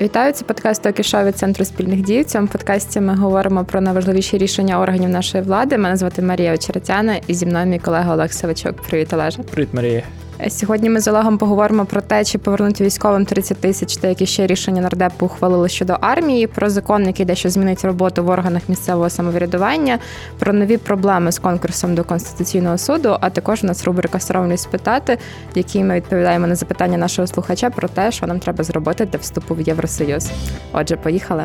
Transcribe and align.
Вітаю, 0.00 0.32
це 0.32 0.44
подкаст 0.44 0.82
«Токі 0.82 1.02
від 1.24 1.36
центру 1.36 1.64
спільних 1.64 2.02
дій. 2.02 2.20
В 2.20 2.24
цьому 2.24 2.46
подкасті 2.46 3.00
ми 3.00 3.14
говоримо 3.14 3.64
про 3.64 3.80
найважливіші 3.80 4.38
рішення 4.38 4.80
органів 4.80 5.08
нашої 5.08 5.44
влади. 5.44 5.78
Мене 5.78 5.96
звати 5.96 6.22
Марія 6.22 6.54
Очеретяна 6.54 7.16
і 7.26 7.34
зі 7.34 7.46
мною 7.46 7.66
мій 7.66 7.78
колега 7.78 8.14
Олег 8.14 8.32
Савичок. 8.32 8.82
Привіт, 8.82 9.12
Олеже. 9.12 9.42
Привіт, 9.42 9.68
Марія. 9.72 10.02
Сьогодні 10.48 10.90
ми 10.90 11.00
з 11.00 11.08
Олегом 11.08 11.38
поговоримо 11.38 11.84
про 11.84 12.00
те, 12.00 12.24
чи 12.24 12.38
повернути 12.38 12.84
військовим 12.84 13.24
30 13.24 13.58
тисяч 13.58 13.96
та 13.96 14.08
які 14.08 14.26
ще 14.26 14.46
рішення 14.46 14.82
нардепу 14.82 15.26
ухвалили 15.26 15.68
щодо 15.68 15.96
армії, 16.00 16.46
про 16.46 16.70
закон, 16.70 17.06
який 17.06 17.26
дещо 17.26 17.50
змінить 17.50 17.84
роботу 17.84 18.24
в 18.24 18.28
органах 18.28 18.62
місцевого 18.68 19.10
самоврядування, 19.10 19.98
про 20.38 20.52
нові 20.52 20.76
проблеми 20.76 21.32
з 21.32 21.38
конкурсом 21.38 21.94
до 21.94 22.04
конституційного 22.04 22.78
суду. 22.78 23.16
А 23.20 23.30
також 23.30 23.64
у 23.64 23.66
нас 23.66 23.84
рубрика 23.84 24.20
«Соромність 24.20 24.64
спитати, 24.64 25.18
в 25.54 25.58
якій 25.58 25.84
ми 25.84 25.94
відповідаємо 25.94 26.46
на 26.46 26.54
запитання 26.54 26.98
нашого 26.98 27.28
слухача 27.28 27.70
про 27.70 27.88
те, 27.88 28.12
що 28.12 28.26
нам 28.26 28.38
треба 28.38 28.64
зробити 28.64 29.04
для 29.04 29.18
вступу 29.18 29.54
в 29.54 29.60
Євросоюз. 29.60 30.30
Отже, 30.72 30.96
поїхали 30.96 31.44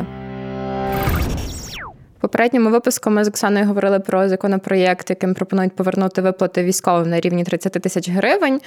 попередньому 2.20 2.70
випуску 2.70 3.10
ми 3.10 3.24
з 3.24 3.28
Оксаною 3.28 3.66
говорили 3.66 4.00
про 4.00 4.28
законопроєкт, 4.28 5.10
яким 5.10 5.34
пропонують 5.34 5.76
повернути 5.76 6.22
виплати 6.22 6.64
військовим 6.64 7.10
на 7.10 7.20
рівні 7.20 7.44
30 7.44 7.72
тисяч 7.72 8.10
гривень, 8.10 8.60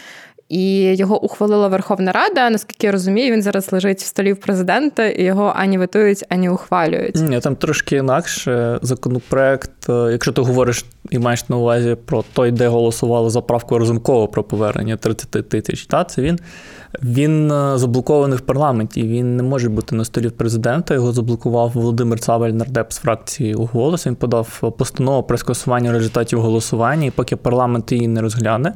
і 0.49 0.95
його 0.95 1.23
ухвалила 1.23 1.67
Верховна 1.67 2.11
Рада. 2.11 2.49
Наскільки 2.49 2.87
я 2.87 2.91
розумію, 2.91 3.33
він 3.33 3.41
зараз 3.41 3.73
лежить 3.73 3.99
в 3.99 4.05
столі 4.05 4.33
президента, 4.33 5.07
і 5.07 5.23
його 5.23 5.53
ані 5.55 5.77
витують, 5.77 6.25
ані 6.29 6.49
ухвалюють. 6.49 7.15
Ні, 7.15 7.39
там 7.39 7.55
трошки 7.55 7.95
інакше 7.95 8.79
законопроект. 8.81 9.89
Е, 9.89 10.09
якщо 10.11 10.31
ти 10.31 10.41
говориш 10.41 10.85
і 11.09 11.19
маєш 11.19 11.49
на 11.49 11.57
увазі 11.57 11.97
про 12.05 12.23
той, 12.33 12.51
де 12.51 12.67
голосували 12.67 13.29
за 13.29 13.41
правку 13.41 13.77
Розумкова 13.77 14.27
про 14.27 14.43
повернення 14.43 14.97
30 14.97 15.49
тисяч, 15.49 15.85
та 15.85 16.03
це 16.03 16.21
він. 16.21 16.39
Він 17.03 17.51
е, 17.51 17.77
заблокований 17.77 18.37
в 18.37 18.41
парламенті. 18.41 19.03
Він 19.03 19.37
не 19.37 19.43
може 19.43 19.69
бути 19.69 19.95
на 19.95 20.05
столі 20.05 20.29
президента. 20.29 20.93
Його 20.93 21.11
заблокував 21.11 21.71
Володимир 21.73 22.19
Цавель, 22.19 22.51
нардеп 22.51 22.93
з 22.93 22.97
фракції 22.97 23.53
«Голос». 23.53 24.07
Він 24.07 24.15
подав 24.15 24.73
постанову 24.77 25.23
про 25.23 25.37
скасування 25.37 25.91
результатів 25.91 26.41
голосування. 26.41 27.05
І 27.05 27.11
поки 27.11 27.35
парламент 27.35 27.91
її 27.91 28.07
не 28.07 28.21
розгляне, 28.21 28.73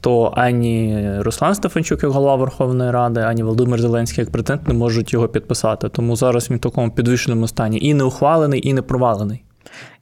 то 0.00 0.32
ані 0.36 1.08
Руслан 1.18 1.54
Стефанчук, 1.54 2.02
як 2.02 2.12
голова 2.12 2.36
Верховної 2.36 2.90
Ради, 2.90 3.20
ані 3.20 3.42
Володимир 3.42 3.80
Зеленський, 3.80 4.22
як 4.22 4.32
президент, 4.32 4.68
не 4.68 4.74
можуть 4.74 5.12
його 5.12 5.28
підписати. 5.28 5.88
Тому 5.88 6.16
зараз 6.16 6.50
він 6.50 6.56
в 6.56 6.60
такому 6.60 6.90
підвищеному 6.90 7.48
стані 7.48 7.78
і 7.80 7.94
не 7.94 8.04
ухвалений, 8.04 8.68
і 8.68 8.74
не 8.74 8.82
провалений. 8.82 9.42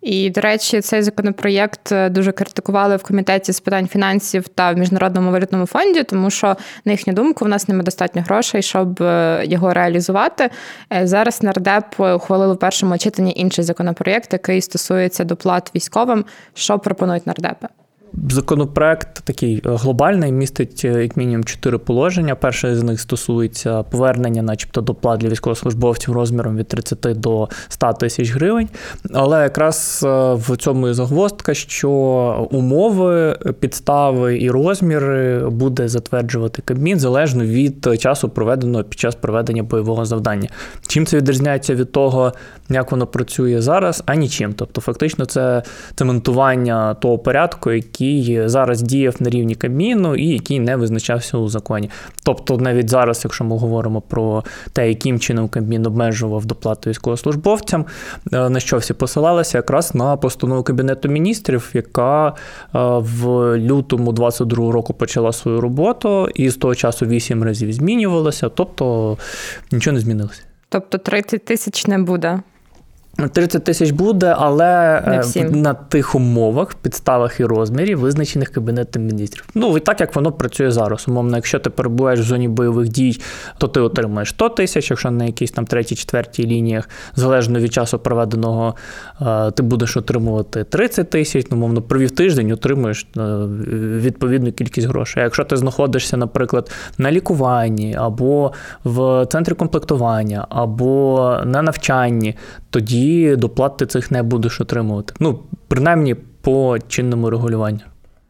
І, 0.03 0.31
до 0.31 0.41
речі, 0.41 0.81
цей 0.81 1.03
законопроєкт 1.03 1.93
е, 1.93 2.09
дуже 2.09 2.33
критикували 2.33 2.97
в 2.97 3.03
комітеті 3.03 3.53
з 3.53 3.61
питань 3.61 3.89
фінансів 3.89 4.49
та 4.49 4.73
в 4.73 4.77
міжнародному 4.77 5.31
валютному 5.31 5.67
фонді, 5.67 6.03
тому 6.03 6.31
що 6.31 6.57
на 6.85 6.93
їхню 6.93 7.13
думку 7.13 7.45
в 7.45 7.49
нас 7.49 7.69
немає 7.69 7.85
достатньо 7.85 8.23
грошей, 8.23 8.63
щоб 8.63 9.03
е, 9.03 9.43
його 9.45 9.73
реалізувати. 9.73 10.51
Е, 10.93 11.07
зараз 11.07 11.43
нардеп 11.43 12.01
ухвалили 12.01 12.55
в 12.55 12.59
першому 12.59 12.99
читанні 12.99 13.33
інший 13.37 13.65
законопроєкт, 13.65 14.33
який 14.33 14.61
стосується 14.61 15.25
доплат 15.25 15.75
військовим. 15.75 16.25
Що 16.55 16.79
пропонують 16.79 17.27
нардепи? 17.27 17.69
Законопроект 18.31 19.21
такий 19.25 19.57
е, 19.57 19.61
глобальний, 19.65 20.33
містить 20.33 20.83
е, 20.85 21.03
як 21.03 21.17
мінімум 21.17 21.45
чотири 21.45 21.79
положення. 21.79 22.35
Перше 22.35 22.77
з 22.77 22.83
них 22.83 23.01
стосується 23.01 23.83
повернення, 23.83 24.43
начебто, 24.43 24.81
доплат 24.81 25.21
для 25.21 25.29
військовослужбовців 25.29 26.15
розміром 26.15 26.57
від 26.57 26.69
30 26.69 26.99
до 27.01 27.49
100 27.69 27.93
тисяч 27.93 28.31
гривень. 28.31 28.69
Але 29.15 29.43
якраз 29.43 30.01
е, 30.05 30.35
в 30.35 30.57
цьому 30.57 30.89
і 30.89 30.95
загвоздка, 30.95 31.55
що 31.55 31.91
умови, 32.51 33.39
підстави 33.61 34.39
і 34.39 34.51
розміри 34.51 35.49
буде 35.49 35.89
затверджувати 35.89 36.63
Кабмін 36.63 36.99
залежно 36.99 37.45
від 37.45 38.01
часу, 38.01 38.29
проведеного 38.29 38.85
під 38.85 39.01
час 39.01 39.15
проведення 39.15 39.63
бойового 39.63 40.05
завдання. 40.05 40.49
Чим 40.87 41.07
це 41.07 41.17
відрізняється 41.17 41.75
від 41.75 41.93
того, 41.93 42.33
як 42.69 42.91
воно 42.91 43.07
працює 43.07 43.61
зараз, 43.61 44.03
а 44.07 44.15
нічим. 44.15 44.53
Тобто, 44.53 44.81
фактично, 44.81 45.25
це 45.25 45.63
цементування 45.95 46.95
того 46.95 47.19
порядку, 47.19 47.71
який 47.71 48.00
який 48.01 48.49
зараз 48.49 48.83
діяв 48.83 49.17
на 49.21 49.31
рівні 49.31 49.55
Кабміну 49.55 50.15
і 50.15 50.27
який 50.27 50.61
не 50.61 50.77
визначався 50.77 51.39
у 51.39 51.49
законі. 51.49 51.91
Тобто, 52.25 52.59
навіть 52.59 52.91
зараз, 52.91 53.21
якщо 53.25 53.45
ми 53.45 53.57
говоримо 53.57 54.01
про 54.01 54.45
те, 54.73 54.89
яким 54.89 55.21
чином 55.21 55.49
Кабмін 55.49 55.87
обмежував 55.87 56.45
доплату 56.45 56.91
військовослужбовцям, 56.91 57.87
е, 58.33 58.49
на 58.49 58.61
що 58.61 58.77
всі 58.77 58.95
посилалися, 58.95 59.59
якраз 59.59 59.95
на 59.95 60.17
постанову 60.17 60.63
Кабінету 60.63 61.09
міністрів, 61.09 61.71
яка 61.75 62.29
е, 62.29 62.33
в 62.99 63.27
лютому 63.59 64.13
22 64.13 64.73
року 64.73 64.95
почала 64.95 65.33
свою 65.33 65.61
роботу, 65.61 66.29
і 66.35 66.51
з 66.51 66.57
того 66.57 66.75
часу 66.75 67.07
вісім 67.07 67.43
разів 67.43 67.73
змінювалася, 67.73 68.49
тобто 68.49 69.17
нічого 69.73 69.95
не 69.95 70.01
змінилося. 70.01 70.43
Тобто 70.69 70.99
30 70.99 71.45
тисяч 71.45 71.87
не 71.87 71.99
буде. 71.99 72.41
30 73.29 73.65
тисяч 73.65 73.91
буде, 73.91 74.35
але 74.39 75.03
е, 75.37 75.45
на 75.45 75.75
тих 75.75 76.15
умовах, 76.15 76.75
підставах 76.75 77.41
і 77.41 77.45
розмірі, 77.45 77.95
визначених 77.95 78.49
кабінетом 78.49 79.03
міністрів. 79.03 79.45
Ну 79.55 79.77
і 79.77 79.81
так 79.81 80.01
як 80.01 80.17
воно 80.17 80.33
працює 80.33 80.71
зараз. 80.71 81.05
Умовно, 81.09 81.37
якщо 81.37 81.59
ти 81.59 81.71
перебуваєш 81.71 82.21
в 82.21 82.23
зоні 82.23 82.49
бойових 82.49 82.89
дій, 82.89 83.21
то 83.59 83.69
ти 83.69 83.81
отримаєш 83.81 84.29
100 84.29 84.49
тисяч, 84.49 84.91
якщо 84.91 85.11
на 85.11 85.25
якійсь 85.25 85.51
там 85.51 85.67
третій, 85.67 85.95
четвертій 85.95 86.47
лініях, 86.47 86.89
залежно 87.15 87.59
від 87.59 87.73
часу 87.73 87.99
проведеного, 87.99 88.75
е, 89.23 89.51
ти 89.51 89.63
будеш 89.63 89.97
отримувати 89.97 90.65
30 90.65 91.11
тисяч, 91.11 91.47
ну, 91.51 91.57
мовно, 91.57 91.83
провів 91.83 92.11
тиждень, 92.11 92.53
отримуєш 92.53 93.07
е, 93.17 93.21
відповідну 93.97 94.53
кількість 94.53 94.89
грошей. 94.89 95.21
А 95.21 95.25
якщо 95.25 95.45
ти 95.45 95.57
знаходишся, 95.57 96.17
наприклад, 96.17 96.71
на 96.99 97.13
лікуванні 97.13 97.95
або 97.95 98.53
в 98.85 99.27
центрі 99.27 99.55
комплектування, 99.55 100.47
або 100.49 101.37
на 101.45 101.63
навчанні, 101.63 102.37
тоді 102.71 103.00
тоді 103.01 103.37
доплат 103.37 103.77
ти 103.77 103.87
цих 103.87 104.11
не 104.11 104.23
будеш 104.23 104.61
отримувати. 104.61 105.15
Ну, 105.21 105.39
принаймні 105.69 106.15
по 106.15 106.79
чинному 106.89 107.31
регулюванню. 107.31 107.81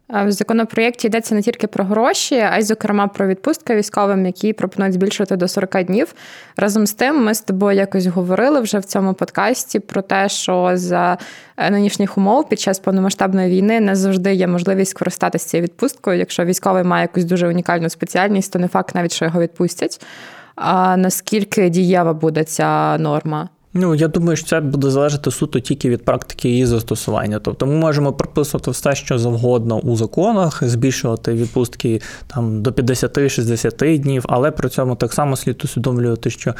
В 0.08 0.32
законопроєкті 0.32 1.06
йдеться 1.06 1.34
не 1.34 1.42
тільки 1.42 1.66
про 1.66 1.84
гроші, 1.84 2.34
а 2.34 2.58
й, 2.58 2.62
зокрема, 2.62 3.06
про 3.06 3.26
відпустки 3.26 3.76
військовим, 3.76 4.26
які 4.26 4.52
пропонують 4.52 4.94
збільшити 4.94 5.36
до 5.36 5.48
40 5.48 5.84
днів. 5.84 6.14
Разом 6.56 6.86
з 6.86 6.94
тим, 6.94 7.24
ми 7.24 7.34
з 7.34 7.40
тобою 7.40 7.76
якось 7.76 8.06
говорили 8.06 8.60
вже 8.60 8.78
в 8.78 8.84
цьому 8.84 9.14
подкасті 9.14 9.80
про 9.80 10.02
те, 10.02 10.28
що 10.28 10.70
за 10.74 11.18
е, 11.56 11.70
нинішніх 11.70 12.18
умов 12.18 12.48
під 12.48 12.60
час 12.60 12.78
повномасштабної 12.78 13.50
війни 13.50 13.80
не 13.80 13.96
завжди 13.96 14.34
є 14.34 14.46
можливість 14.46 14.90
скористатися 14.90 15.48
цією 15.48 15.64
відпусткою. 15.64 16.18
Якщо 16.18 16.44
військовий 16.44 16.84
має 16.84 17.02
якусь 17.02 17.24
дуже 17.24 17.48
унікальну 17.48 17.88
спеціальність, 17.88 18.52
то 18.52 18.58
не 18.58 18.68
факт 18.68 18.94
навіть 18.94 19.12
що 19.12 19.24
його 19.24 19.40
відпустять. 19.40 20.00
А 20.54 20.96
наскільки 20.96 21.68
дієва 21.68 22.12
буде 22.12 22.44
ця 22.44 22.98
норма? 22.98 23.48
Ну, 23.74 23.94
я 23.94 24.08
думаю, 24.08 24.36
що 24.36 24.46
це 24.46 24.60
буде 24.60 24.90
залежати 24.90 25.30
суто 25.30 25.60
тільки 25.60 25.90
від 25.90 26.04
практики 26.04 26.48
її 26.48 26.66
застосування. 26.66 27.38
Тобто 27.38 27.66
ми 27.66 27.74
можемо 27.74 28.12
прописувати 28.12 28.70
все, 28.70 28.94
що 28.94 29.18
завгодно 29.18 29.78
у 29.78 29.96
законах, 29.96 30.64
збільшувати 30.64 31.32
відпустки 31.32 32.00
там 32.26 32.62
до 32.62 32.70
50-60 32.70 33.98
днів, 33.98 34.24
але 34.28 34.50
при 34.50 34.68
цьому 34.68 34.96
так 34.96 35.12
само 35.12 35.36
слід 35.36 35.64
усвідомлювати, 35.64 36.30
що 36.30 36.54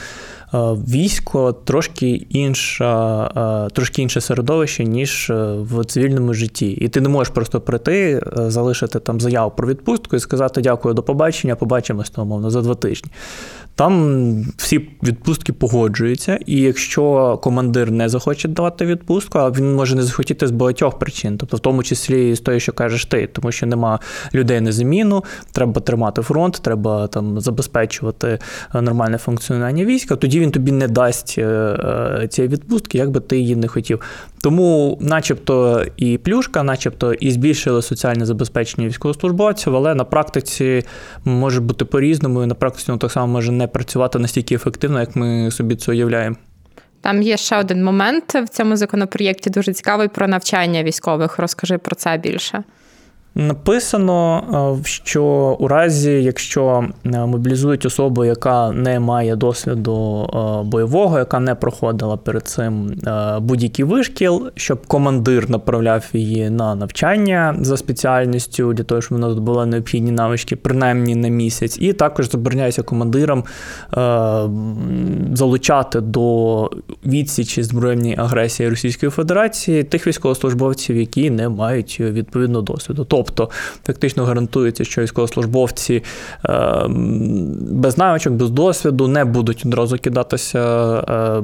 військо 0.53 1.53
трошки 1.53 2.27
інша, 2.31 3.25
е, 3.67 3.71
трошки 3.71 4.03
інше 4.03 4.21
середовище, 4.21 4.85
ніж 4.85 5.31
е, 5.31 5.53
в 5.53 5.85
цивільному 5.85 6.35
житті. 6.35 6.71
І 6.71 6.89
ти 6.89 7.01
не 7.01 7.09
можеш 7.09 7.35
просто 7.35 7.61
прийти, 7.61 8.23
залишити 8.37 8.99
там 8.99 9.21
заяву 9.21 9.53
про 9.57 9.69
відпустку 9.69 10.17
і 10.17 10.21
сказати 10.21 10.61
дякую, 10.61 10.95
до 10.95 11.03
побачення, 11.03 11.57
побачимось 11.57 12.11
там, 12.11 12.25
умовно, 12.25 12.51
за 12.51 12.63
два 12.63 12.75
тижні. 12.75 13.11
Там 13.75 14.47
всі 14.57 14.89
відпустки 15.03 15.53
погоджуються, 15.53 16.39
і 16.47 16.57
якщо 16.57 17.39
командир 17.43 17.91
не 17.91 18.09
захоче 18.09 18.49
давати 18.49 18.87
відпустку, 18.87 19.39
а 19.39 19.51
він 19.51 19.75
може 19.75 19.97
не 19.97 20.03
захотіти 20.03 20.47
з 20.47 20.51
багатьох 20.51 20.99
причин, 20.99 21.39
тобто 21.39 21.57
в 21.57 21.61
тому 21.61 21.83
числі 21.83 22.35
з 22.35 22.41
того, 22.41 22.59
що 22.59 22.73
кажеш 22.73 23.05
ти, 23.05 23.27
тому 23.27 23.53
що 23.53 23.67
нема 23.67 23.99
людей 24.35 24.61
на 24.61 24.73
заміну, 24.73 25.25
треба 25.53 25.81
тримати 25.81 26.23
фронт, 26.23 26.61
треба 26.63 27.07
там 27.07 27.41
забезпечувати 27.41 28.39
нормальне 28.75 29.19
функціонування 29.19 29.85
війська. 29.85 30.17
Тоді 30.17 30.40
він 30.41 30.51
тобі 30.51 30.73
не 30.73 30.89
дасть 30.89 31.35
е, 31.39 31.43
е, 31.43 32.29
цієї 32.29 32.53
відпустки, 32.53 32.99
як 32.99 33.11
би 33.11 33.21
ти 33.21 33.39
її 33.39 33.57
не 33.57 33.69
хотів. 33.69 34.01
Тому, 34.43 34.99
начебто, 35.01 35.85
і 35.97 36.19
плюшка, 36.19 36.63
начебто, 36.63 37.13
і 37.13 37.31
збільшили 37.31 37.83
соціальне 37.83 38.27
забезпечення 38.27 38.89
військовослужбовців, 38.89 39.77
але 39.77 39.95
на 39.95 40.05
практиці 40.05 40.83
може 41.25 41.61
бути 41.61 41.85
по-різному, 41.85 42.43
і 42.43 42.47
на 42.47 42.55
практиці 42.55 42.85
воно 42.89 42.99
так 42.99 43.13
само 43.13 43.33
може 43.33 43.53
не 43.53 43.67
працювати 43.67 44.19
настільки 44.19 44.55
ефективно, 44.55 45.01
як 45.01 45.17
ми 45.17 45.51
собі 45.51 45.77
це 45.77 45.93
уявляємо. 45.93 46.37
Там 47.01 47.23
є 47.23 47.37
ще 47.37 47.59
один 47.59 47.85
момент 47.85 48.35
в 48.35 48.49
цьому 48.49 48.77
законопроєкті 48.77 49.51
дуже 49.51 49.73
цікавий 49.73 50.09
про 50.09 50.29
навчання 50.29 50.83
військових. 50.83 51.39
Розкажи 51.39 51.79
про 51.79 51.95
це 51.95 52.17
більше. 52.17 52.65
Написано, 53.35 54.43
е, 54.81 54.85
що 54.85 55.25
у 55.61 55.69
разі, 55.69 56.11
якщо 56.11 56.85
е, 57.07 57.27
мобілізують 57.27 57.87
особу, 57.87 58.25
яка 58.25 58.71
не 58.73 59.01
має 59.01 59.37
досвіду 59.37 60.29
е, 60.35 60.69
бойового, 60.69 61.19
яка 61.19 61.41
не 61.41 61.55
проходила 61.55 62.17
перед 62.17 62.49
цим 62.49 62.93
будь-який 63.41 63.85
вишкіл, 63.85 64.51
щоб 64.55 64.87
командир 64.87 65.51
направляв 65.51 66.05
її 66.13 66.51
на 66.51 66.75
навчання 66.75 67.57
за 67.61 67.77
спеціальністю, 67.77 68.73
для 68.73 68.85
того, 68.85 69.01
щоб 69.01 69.19
вона 69.19 69.33
здобула 69.33 69.67
необхідні 69.67 70.11
навички, 70.11 70.57
принаймні 70.57 71.15
на 71.15 71.29
місяць, 71.29 71.79
і 71.81 71.93
також 71.93 72.31
забороняється 72.31 72.83
командирам 72.83 73.45
залучати 75.33 76.01
до 76.01 76.71
відсічі 77.07 77.63
збройної 77.63 78.15
агресії 78.19 78.69
Російської 78.69 79.11
Федерації 79.11 79.85
тих 79.85 80.07
військовослужбовців, 80.07 80.97
які 80.97 81.31
не 81.31 81.49
мають 81.49 82.01
відповідного 82.01 82.63
досвіду. 82.63 83.05
Тобто, 83.27 83.51
фактично 83.87 84.25
гарантується, 84.25 84.85
що 84.85 85.03
військовослужбовці 85.03 86.03
е, 86.45 86.87
без 87.71 87.99
навичок, 87.99 88.33
без 88.33 88.51
досвіду 88.51 89.09
не 89.09 89.25
будуть 89.25 89.63
одразу 89.67 89.99
кидатися 89.99 90.61
е, 90.61 91.43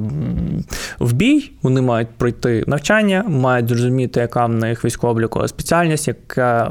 в 0.99 1.13
бій. 1.13 1.51
Вони 1.61 1.81
мають 1.81 2.07
пройти 2.17 2.63
навчання, 2.67 3.23
мають 3.27 3.69
зрозуміти, 3.69 4.19
яка 4.19 4.45
в 4.45 4.53
них 4.53 4.85
військово-облікова 4.85 5.47
спеціальність, 5.47 6.07
яке, 6.07 6.69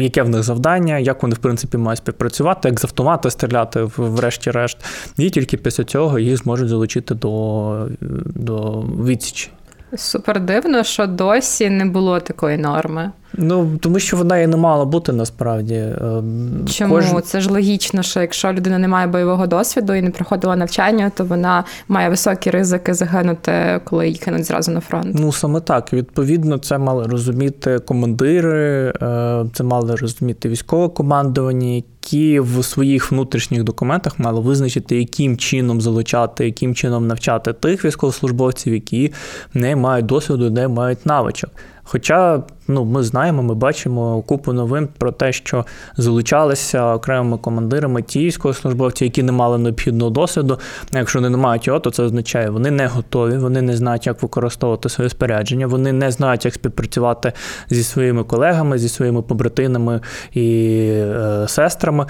яке 0.00 0.22
в 0.22 0.28
них 0.28 0.42
завдання, 0.42 0.98
як 0.98 1.22
вони 1.22 1.34
в 1.34 1.38
принципі 1.38 1.76
мають 1.76 1.98
співпрацювати, 1.98 2.68
як 2.68 2.80
з 2.80 2.84
автомата 2.84 3.30
стріляти, 3.30 3.88
врешті-решт. 3.96 4.78
І 5.18 5.30
тільки 5.30 5.56
після 5.56 5.84
цього 5.84 6.18
їх 6.18 6.36
зможуть 6.36 6.68
залучити 6.68 7.14
до, 7.14 7.88
до 8.34 8.80
відсічі. 8.80 9.50
Супер 9.96 10.40
дивно, 10.40 10.84
що 10.84 11.06
досі 11.06 11.70
не 11.70 11.84
було 11.84 12.20
такої 12.20 12.58
норми. 12.58 13.12
Ну, 13.38 13.78
тому 13.80 13.98
що 13.98 14.16
вона 14.16 14.38
і 14.38 14.46
не 14.46 14.56
мала 14.56 14.84
бути 14.84 15.12
насправді. 15.12 15.74
Ем, 15.74 16.64
Чому? 16.70 16.94
Кож... 16.94 17.04
Це 17.24 17.40
ж 17.40 17.50
логічно, 17.50 18.02
що 18.02 18.20
якщо 18.20 18.52
людина 18.52 18.78
не 18.78 18.88
має 18.88 19.06
бойового 19.06 19.46
досвіду 19.46 19.94
і 19.94 20.02
не 20.02 20.10
проходила 20.10 20.56
навчання, 20.56 21.10
то 21.16 21.24
вона 21.24 21.64
має 21.88 22.08
високі 22.08 22.50
ризики 22.50 22.94
загинути, 22.94 23.80
коли 23.84 24.06
її 24.06 24.18
кинуть 24.18 24.44
зразу 24.44 24.72
на 24.72 24.80
фронт. 24.80 25.06
Ну 25.18 25.32
саме 25.32 25.60
так. 25.60 25.92
Відповідно, 25.92 26.58
це 26.58 26.78
мали 26.78 27.06
розуміти 27.06 27.78
командири, 27.78 28.92
е, 29.02 29.44
це 29.52 29.64
мали 29.64 29.96
розуміти 29.96 30.48
військове 30.48 30.88
командування, 30.88 31.68
які 31.68 32.40
в 32.40 32.64
своїх 32.64 33.12
внутрішніх 33.12 33.64
документах 33.64 34.18
мали 34.18 34.40
визначити, 34.40 34.98
яким 34.98 35.36
чином 35.36 35.80
залучати, 35.80 36.44
яким 36.44 36.74
чином 36.74 37.06
навчати 37.06 37.52
тих 37.52 37.84
військовослужбовців, 37.84 38.74
які 38.74 39.12
не 39.54 39.76
мають 39.76 40.06
досвіду, 40.06 40.50
не 40.50 40.68
мають 40.68 41.06
навичок. 41.06 41.50
Хоча 41.84 42.42
ну, 42.68 42.84
ми 42.84 43.02
знаємо, 43.02 43.42
ми 43.42 43.54
бачимо 43.54 44.22
купу 44.26 44.52
новин 44.52 44.88
про 44.98 45.12
те, 45.12 45.32
що 45.32 45.64
залучалися 45.96 46.94
окремими 46.94 47.38
командирами 47.38 48.02
ті 48.02 48.18
військовослужбовці, 48.18 49.04
які 49.04 49.22
не 49.22 49.32
мали 49.32 49.58
необхідного 49.58 50.10
досвіду. 50.10 50.58
Якщо 50.92 51.18
вони 51.18 51.30
не 51.30 51.36
мають 51.36 51.66
його, 51.66 51.80
то 51.80 51.90
це 51.90 52.02
означає, 52.02 52.50
вони 52.50 52.70
не 52.70 52.86
готові, 52.86 53.36
вони 53.36 53.62
не 53.62 53.76
знають, 53.76 54.06
як 54.06 54.22
використовувати 54.22 54.88
своє 54.88 55.10
спорядження, 55.10 55.66
вони 55.66 55.92
не 55.92 56.10
знають, 56.10 56.44
як 56.44 56.54
співпрацювати 56.54 57.32
зі 57.70 57.82
своїми 57.82 58.24
колегами, 58.24 58.78
зі 58.78 58.88
своїми 58.88 59.22
побратинами 59.22 60.00
і 60.32 60.78
е, 60.90 61.44
сестрами. 61.48 62.06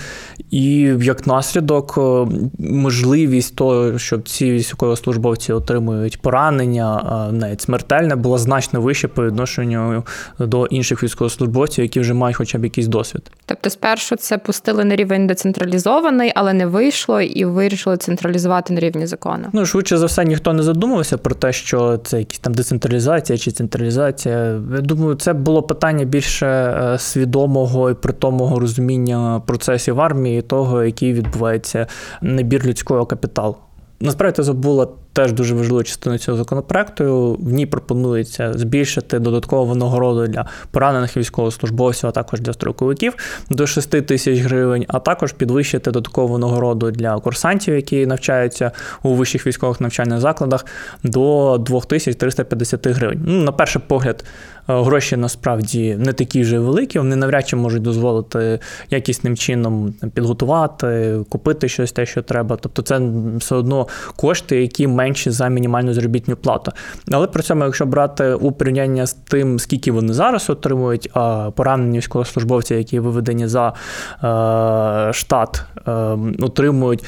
І 0.50 0.72
як 1.00 1.26
наслідок, 1.26 1.94
е, 1.98 2.26
можливість 2.58 3.56
того, 3.56 3.98
щоб 3.98 4.28
ці 4.28 4.52
військовослужбовці 4.52 5.52
отримують 5.52 6.22
поранення, 6.22 7.28
навіть 7.32 7.60
смертельне, 7.60 8.16
була 8.16 8.38
значно 8.38 8.80
вища 8.80 9.08
по 9.08 9.26
відношенню 9.26 10.04
до 10.46 10.66
інших 10.66 11.02
військовослужбовців, 11.02 11.84
які 11.84 12.00
вже 12.00 12.14
мають 12.14 12.36
хоча 12.36 12.58
б 12.58 12.64
якийсь 12.64 12.86
досвід. 12.86 13.30
Тобто, 13.46 13.70
спершу 13.70 14.16
це 14.16 14.38
пустили 14.38 14.84
на 14.84 14.96
рівень 14.96 15.26
децентралізований, 15.26 16.32
але 16.34 16.52
не 16.52 16.66
вийшло, 16.66 17.20
і 17.20 17.44
вирішили 17.44 17.96
централізувати 17.96 18.74
на 18.74 18.80
рівні 18.80 19.06
закону. 19.06 19.48
Ну 19.52 19.66
швидше 19.66 19.96
за 19.96 20.06
все, 20.06 20.24
ніхто 20.24 20.52
не 20.52 20.62
задумувався 20.62 21.18
про 21.18 21.34
те, 21.34 21.52
що 21.52 21.96
це 21.96 22.18
якісь 22.18 22.38
там 22.38 22.54
децентралізація 22.54 23.38
чи 23.38 23.50
централізація. 23.50 24.60
Я 24.74 24.80
думаю, 24.80 25.14
це 25.14 25.32
було 25.32 25.62
питання 25.62 26.04
більше 26.04 26.46
е, 26.46 26.98
свідомого 26.98 27.90
і 27.90 27.94
притомого 27.94 28.60
розуміння 28.60 29.42
процесів 29.46 30.00
армії, 30.00 30.42
того, 30.42 30.84
який 30.84 31.12
відбувається 31.12 31.86
набір 32.22 32.66
людського 32.66 33.06
капіталу. 33.06 33.56
Насправді 34.00 34.42
забула 34.42 34.88
теж 35.14 35.32
дуже 35.32 35.54
важливу 35.54 35.82
частину 35.82 36.18
цього 36.18 36.38
законопроекту. 36.38 37.36
В 37.40 37.52
ній 37.52 37.66
пропонується 37.66 38.52
збільшити 38.52 39.18
додаткову 39.18 39.66
винагороду 39.66 40.26
для 40.26 40.46
поранених 40.70 41.16
військовослужбовців, 41.16 42.08
а 42.08 42.12
також 42.12 42.40
для 42.40 42.52
строковиків 42.52 43.14
до 43.50 43.66
6 43.66 43.90
тисяч 43.90 44.40
гривень, 44.40 44.84
а 44.88 44.98
також 44.98 45.32
підвищити 45.32 45.90
додаткову 45.90 46.32
винагороду 46.32 46.90
для 46.90 47.20
курсантів, 47.20 47.74
які 47.74 48.06
навчаються 48.06 48.70
у 49.02 49.14
вищих 49.14 49.46
військових 49.46 49.80
навчальних 49.80 50.20
закладах, 50.20 50.66
до 51.02 51.56
2350 51.58 52.86
гривень. 52.86 53.20
Ну, 53.26 53.42
На 53.42 53.52
перший 53.52 53.82
погляд, 53.86 54.24
е, 54.68 54.82
гроші 54.82 55.16
насправді 55.16 55.96
не 55.98 56.12
такі 56.12 56.42
вже 56.42 56.58
великі, 56.58 56.98
вони 56.98 57.16
навряд 57.16 57.48
чи 57.48 57.56
можуть 57.56 57.82
дозволити 57.82 58.58
якісним 58.90 59.36
чином 59.36 59.94
підготувати, 60.14 61.18
купити 61.28 61.68
щось 61.68 61.92
те, 61.92 62.06
що 62.06 62.22
треба. 62.22 62.56
Тобто, 62.60 62.82
це 62.82 63.00
все 63.36 63.54
одно 63.54 63.88
кошти, 64.16 64.62
які 64.62 64.86
менші 65.04 65.30
за 65.30 65.48
мінімальну 65.48 65.94
заробітну 65.94 66.36
плату. 66.36 66.72
Але 67.12 67.26
при 67.26 67.42
цьому, 67.42 67.64
якщо 67.64 67.86
брати 67.86 68.34
у 68.34 68.52
порівняння 68.52 69.06
з 69.06 69.12
тим, 69.12 69.58
скільки 69.58 69.92
вони 69.92 70.12
зараз 70.12 70.50
отримують, 70.50 71.10
поранені 71.54 71.98
військовослужбовці, 71.98 72.74
які 72.74 73.00
виведені 73.00 73.46
за 73.46 73.68
е, 73.68 75.12
штат, 75.12 75.62
е, 75.88 75.92
отримують. 76.40 77.04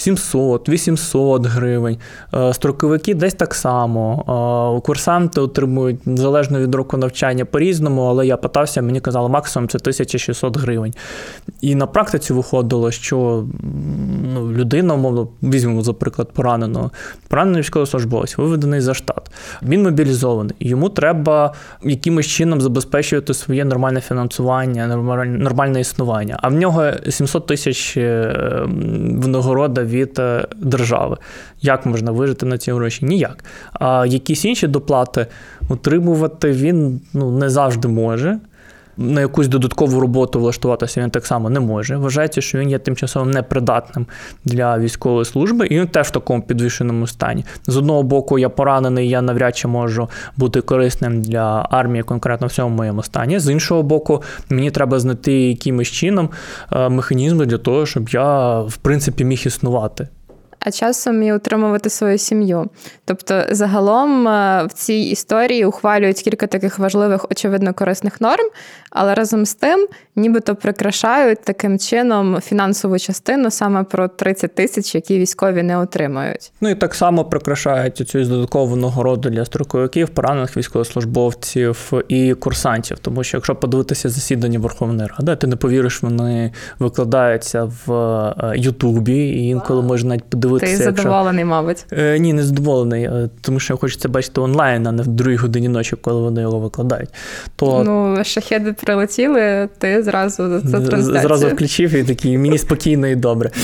700, 0.00 0.68
800 0.68 1.46
гривень. 1.46 1.98
Е, 2.34 2.54
строковики 2.54 3.14
десь 3.14 3.34
так 3.34 3.54
само. 3.54 4.24
Е, 4.78 4.80
курсанти 4.86 5.40
отримують 5.40 5.98
залежно 6.06 6.60
від 6.60 6.74
року 6.74 6.96
навчання 6.96 7.44
по-різному, 7.44 8.02
але 8.02 8.26
я 8.26 8.36
питався, 8.36 8.82
мені 8.82 9.00
казали, 9.00 9.28
максимум 9.28 9.68
це 9.68 9.78
1600 9.78 10.56
гривень. 10.56 10.94
І 11.60 11.74
на 11.74 11.86
практиці 11.86 12.32
виходило, 12.32 12.90
що 12.90 13.44
ну, 14.34 14.52
людина, 14.52 14.94
умовно, 14.94 15.28
візьмемо, 15.42 15.82
за 15.82 15.92
приклад, 15.92 16.32
пораненого, 16.32 16.90
поранений 17.28 17.60
військовослужбовець, 17.60 18.38
виведений 18.38 18.80
за 18.80 18.94
штат. 18.94 19.30
Він 19.62 19.82
мобілізований. 19.82 20.56
Йому 20.60 20.88
треба 20.88 21.54
якимось 21.84 22.26
чином 22.26 22.60
забезпечувати 22.60 23.34
своє 23.34 23.64
нормальне 23.64 24.00
фінансування, 24.00 24.96
нормальне 25.26 25.80
існування. 25.80 26.38
А 26.42 26.48
в 26.48 26.54
нього 26.54 26.90
700 27.08 27.46
тисяч 27.46 27.96
е, 27.96 28.36
винагорода 29.22 29.89
від 29.90 30.18
е, 30.18 30.46
держави. 30.56 31.16
Як 31.60 31.86
можна 31.86 32.12
вижити 32.12 32.46
на 32.46 32.58
ці 32.58 32.72
гроші? 32.72 33.06
Ніяк. 33.06 33.44
А 33.72 34.06
якісь 34.06 34.44
інші 34.44 34.66
доплати 34.66 35.26
отримувати 35.68 36.52
він 36.52 37.00
ну, 37.14 37.30
не 37.30 37.50
завжди 37.50 37.88
може 37.88 38.38
на 39.00 39.20
якусь 39.20 39.48
додаткову 39.48 40.00
роботу 40.00 40.40
влаштуватися 40.40 41.00
він 41.00 41.10
так 41.10 41.26
само 41.26 41.50
не 41.50 41.60
може. 41.60 41.96
Вважається, 41.96 42.40
що 42.40 42.58
він 42.58 42.70
є 42.70 42.78
тимчасово 42.78 43.26
непридатним 43.26 44.06
для 44.44 44.78
військової 44.78 45.24
служби, 45.24 45.66
і 45.66 45.80
він 45.80 45.86
теж 45.86 46.06
в 46.06 46.10
такому 46.10 46.42
підвищеному 46.42 47.06
стані. 47.06 47.44
З 47.66 47.76
одного 47.76 48.02
боку, 48.02 48.38
я 48.38 48.48
поранений, 48.48 49.08
я 49.08 49.22
навряд 49.22 49.56
чи 49.56 49.68
можу 49.68 50.08
бути 50.36 50.60
корисним 50.60 51.22
для 51.22 51.66
армії, 51.70 52.02
конкретно 52.02 52.46
в 52.46 52.52
цьому 52.52 52.76
моєму 52.76 53.02
стані. 53.02 53.38
З 53.38 53.52
іншого 53.52 53.82
боку, 53.82 54.22
мені 54.48 54.70
треба 54.70 54.98
знайти 54.98 55.32
якимось 55.32 55.88
чином 55.88 56.28
е, 56.72 56.88
механізми 56.88 57.46
для 57.46 57.58
того, 57.58 57.86
щоб 57.86 58.08
я 58.08 58.60
в 58.60 58.76
принципі 58.76 59.24
міг 59.24 59.42
існувати 59.46 60.08
а 60.60 60.70
часом 60.70 61.22
і 61.22 61.32
утримувати 61.32 61.90
свою 61.90 62.18
сім'ю. 62.18 62.70
Тобто, 63.04 63.42
загалом 63.50 64.28
е, 64.28 64.64
в 64.64 64.72
цій 64.72 64.94
історії 64.94 65.64
ухвалюють 65.64 66.22
кілька 66.22 66.46
таких 66.46 66.78
важливих, 66.78 67.26
очевидно, 67.30 67.74
корисних 67.74 68.20
норм, 68.20 68.44
але 68.90 69.14
разом 69.14 69.46
з 69.46 69.54
тим, 69.54 69.88
нібито 70.16 70.54
прикрашають 70.54 71.38
таким 71.44 71.78
чином 71.78 72.40
фінансову 72.40 72.98
частину 72.98 73.50
саме 73.50 73.84
про 73.84 74.08
30 74.08 74.54
тисяч, 74.54 74.94
які 74.94 75.18
військові 75.18 75.62
не 75.62 75.78
отримають. 75.78 76.52
Ну 76.60 76.68
і 76.68 76.74
так 76.74 76.94
само 76.94 77.24
прикрашають 77.24 77.96
цю 77.96 78.24
додаткову 78.24 78.76
нагороду 78.76 79.30
для 79.30 79.44
строковиків, 79.44 80.08
поранених 80.08 80.56
військовослужбовців 80.56 81.92
і 82.08 82.34
курсантів. 82.34 82.98
Тому 82.98 83.24
що, 83.24 83.36
якщо 83.36 83.56
подивитися 83.56 84.08
засідання 84.08 84.58
Верховної 84.58 85.08
Ради, 85.18 85.36
ти 85.36 85.46
не 85.46 85.56
повіриш, 85.56 86.02
вони 86.02 86.52
викладаються 86.78 87.72
в 87.86 87.92
е, 87.92 88.52
Ютубі, 88.56 89.28
і 89.28 89.48
інколи 89.48 89.82
можна 89.82 90.08
навіть 90.08 90.24
подивитися. 90.24 90.49
Ти 90.58 90.76
задоволений, 90.76 91.40
якщо... 91.40 91.46
мабуть? 91.46 91.86
Е, 91.92 92.18
Ні, 92.18 92.32
не 92.32 92.42
задоволений, 92.42 93.04
е, 93.04 93.28
тому 93.40 93.60
що 93.60 93.76
хочеться 93.76 94.08
бачити 94.08 94.40
онлайн, 94.40 94.86
а 94.86 94.92
не 94.92 95.02
в 95.02 95.06
другій 95.06 95.36
годині 95.36 95.68
ночі, 95.68 95.96
коли 95.96 96.20
вони 96.20 96.40
його 96.40 96.58
викладають. 96.58 97.08
То 97.56 97.84
ну 97.84 98.24
шахеди 98.24 98.72
прилетіли, 98.72 99.68
ти 99.78 100.02
зразу 100.02 100.60
за 100.64 100.80
трансляцію. 100.80 101.22
Зразу 101.22 101.48
включив 101.48 101.94
і 101.94 102.04
такий, 102.04 102.38
мені 102.38 102.58
спокійно 102.58 103.06
і 103.06 103.16
добре. 103.16 103.50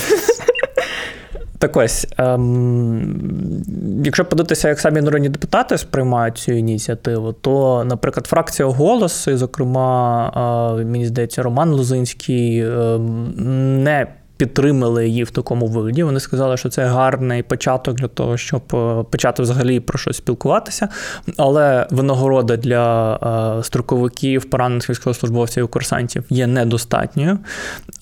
Так 1.59 1.77
ось, 1.77 2.07
ем, 2.19 4.03
якщо 4.05 4.25
подивитися, 4.25 4.69
як 4.69 4.81
самі 4.81 5.01
народні 5.01 5.29
депутати 5.29 5.79
сприймають 5.79 6.39
цю 6.39 6.53
ініціативу, 6.53 7.33
то, 7.33 7.85
наприклад, 7.85 8.27
фракція 8.27 8.69
«Голос», 8.69 9.27
і, 9.27 9.37
зокрема, 9.37 10.77
е, 10.81 10.85
мені 10.85 11.07
здається, 11.07 11.43
Роман 11.43 11.71
Лозинський 11.71 12.59
е, 12.59 12.99
не 13.39 14.07
підтримали 14.37 15.09
її 15.09 15.25
в 15.25 15.31
такому 15.31 15.67
вигляді. 15.67 16.03
Вони 16.03 16.21
сказали, 16.21 16.57
що 16.57 16.69
це 16.69 16.85
гарний 16.85 17.43
початок 17.43 17.97
для 17.97 18.09
того, 18.09 18.37
щоб 18.37 18.63
е, 18.75 19.05
почати 19.11 19.43
взагалі 19.43 19.81
про 19.81 19.99
щось 19.99 20.17
спілкуватися. 20.17 20.89
Але 21.37 21.87
винагорода 21.91 22.57
для 22.57 23.17
е, 23.59 23.63
строковиків, 23.63 24.45
поранених 24.45 24.91
військовослужбовців 24.91 25.65
і 25.65 25.67
курсантів 25.67 26.25
є 26.31 26.47
недостатньою. 26.47 27.39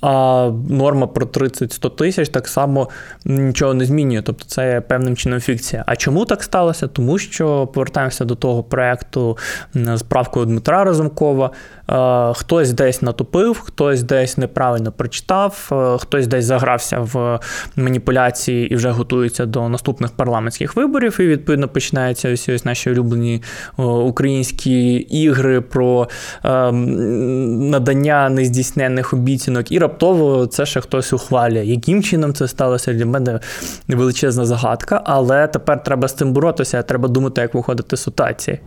А 0.01 0.51
норма 0.69 1.07
про 1.07 1.27
30-100 1.27 1.97
тисяч 1.97 2.29
так 2.29 2.49
само 2.49 2.89
нічого 3.25 3.75
не 3.75 3.85
змінює. 3.85 4.23
Тобто 4.23 4.45
це 4.45 4.81
певним 4.81 5.17
чином 5.17 5.41
фікція. 5.41 5.85
А 5.87 5.97
чому 5.97 6.25
так 6.25 6.43
сталося? 6.43 6.87
Тому 6.87 7.19
що 7.19 7.67
повертаємося 7.67 8.25
до 8.25 8.35
того 8.35 8.63
проекту 8.63 9.39
з 9.75 10.03
правкою 10.03 10.47
Дмитра 10.47 10.85
Разумкова. 10.85 11.51
Е, 11.91 12.33
хтось 12.35 12.73
десь 12.73 13.03
натопив, 13.03 13.61
хтось 13.61 14.03
десь 14.03 14.39
неправильно 14.39 14.93
прочитав, 14.93 15.71
хтось 15.99 16.25
хтось 16.25 16.27
десь 16.27 16.45
загрався 16.45 16.99
в 17.01 17.41
маніпуляції 17.77 18.69
і 18.69 18.77
вже 18.77 18.91
готується 18.91 19.47
до 19.47 19.69
наступних 19.69 20.11
парламентських 20.11 20.77
виборів. 20.77 21.17
І 21.21 21.27
відповідно 21.27 21.69
починаються 21.69 22.33
ось 22.33 22.49
ось 22.49 22.65
наші 22.65 22.91
улюблені 22.91 23.43
українські 23.77 24.95
ігри 24.95 25.61
про 25.61 26.09
е, 26.45 26.73
надання 26.73 28.29
нездійсненних 28.29 29.13
обіцянок. 29.13 29.73
І 29.73 29.79
раптово 29.79 30.47
це 30.47 30.67
ще 30.67 30.81
хтось 30.81 31.13
ухвалює. 31.13 31.65
Яким 31.65 32.03
чином 32.03 32.35
це 32.35 32.49
сталося 32.49 32.93
для 32.93 33.07
мене 33.07 33.41
величезна 33.89 34.47
загадка, 34.47 35.03
але 35.05 35.47
тепер 35.47 35.83
треба 35.83 36.09
з 36.09 36.15
цим 36.15 36.33
боротися. 36.33 36.83
Треба 36.83 37.09
думати, 37.09 37.41
як 37.41 37.55
виходити 37.55 37.97
з 37.97 38.03
ситуації. 38.03 38.61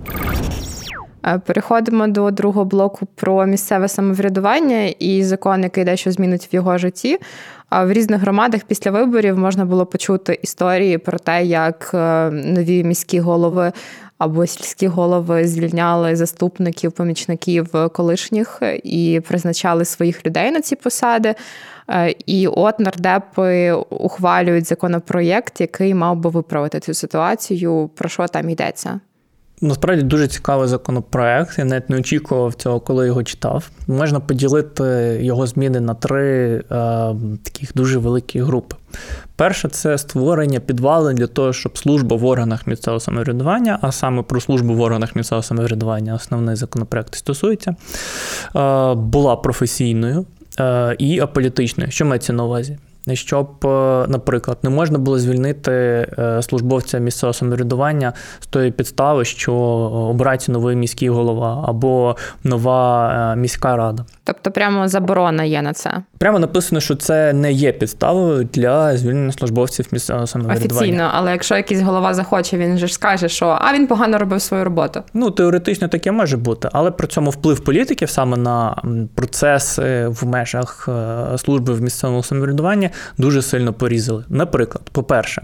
Е, 1.25 1.39
переходимо 1.45 2.07
до 2.07 2.31
другого 2.31 2.65
блоку 2.65 3.07
про 3.15 3.45
місцеве 3.45 3.87
самоврядування 3.87 4.85
і 4.85 5.23
закон, 5.23 5.63
який 5.63 5.83
дещо 5.83 6.11
змінить 6.11 6.53
в 6.53 6.55
його 6.55 6.77
житті. 6.77 7.17
В 7.71 7.91
різних 7.91 8.21
громадах 8.21 8.61
після 8.63 8.91
виборів 8.91 9.37
можна 9.37 9.65
було 9.65 9.85
почути 9.85 10.39
історії 10.41 10.97
про 10.97 11.19
те, 11.19 11.45
як 11.45 11.91
е, 11.93 12.29
нові 12.31 12.83
міські 12.83 13.19
голови 13.19 13.71
або 14.17 14.45
сільські 14.45 14.87
голови 14.87 15.47
звільняли 15.47 16.15
заступників, 16.15 16.91
помічників 16.91 17.71
колишніх 17.93 18.61
і 18.83 19.21
призначали 19.27 19.85
своїх 19.85 20.25
людей 20.25 20.51
на 20.51 20.61
ці 20.61 20.75
посади. 20.75 21.35
Е, 21.89 22.15
і 22.25 22.47
от 22.47 22.79
нардепи 22.79 23.71
ухвалюють 23.89 24.67
законопроєкт, 24.67 25.61
який 25.61 25.93
мав 25.93 26.17
би 26.17 26.29
виправити 26.29 26.79
цю 26.79 26.93
ситуацію. 26.93 27.89
Про 27.95 28.09
що 28.09 28.27
там 28.27 28.49
йдеться? 28.49 28.99
Насправді 29.61 30.03
дуже 30.03 30.27
цікавий 30.27 30.67
законопроект. 30.67 31.59
Я 31.59 31.65
навіть 31.65 31.89
не 31.89 31.97
очікував 31.97 32.53
цього, 32.53 32.79
коли 32.79 33.07
його 33.07 33.23
читав. 33.23 33.69
Можна 33.87 34.19
поділити 34.19 35.19
його 35.21 35.47
зміни 35.47 35.79
на 35.79 35.93
три 35.93 36.55
е, 36.55 36.63
таких 37.43 37.73
дуже 37.75 37.99
великі 37.99 38.39
групи. 38.39 38.75
Перше, 39.35 39.69
це 39.69 39.97
створення 39.97 40.59
підвалин 40.59 41.15
для 41.15 41.27
того, 41.27 41.53
щоб 41.53 41.77
служба 41.77 42.15
в 42.15 42.25
органах 42.25 42.67
місцевого 42.67 42.99
самоврядування, 42.99 43.79
а 43.81 43.91
саме 43.91 44.23
про 44.23 44.41
службу 44.41 44.73
в 44.73 44.81
органах 44.81 45.15
місцевого 45.15 45.43
самоврядування, 45.43 46.15
основний 46.15 46.55
законопроект 46.55 47.15
стосується, 47.15 47.75
е, 48.55 48.93
була 48.93 49.35
професійною 49.35 50.25
е, 50.59 50.95
і 50.99 51.19
аполітичною. 51.19 51.91
Що 51.91 52.05
мається 52.05 52.33
на 52.33 52.43
увазі? 52.43 52.77
Щоб, 53.15 53.65
е, 53.65 54.05
наприклад, 54.07 54.57
не 54.63 54.69
можна 54.69 54.97
було 54.97 55.19
звільнити 55.19 55.71
е, 55.71 56.41
службовця 56.41 56.97
місцевого 56.97 57.33
самоврядування 57.33 58.13
з 58.39 58.47
тої 58.47 58.71
підстави, 58.71 59.25
що 59.25 59.53
обирається 59.53 60.51
новий 60.51 60.75
міський 60.75 61.09
голова 61.09 61.65
або 61.67 62.15
нова 62.43 63.11
е, 63.33 63.35
міська 63.35 63.77
рада. 63.77 64.05
Тобто, 64.23 64.51
прямо 64.51 64.87
заборона 64.87 65.43
є 65.43 65.61
на 65.61 65.73
це. 65.73 65.91
Прямо 66.17 66.39
написано, 66.39 66.81
що 66.81 66.95
це 66.95 67.33
не 67.33 67.51
є 67.51 67.71
підставою 67.71 68.49
для 68.53 68.97
звільнення 68.97 69.31
службовців 69.31 69.87
місцевого 69.91 70.27
самоврядування. 70.27 70.77
Офіційно, 70.77 71.09
але 71.13 71.31
якщо 71.31 71.55
якийсь 71.55 71.81
голова 71.81 72.13
захоче, 72.13 72.57
він 72.57 72.77
же 72.77 72.87
ж 72.87 72.93
скаже, 72.93 73.29
що 73.29 73.57
а 73.61 73.73
він 73.73 73.87
погано 73.87 74.17
робив 74.17 74.41
свою 74.41 74.63
роботу. 74.63 75.03
Ну 75.13 75.31
теоретично 75.31 75.87
таке 75.87 76.11
може 76.11 76.37
бути, 76.37 76.69
але 76.73 76.91
при 76.91 77.07
цьому 77.07 77.29
вплив 77.29 77.59
політиків 77.59 78.09
саме 78.09 78.37
на 78.37 78.81
процеси 79.15 80.07
в 80.07 80.25
межах 80.25 80.89
служби 81.37 81.73
в 81.73 81.81
місцевому 81.81 82.23
самоврядуванні 82.23 82.89
дуже 83.17 83.41
сильно 83.41 83.73
порізали. 83.73 84.23
Наприклад, 84.29 84.89
по-перше, 84.91 85.41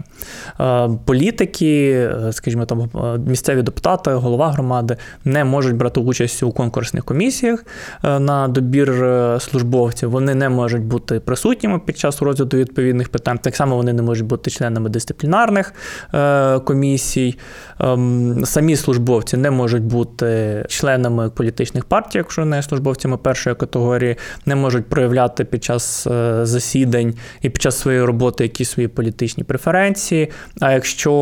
е, 0.60 0.88
політики, 1.04 1.90
е, 1.90 2.32
скажімо, 2.32 2.64
там 2.66 2.80
е, 2.80 3.18
місцеві 3.18 3.62
депутати, 3.62 4.10
голова 4.10 4.50
громади 4.50 4.96
не 5.24 5.44
можуть 5.44 5.76
брати 5.76 6.00
участь 6.00 6.42
у 6.42 6.52
конкурсних 6.52 7.04
комісіях 7.04 7.64
на 8.02 8.48
добір 8.48 8.94
службовців. 9.40 10.10
Вони 10.10 10.34
не 10.34 10.48
можуть 10.48 10.82
бути 10.82 11.20
присутніми 11.20 11.78
під 11.78 11.98
час 11.98 12.22
розгляду 12.22 12.56
відповідних 12.56 13.08
питань. 13.08 13.38
Так 13.38 13.56
само 13.56 13.76
вони 13.76 13.92
не 13.92 14.02
можуть 14.02 14.26
бути 14.26 14.50
членами 14.50 14.90
дисциплінарних 14.90 15.72
комісій. 16.64 17.38
Ем, 17.80 18.42
самі 18.44 18.76
службовці 18.76 19.36
не 19.36 19.50
можуть 19.50 19.82
бути 19.82 20.64
членами 20.68 21.30
політичних 21.30 21.84
партій, 21.84 22.18
якщо 22.18 22.44
не 22.44 22.62
службовцями 22.62 23.16
першої 23.16 23.56
категорії, 23.56 24.16
не 24.46 24.54
можуть 24.54 24.86
проявляти 24.86 25.44
під 25.44 25.64
час 25.64 26.06
засідань 26.42 27.14
і 27.44 27.50
під 27.50 27.62
час 27.62 27.78
своєї 27.78 28.04
роботи 28.04 28.44
якісь 28.44 28.70
свої 28.70 28.88
політичні 28.88 29.44
преференції. 29.44 30.30
А 30.60 30.72
якщо 30.72 31.12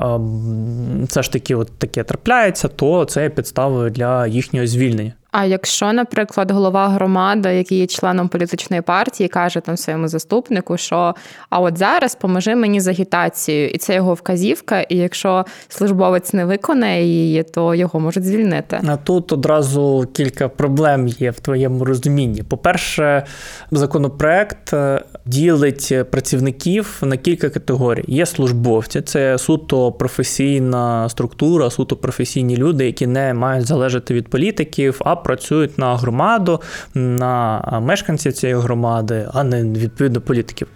ем, 0.00 1.06
це 1.08 1.22
ж 1.22 1.32
таки 1.32 1.54
от 1.54 1.78
таке 1.78 2.04
трапляється, 2.04 2.68
то 2.68 3.04
це 3.04 3.22
є 3.22 3.30
підставою 3.30 3.90
для 3.90 4.26
їхнього 4.26 4.66
звільнення. 4.66 5.12
А 5.38 5.44
якщо, 5.44 5.92
наприклад, 5.92 6.50
голова 6.50 6.88
громади, 6.88 7.54
який 7.54 7.78
є 7.78 7.86
членом 7.86 8.28
політичної 8.28 8.82
партії, 8.82 9.28
каже 9.28 9.60
там 9.60 9.76
своєму 9.76 10.08
заступнику, 10.08 10.76
що 10.76 11.14
а 11.50 11.60
от 11.60 11.78
зараз 11.78 12.14
поможи 12.14 12.54
мені 12.54 12.80
з 12.80 12.88
агітацією, 12.88 13.68
і 13.68 13.78
це 13.78 13.94
його 13.94 14.14
вказівка. 14.14 14.80
І 14.80 14.96
якщо 14.96 15.44
службовець 15.68 16.32
не 16.32 16.44
виконає 16.44 17.04
її, 17.04 17.42
то 17.42 17.74
його 17.74 18.00
можуть 18.00 18.24
звільнити. 18.24 18.80
А 18.88 18.96
тут 18.96 19.32
одразу 19.32 20.08
кілька 20.12 20.48
проблем 20.48 21.08
є 21.08 21.30
в 21.30 21.40
твоєму 21.40 21.84
розумінні. 21.84 22.42
По-перше, 22.42 23.26
законопроект 23.70 24.72
е, 24.72 25.04
ділить 25.26 25.94
працівників 26.10 26.98
на 27.02 27.16
кілька 27.16 27.50
категорій. 27.50 28.04
Є 28.08 28.26
службовці, 28.26 29.00
це 29.00 29.38
суто 29.38 29.92
професійна 29.92 31.08
структура, 31.08 31.70
суто 31.70 31.96
професійні 31.96 32.56
люди, 32.56 32.86
які 32.86 33.06
не 33.06 33.34
мають 33.34 33.66
залежати 33.66 34.14
від 34.14 34.28
політиків. 34.28 35.00
а 35.04 35.25
працюють 35.26 35.78
на 35.78 35.96
громаду, 35.96 36.60
на 36.94 37.60
мешканців 37.82 38.32
цієї 38.32 38.58
громади, 38.58 39.28
а 39.32 39.44
не 39.44 39.62
відповідно 39.62 40.20
політиків. 40.20 40.68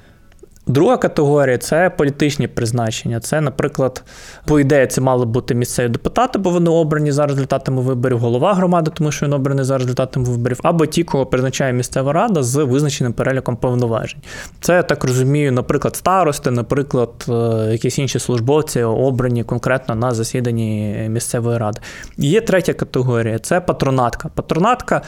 Друга 0.70 0.96
категорія 0.96 1.58
це 1.58 1.90
політичні 1.90 2.48
призначення. 2.48 3.20
Це, 3.20 3.40
наприклад, 3.40 4.02
по 4.46 4.60
ідеї, 4.60 4.86
це 4.86 5.00
мали 5.00 5.26
бути 5.26 5.54
місцеві 5.54 5.88
депутати, 5.88 6.38
бо 6.38 6.50
вони 6.50 6.70
обрані 6.70 7.12
за 7.12 7.26
результатами 7.26 7.82
виборів, 7.82 8.18
голова 8.18 8.54
громади, 8.54 8.90
тому 8.94 9.12
що 9.12 9.26
він 9.26 9.32
обраний 9.32 9.64
за 9.64 9.78
результатами 9.78 10.26
виборів, 10.26 10.60
або 10.62 10.86
ті, 10.86 11.04
кого 11.04 11.26
призначає 11.26 11.72
місцева 11.72 12.12
рада 12.12 12.42
з 12.42 12.64
визначеним 12.64 13.12
переліком 13.12 13.56
повноважень. 13.56 14.20
Це 14.60 14.74
я 14.74 14.82
так 14.82 15.04
розумію, 15.04 15.52
наприклад, 15.52 15.96
старости, 15.96 16.50
наприклад, 16.50 17.10
е, 17.28 17.32
якісь 17.72 17.98
інші 17.98 18.18
службовці 18.18 18.82
обрані 18.82 19.44
конкретно 19.44 19.94
на 19.94 20.10
засіданні 20.10 20.96
місцевої 21.08 21.58
ради. 21.58 21.80
Є 22.16 22.40
третя 22.40 22.72
категорія 22.72 23.38
це 23.38 23.60
патронатка. 23.60 24.28
Патронатка 24.34 25.02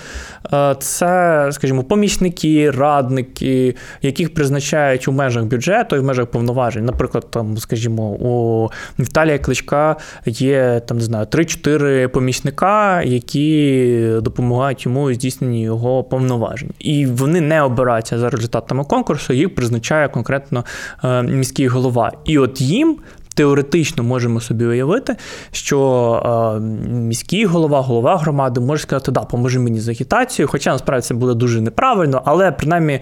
е, 0.53 0.77
це, 0.79 1.49
скажімо, 1.53 1.83
помічники, 1.85 2.71
радники, 2.71 3.77
яких 4.03 4.35
призначають 4.35 5.09
у 5.09 5.13
межах 5.13 5.45
бюджету 5.53 5.97
і 5.97 5.99
в 5.99 6.05
межах 6.05 6.27
повноважень. 6.27 6.85
Наприклад, 6.85 7.27
там, 7.31 7.59
скажімо, 7.59 8.03
у 8.03 8.69
Віталія 8.99 9.39
Кличка 9.39 9.97
є 10.27 10.81
там 10.87 10.97
не 10.97 11.05
знаю 11.05 11.27
3-4 11.27 12.07
помічника, 12.07 13.03
які 13.03 14.09
допомагають 14.23 14.85
йому 14.85 15.03
у 15.03 15.13
здійсненні 15.13 15.63
його 15.63 16.05
повноважень. 16.05 16.71
І 16.79 17.07
вони 17.07 17.41
не 17.41 17.63
обираються 17.63 18.19
за 18.19 18.31
результатами 18.31 18.85
конкурсу, 18.85 19.33
їх 19.33 19.55
призначає 19.55 20.09
конкретно 20.09 20.65
е, 21.05 21.23
міський 21.23 21.67
голова. 21.67 22.13
І 22.25 22.39
от 22.39 22.61
їм 22.61 22.99
теоретично 23.33 24.03
можемо 24.03 24.41
собі 24.41 24.65
уявити, 24.65 25.17
що 25.51 26.61
міський 26.91 27.45
голова, 27.45 27.81
голова 27.81 28.17
громади 28.17 28.61
може 28.61 28.83
сказати, 28.83 29.13
да, 29.13 29.21
поможи 29.21 29.59
мені 29.59 29.81
з 29.81 29.89
агітацією, 29.89 30.49
хоча 30.49 30.73
насправді 30.73 31.07
це 31.07 31.15
буде 31.15 31.35
дуже 31.35 31.61
неправильно, 31.61 32.23
але 32.25 32.53
принаймні 32.53 33.01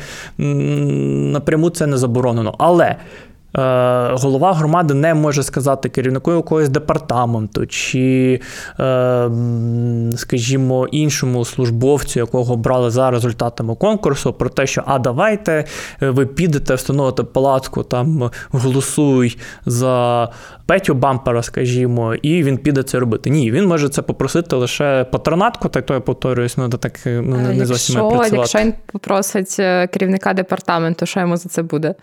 напряму 1.33 1.71
це 1.71 1.87
не 1.87 1.97
заборонено. 1.97 2.55
Але 2.59 2.97
голова 3.53 4.53
громади 4.53 4.95
не 4.95 5.15
може 5.15 5.43
сказати 5.43 5.89
керівнику 5.89 6.33
якогось 6.33 6.69
департаменту 6.69 7.67
чи, 7.67 8.41
скажімо, 10.17 10.87
іншому 10.91 11.45
службовцю, 11.45 12.21
якого 12.21 12.57
брали 12.57 12.91
за 12.91 13.11
результатами 13.11 13.75
конкурсу, 13.75 14.33
про 14.33 14.49
те, 14.49 14.67
що 14.67 14.83
а 14.87 14.99
давайте 14.99 15.65
ви 16.01 16.27
підете, 16.27 16.75
встановите 16.75 17.23
палатку, 17.23 17.83
там 17.83 18.31
голосуй 18.51 19.39
за 19.67 20.29
Петю 20.67 20.95
бампера, 20.95 21.43
скажімо, 21.43 22.15
і 22.15 22.43
він 22.43 22.59
піде 22.59 22.83
це 22.83 22.99
робити. 22.99 23.31
Ні, 23.31 23.51
він 23.51 23.67
може 23.67 23.89
це 23.89 24.03
попросити 24.03 24.57
лише 24.57 25.05
патронатку, 25.05 25.69
так 25.69 25.87
то 25.87 25.95
я 25.95 26.01
повторююсь, 26.01 26.57
ну 26.57 26.69
так 26.69 27.01
ну, 27.07 27.37
не 27.39 27.67
зовсім 27.67 27.95
працювати. 27.95 28.37
Якщо 28.37 28.59
він 28.59 28.75
попросить 28.93 29.57
е, 29.59 29.87
керівника 29.87 30.33
департаменту, 30.33 31.07
що 31.07 31.21
йому 31.21 31.37
за 31.37 31.49
це 31.49 31.63
буде? 31.63 31.95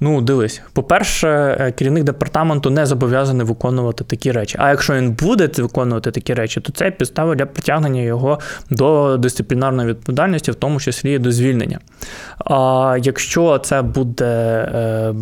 Ну, 0.00 0.20
дивись, 0.20 0.62
по-перше, 0.72 1.28
е, 1.60 1.72
керівник 1.72 2.04
департаменту 2.04 2.70
не 2.70 2.86
зобов'язаний 2.86 3.46
виконувати 3.46 4.04
такі 4.04 4.32
речі. 4.32 4.56
А 4.60 4.70
якщо 4.70 4.94
він 4.94 5.10
буде 5.12 5.50
виконувати 5.58 6.10
такі 6.10 6.34
речі, 6.34 6.60
то 6.60 6.72
це 6.72 6.90
підстава 6.90 7.34
для 7.34 7.46
притягнення 7.46 8.00
його 8.00 8.38
до 8.70 9.16
дисциплінарної 9.16 9.88
відповідальності, 9.88 10.50
в 10.50 10.54
тому 10.54 10.80
числі 10.80 11.18
до 11.18 11.32
звільнення. 11.32 11.78
А 12.38 12.96
якщо 13.02 13.58
це 13.58 13.82
буде 13.82 14.24
е, 14.24 15.14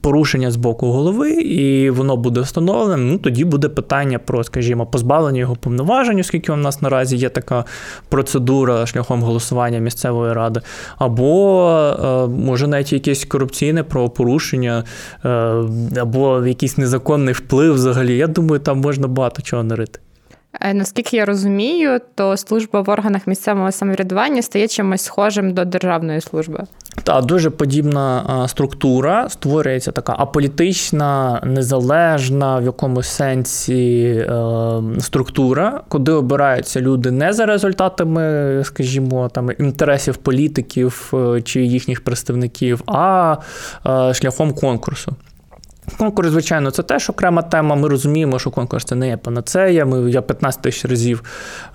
порушення 0.00 0.50
з 0.50 0.56
боку 0.56 0.92
голови, 0.92 1.32
і 1.32 1.90
воно 1.90 2.16
буде 2.16 2.40
встановленим, 2.40 3.08
ну 3.08 3.18
тоді 3.18 3.44
буде 3.44 3.68
питання 3.68 4.18
про, 4.18 4.44
скажімо, 4.44 4.86
позбавлення 4.86 5.40
його 5.40 5.56
повноважень, 5.56 6.20
оскільки 6.20 6.52
у 6.52 6.56
нас 6.56 6.82
наразі 6.82 7.16
є 7.16 7.28
така 7.28 7.64
процедура 8.08 8.86
шляхом 8.86 9.22
голосування 9.22 9.78
місцевої 9.78 10.32
ради, 10.32 10.60
або 10.98 11.66
е, 12.04 12.26
може 12.26 12.66
навіть 12.66 12.92
якесь 12.92 13.24
корупційне 13.24 13.82
правопорушення 13.92 14.84
е, 15.24 15.28
або 16.00 16.46
якийсь 16.46 16.78
незаконний 16.78 17.34
вплив 17.34 17.74
взагалі. 17.74 18.16
Я 18.16 18.26
думаю, 18.26 18.60
там 18.60 18.80
можна 18.80 19.08
багато 19.08 19.42
чого 19.42 19.62
нарити. 19.62 19.98
Е, 20.60 20.74
наскільки 20.74 21.16
я 21.16 21.24
розумію, 21.24 22.00
то 22.14 22.36
служба 22.36 22.80
в 22.80 22.90
органах 22.90 23.26
місцевого 23.26 23.72
самоврядування 23.72 24.42
стає 24.42 24.68
чимось 24.68 25.02
схожим 25.02 25.54
до 25.54 25.64
державної 25.64 26.20
служби. 26.20 26.64
Так, 27.02 27.24
дуже 27.24 27.50
подібна 27.50 28.24
структура. 28.48 29.28
Створюється 29.28 29.92
така 29.92 30.14
аполітична, 30.18 31.40
незалежна 31.44 32.58
в 32.58 32.64
якомусь 32.64 33.08
сенсі 33.08 34.04
е, 34.04 34.82
структура, 35.00 35.80
куди 35.88 36.12
обираються 36.12 36.80
люди 36.80 37.10
не 37.10 37.32
за 37.32 37.46
результатами, 37.46 38.62
скажімо, 38.64 39.28
там 39.28 39.50
інтересів 39.58 40.16
політиків 40.16 41.12
е, 41.14 41.42
чи 41.42 41.62
їхніх 41.62 42.04
представників, 42.04 42.82
а 42.86 43.36
шляхом 44.12 44.54
конкурсу. 44.54 45.16
Конкурс, 46.02 46.30
звичайно, 46.30 46.70
це 46.70 46.82
теж 46.82 47.10
окрема 47.10 47.42
тема. 47.42 47.74
Ми 47.74 47.88
розуміємо, 47.88 48.38
що 48.38 48.50
конкурс 48.50 48.84
це 48.84 48.94
не 48.94 49.08
є 49.08 49.16
панацея. 49.16 49.84
Ми, 49.84 50.10
Я 50.10 50.22
15 50.22 50.62
тисяч 50.62 50.84
разів 50.84 51.22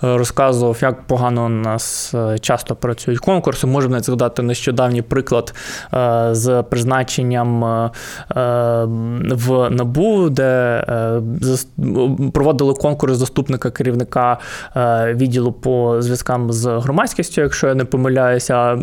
е, 0.03 0.17
розказував, 0.17 0.77
як 0.81 1.07
погано 1.07 1.45
у 1.45 1.49
нас 1.49 2.13
е, 2.13 2.39
часто 2.39 2.75
працюють 2.75 3.19
конкурси. 3.19 3.67
Можемо 3.67 3.91
навіть 3.91 4.05
згадати 4.05 4.41
нещодавній 4.41 5.01
приклад 5.01 5.53
е, 5.93 6.29
з 6.31 6.63
призначенням 6.63 7.61
в 9.29 9.69
НАБУ, 9.69 10.29
де 10.29 10.83
проводили 12.33 12.73
конкурс 12.73 13.17
заступника 13.17 13.71
керівника 13.71 14.37
відділу 15.13 15.51
по 15.51 16.01
зв'язкам 16.01 16.51
з 16.51 16.65
громадськістю, 16.65 17.41
якщо 17.41 17.67
я 17.67 17.75
не 17.75 17.85
помиляюся. 17.85 18.75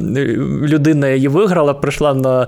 Людина 0.63 1.09
її 1.09 1.29
виграла, 1.29 1.75
прийшла 1.75 2.15
на 2.15 2.47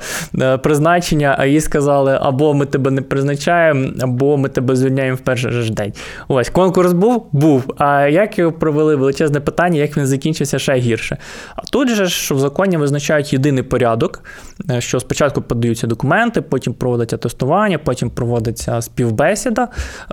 призначення, 0.58 1.36
а 1.38 1.46
їй 1.46 1.60
сказали, 1.60 2.18
або 2.22 2.54
ми 2.54 2.66
тебе 2.66 2.85
не 2.90 3.02
призначаємо, 3.02 3.90
або 4.00 4.36
ми 4.36 4.48
тебе 4.48 4.76
звільняємо 4.76 5.16
в 5.16 5.20
перший 5.20 5.50
ж 5.50 5.72
день. 5.72 5.92
Ось 6.28 6.50
конкурс 6.50 6.92
був, 6.92 7.26
був. 7.32 7.74
А 7.78 8.06
як 8.06 8.38
його 8.38 8.52
провели 8.52 8.96
величезне 8.96 9.40
питання, 9.40 9.80
як 9.80 9.96
він 9.96 10.06
закінчився 10.06 10.58
ще 10.58 10.74
гірше. 10.74 11.16
А 11.56 11.62
тут 11.62 11.88
же 11.88 12.08
що 12.08 12.34
в 12.34 12.38
законі 12.38 12.76
визначають 12.76 13.32
єдиний 13.32 13.62
порядок, 13.62 14.22
е, 14.70 14.80
що 14.80 15.00
спочатку 15.00 15.42
подаються 15.42 15.86
документи, 15.86 16.40
потім 16.40 16.74
проводиться 16.74 17.16
тестування, 17.16 17.78
потім 17.78 18.10
проводиться 18.10 18.82
співбесіда. 18.82 19.68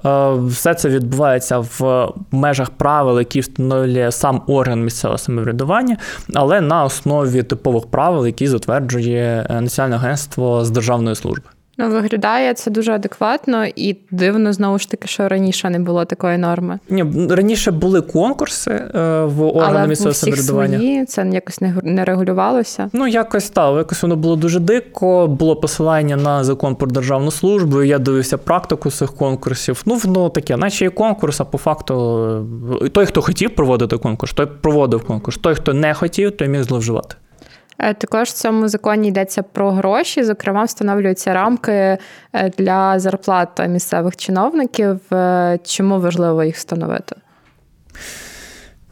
Е, 0.05 0.33
все 0.47 0.73
це 0.73 0.89
відбувається 0.89 1.59
в 1.59 2.07
межах 2.31 2.69
правил, 2.69 3.19
які 3.19 3.39
встановлює 3.39 4.11
сам 4.11 4.41
орган 4.47 4.83
місцевого 4.83 5.17
самоврядування, 5.17 5.97
але 6.33 6.61
на 6.61 6.83
основі 6.83 7.43
типових 7.43 7.85
правил, 7.85 8.25
які 8.25 8.47
затверджує 8.47 9.47
е, 9.49 9.61
Національне 9.61 9.95
агентство 9.95 10.65
з 10.65 10.71
державної 10.71 11.15
служби. 11.15 11.52
Ну, 11.77 11.89
виглядає 11.89 12.53
це 12.53 12.71
дуже 12.71 12.91
адекватно 12.91 13.65
і 13.75 13.97
дивно 14.11 14.53
знову 14.53 14.79
ж 14.79 14.89
таки, 14.89 15.07
що 15.07 15.27
раніше 15.27 15.69
не 15.69 15.79
було 15.79 16.05
такої 16.05 16.37
норми. 16.37 16.79
Ні, 16.89 17.05
раніше 17.29 17.71
були 17.71 18.01
конкурси 18.01 18.71
е, 18.71 19.23
в 19.23 19.41
органи 19.41 19.87
місцевого 19.87 20.13
самоврядування. 20.13 20.77
свої, 20.77 21.05
це 21.05 21.27
якось 21.31 21.61
не 21.61 21.75
не 21.83 22.05
регулювалося. 22.05 22.89
Ну 22.93 23.07
якось 23.07 23.49
так, 23.49 23.77
якось 23.77 24.01
воно 24.01 24.15
було 24.15 24.35
дуже 24.35 24.59
дико. 24.59 25.27
Було 25.27 25.55
посилання 25.55 26.15
на 26.15 26.43
закон 26.43 26.75
про 26.75 26.87
державну 26.87 27.31
службу. 27.31 27.83
Я 27.83 27.99
дивився 27.99 28.37
практику 28.37 28.91
цих 28.91 29.13
конкурсів. 29.13 29.83
Ну 29.85 29.95
воно 29.95 30.29
таке, 30.29 30.57
наче 30.57 30.85
є 30.85 30.91
конкурс, 30.91 31.41
а 31.41 31.45
по 31.45 31.57
факту 31.57 32.25
е, 32.81 32.89
той, 32.89 33.05
хто 33.05 33.21
хотів 33.21 33.55
проводити 33.55 33.97
конкурс, 33.97 34.33
той 34.33 34.45
проводив 34.45 35.05
конкурс. 35.05 35.37
Той, 35.37 35.55
хто 35.55 35.73
не 35.73 35.93
хотів, 35.93 36.37
той 36.37 36.47
міг 36.47 36.63
зловживати. 36.63 37.15
Е, 37.79 37.93
також 37.93 38.29
в 38.29 38.33
цьому 38.33 38.67
законі 38.67 39.07
йдеться 39.07 39.43
про 39.43 39.71
гроші. 39.71 40.23
Зокрема, 40.23 40.63
встановлюються 40.63 41.33
рамки 41.33 41.71
е, 41.71 41.99
для 42.57 42.99
зарплат 42.99 43.67
місцевих 43.67 44.17
чиновників. 44.17 44.99
Е, 45.13 45.59
чому 45.63 45.99
важливо 45.99 46.43
їх 46.43 46.55
встановити? 46.55 47.15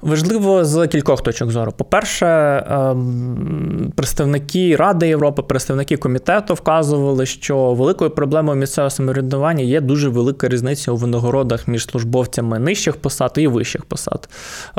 Важливо 0.01 0.65
з 0.65 0.87
кількох 0.87 1.21
точок 1.21 1.51
зору. 1.51 1.71
По-перше, 1.71 2.25
ем, 2.27 3.91
представники 3.95 4.75
Ради 4.75 5.07
Європи, 5.07 5.41
представники 5.41 5.97
комітету 5.97 6.53
вказували, 6.53 7.25
що 7.25 7.73
великою 7.73 8.09
проблемою 8.09 8.57
місцевого 8.57 8.89
самоврядування 8.89 9.63
є 9.63 9.81
дуже 9.81 10.09
велика 10.09 10.47
різниця 10.47 10.91
у 10.91 10.95
винагородах 10.95 11.67
між 11.67 11.85
службовцями 11.85 12.59
нижчих 12.59 12.95
посад 12.95 13.33
і 13.37 13.47
вищих 13.47 13.85
посад. 13.85 14.29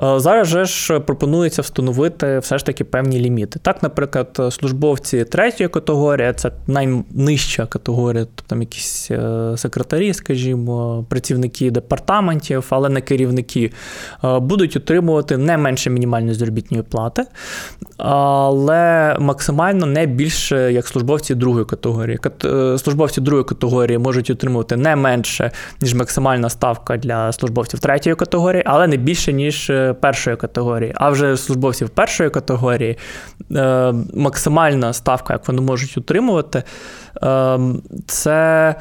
Е, 0.02 0.20
зараз 0.20 0.48
же 0.48 0.64
ж 0.64 1.00
пропонується 1.00 1.62
встановити 1.62 2.38
все 2.38 2.58
ж 2.58 2.66
таки 2.66 2.84
певні 2.84 3.20
ліміти. 3.20 3.58
Так, 3.62 3.82
наприклад, 3.82 4.40
службовці 4.50 5.24
третьої 5.24 5.68
категорії 5.68 6.32
це 6.36 6.52
найнижча 6.66 7.66
категорія, 7.66 8.24
тобто 8.24 8.44
там 8.46 8.60
якісь 8.60 9.10
е, 9.10 9.54
секретарі, 9.56 10.14
скажімо, 10.14 11.04
працівники 11.08 11.70
департаментів, 11.70 12.66
але 12.70 12.88
не 12.88 13.00
керівники, 13.00 13.72
е, 14.24 14.38
будуть 14.38 14.76
отримувати 14.76 15.11
отримувати 15.14 15.36
не 15.36 15.58
менше 15.58 15.90
мінімальної 15.90 16.34
заробітної 16.34 16.82
плати, 16.82 17.24
але 17.96 19.16
максимально 19.20 19.86
не 19.86 20.06
більше 20.06 20.72
як 20.72 20.86
службовці 20.86 21.34
другої 21.34 21.64
категорії. 21.64 22.18
Е, 22.44 22.78
службовці 22.78 23.20
другої 23.20 23.44
категорії 23.44 23.98
можуть 23.98 24.30
отримувати 24.30 24.76
не 24.76 24.96
менше, 24.96 25.50
ніж 25.80 25.94
максимальна 25.94 26.50
ставка 26.50 26.96
для 26.96 27.32
службовців 27.32 27.80
третьої 27.80 28.16
категорії, 28.16 28.62
але 28.66 28.86
не 28.86 28.96
більше, 28.96 29.32
ніж 29.32 29.70
е, 29.70 29.92
першої 29.92 30.36
категорії. 30.36 30.92
А 30.96 31.10
вже 31.10 31.36
службовців 31.36 31.90
першої 31.90 32.30
категорії 32.30 32.98
е, 33.56 33.94
максимальна 34.14 34.92
ставка, 34.92 35.32
як 35.32 35.48
вони 35.48 35.60
можуть 35.60 35.98
отримувати, 35.98 36.62
це, 38.06 38.74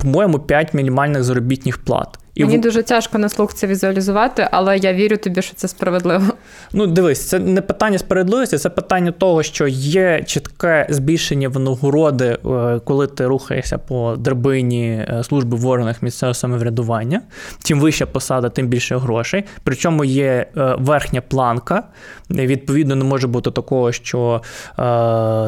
по-моєму, 0.00 0.38
5 0.38 0.74
мінімальних 0.74 1.22
заробітних 1.22 1.78
плат. 1.78 2.18
І 2.38 2.44
Мені 2.44 2.58
в... 2.58 2.60
дуже 2.60 2.82
тяжко 2.82 3.18
на 3.18 3.28
слух 3.28 3.54
це 3.54 3.66
візуалізувати, 3.66 4.48
але 4.50 4.78
я 4.78 4.92
вірю 4.92 5.16
тобі, 5.16 5.42
що 5.42 5.54
це 5.54 5.68
справедливо. 5.68 6.24
Ну, 6.72 6.86
дивись, 6.86 7.28
це 7.28 7.38
не 7.38 7.60
питання 7.60 7.98
справедливості, 7.98 8.58
це 8.58 8.70
питання 8.70 9.12
того, 9.12 9.42
що 9.42 9.66
є 9.68 10.24
чітке 10.26 10.86
збільшення 10.90 11.48
винагороди, 11.48 12.24
е, 12.24 12.80
коли 12.84 13.06
ти 13.06 13.26
рухаєшся 13.26 13.78
по 13.78 14.16
драбині 14.16 15.06
е, 15.08 15.24
служби 15.24 15.56
в 15.56 15.66
органах 15.66 16.02
місцевого 16.02 16.34
самоврядування. 16.34 17.20
Чим 17.64 17.80
вища 17.80 18.06
посада, 18.06 18.48
тим 18.48 18.66
більше 18.66 18.96
грошей. 18.96 19.44
Причому 19.62 20.04
є 20.04 20.46
е, 20.56 20.74
верхня 20.78 21.20
планка. 21.20 21.82
Відповідно, 22.30 22.96
не 22.96 23.04
може 23.04 23.26
бути 23.26 23.50
такого, 23.50 23.92
що 23.92 24.42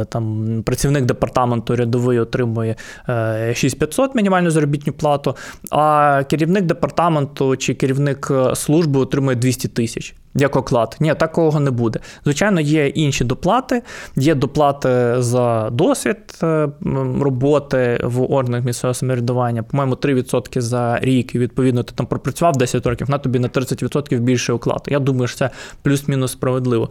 там 0.09 0.63
працівник 0.67 1.05
департаменту 1.05 1.77
рядовий 1.77 2.19
отримує 2.19 2.77
6500 3.55 4.15
мінімальну 4.15 4.51
заробітну 4.51 4.93
плату, 4.93 5.37
а 5.71 6.23
керівник 6.31 6.65
департаменту 6.65 6.80
департаменту 6.81 7.57
чи 7.57 7.75
керівник 7.75 8.31
служби 8.55 9.01
отримує 9.01 9.37
200 9.37 9.69
тисяч 9.69 10.15
як 10.35 10.57
оклад. 10.57 10.97
Ні, 11.01 11.15
такого 11.15 11.61
не 11.61 11.71
буде. 11.71 12.01
Звичайно, 12.25 12.61
є 12.61 12.87
інші 12.89 13.25
доплати, 13.25 13.83
є 14.17 14.35
доплати 14.35 15.15
за 15.19 15.71
досвід 15.71 16.17
е, 16.43 16.69
роботи 17.21 18.01
в 18.05 18.33
органах 18.33 18.65
місцевого 18.65 18.95
самоврядування. 18.95 19.63
По-моєму, 19.63 19.95
3% 19.95 20.61
за 20.61 20.99
рік, 21.03 21.35
і 21.35 21.39
відповідно, 21.39 21.83
ти 21.83 21.93
там 21.95 22.07
пропрацював 22.07 22.57
10 22.57 22.87
років, 22.87 23.11
на 23.11 23.19
тобі 23.19 23.39
на 23.39 23.49
30% 23.49 24.19
більше 24.19 24.53
оклад. 24.53 24.83
Я 24.89 24.99
думаю, 24.99 25.27
що 25.27 25.39
це 25.39 25.51
плюс-мінус 25.83 26.33
справедливо. 26.33 26.91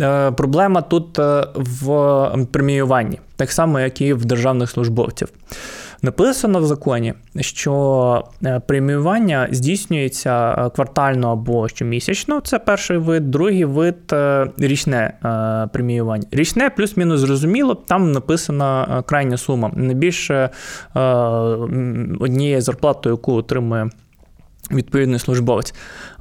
Е, 0.00 0.30
проблема 0.30 0.82
тут 0.82 1.18
е, 1.18 1.46
в 1.54 2.46
преміюванні, 2.52 3.20
так 3.36 3.52
само, 3.52 3.80
як 3.80 4.00
і 4.00 4.12
в 4.12 4.24
державних 4.24 4.70
службовців. 4.70 5.28
Написано 6.02 6.60
в 6.60 6.66
законі, 6.66 7.14
що 7.40 8.24
е, 8.44 8.60
преміювання 8.66 9.48
здійснюється 9.50 10.52
е, 10.52 10.70
квартально 10.70 11.32
або 11.32 11.68
щомісячно. 11.68 12.40
Це 12.40 12.58
перший 12.58 12.96
вид, 12.96 13.30
другий 13.30 13.64
вид 13.64 13.96
е, 14.12 14.46
річне 14.58 15.12
преміювання. 15.72 16.26
Річне 16.30 16.70
плюс-мінус 16.70 17.20
зрозуміло, 17.20 17.74
там 17.74 18.12
написана 18.12 19.02
крайня 19.06 19.36
сума. 19.36 19.70
Не 19.74 19.94
більше 19.94 20.50
однієї 22.20 22.60
зарплати, 22.60 23.08
яку 23.08 23.32
отримує 23.32 23.90
відповідний 24.70 25.18
службовець. 25.18 25.74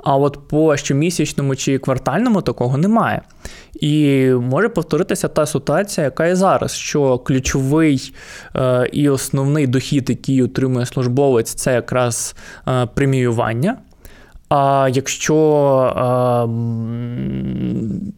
А 0.04 0.18
от 0.18 0.48
по 0.48 0.78
щомісячному 0.78 1.56
чи 1.56 1.78
квартальному 1.78 2.42
такого 2.42 2.78
немає. 2.78 3.22
І 3.80 4.30
може 4.30 4.70
повторитися 4.70 5.28
та 5.28 5.46
ситуація, 5.46 6.06
яка 6.06 6.28
є 6.28 6.36
зараз, 6.36 6.72
що 6.72 7.18
ключовий 7.18 8.14
е, 8.56 8.90
і 8.92 9.10
основний 9.10 9.68
дохід, 9.68 10.10
який 10.10 10.44
отримує 10.44 10.86
службовець, 10.86 11.54
це 11.54 11.74
якраз 11.74 12.36
е, 12.68 12.88
преміювання. 12.94 13.78
А 14.50 14.90
якщо 14.94 15.36
е, 15.98 16.48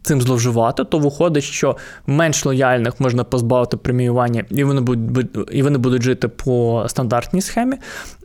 цим 0.04 0.22
зловживати, 0.22 0.84
то 0.84 1.00
виходить, 1.00 1.44
що 1.44 1.78
менш 2.08 2.46
лояльних 2.46 3.00
можна 3.00 3.24
позбавити 3.24 3.78
преміювання, 3.78 4.46
і 4.50 4.64
вони 4.64 4.82
будуть 4.82 5.38
і 5.52 5.64
вони 5.64 5.78
будуть 5.78 6.02
жити 6.02 6.28
по 6.28 6.86
стандартній 6.88 7.42
схемі. 7.42 7.78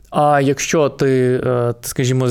А 0.09 0.41
якщо 0.41 0.89
ти, 0.89 1.41
е, 1.45 1.73
скажімо, 1.81 2.27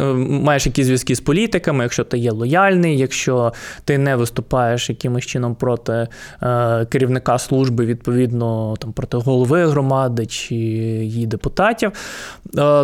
е, 0.00 0.02
маєш 0.14 0.66
якісь 0.66 0.86
зв'язки 0.86 1.14
з 1.14 1.20
політиками, 1.20 1.84
якщо 1.84 2.04
ти 2.04 2.18
є 2.18 2.30
лояльний, 2.30 2.98
якщо 2.98 3.52
ти 3.84 3.98
не 3.98 4.16
виступаєш 4.16 4.90
якимось 4.90 5.26
чином 5.26 5.54
проти 5.54 6.08
е, 6.42 6.86
керівника 6.86 7.38
служби, 7.38 7.86
відповідно 7.86 8.76
там 8.78 8.92
проти 8.92 9.16
голови 9.16 9.66
громади 9.66 10.26
чи 10.26 10.54
її 10.54 11.26
депутатів, 11.26 11.92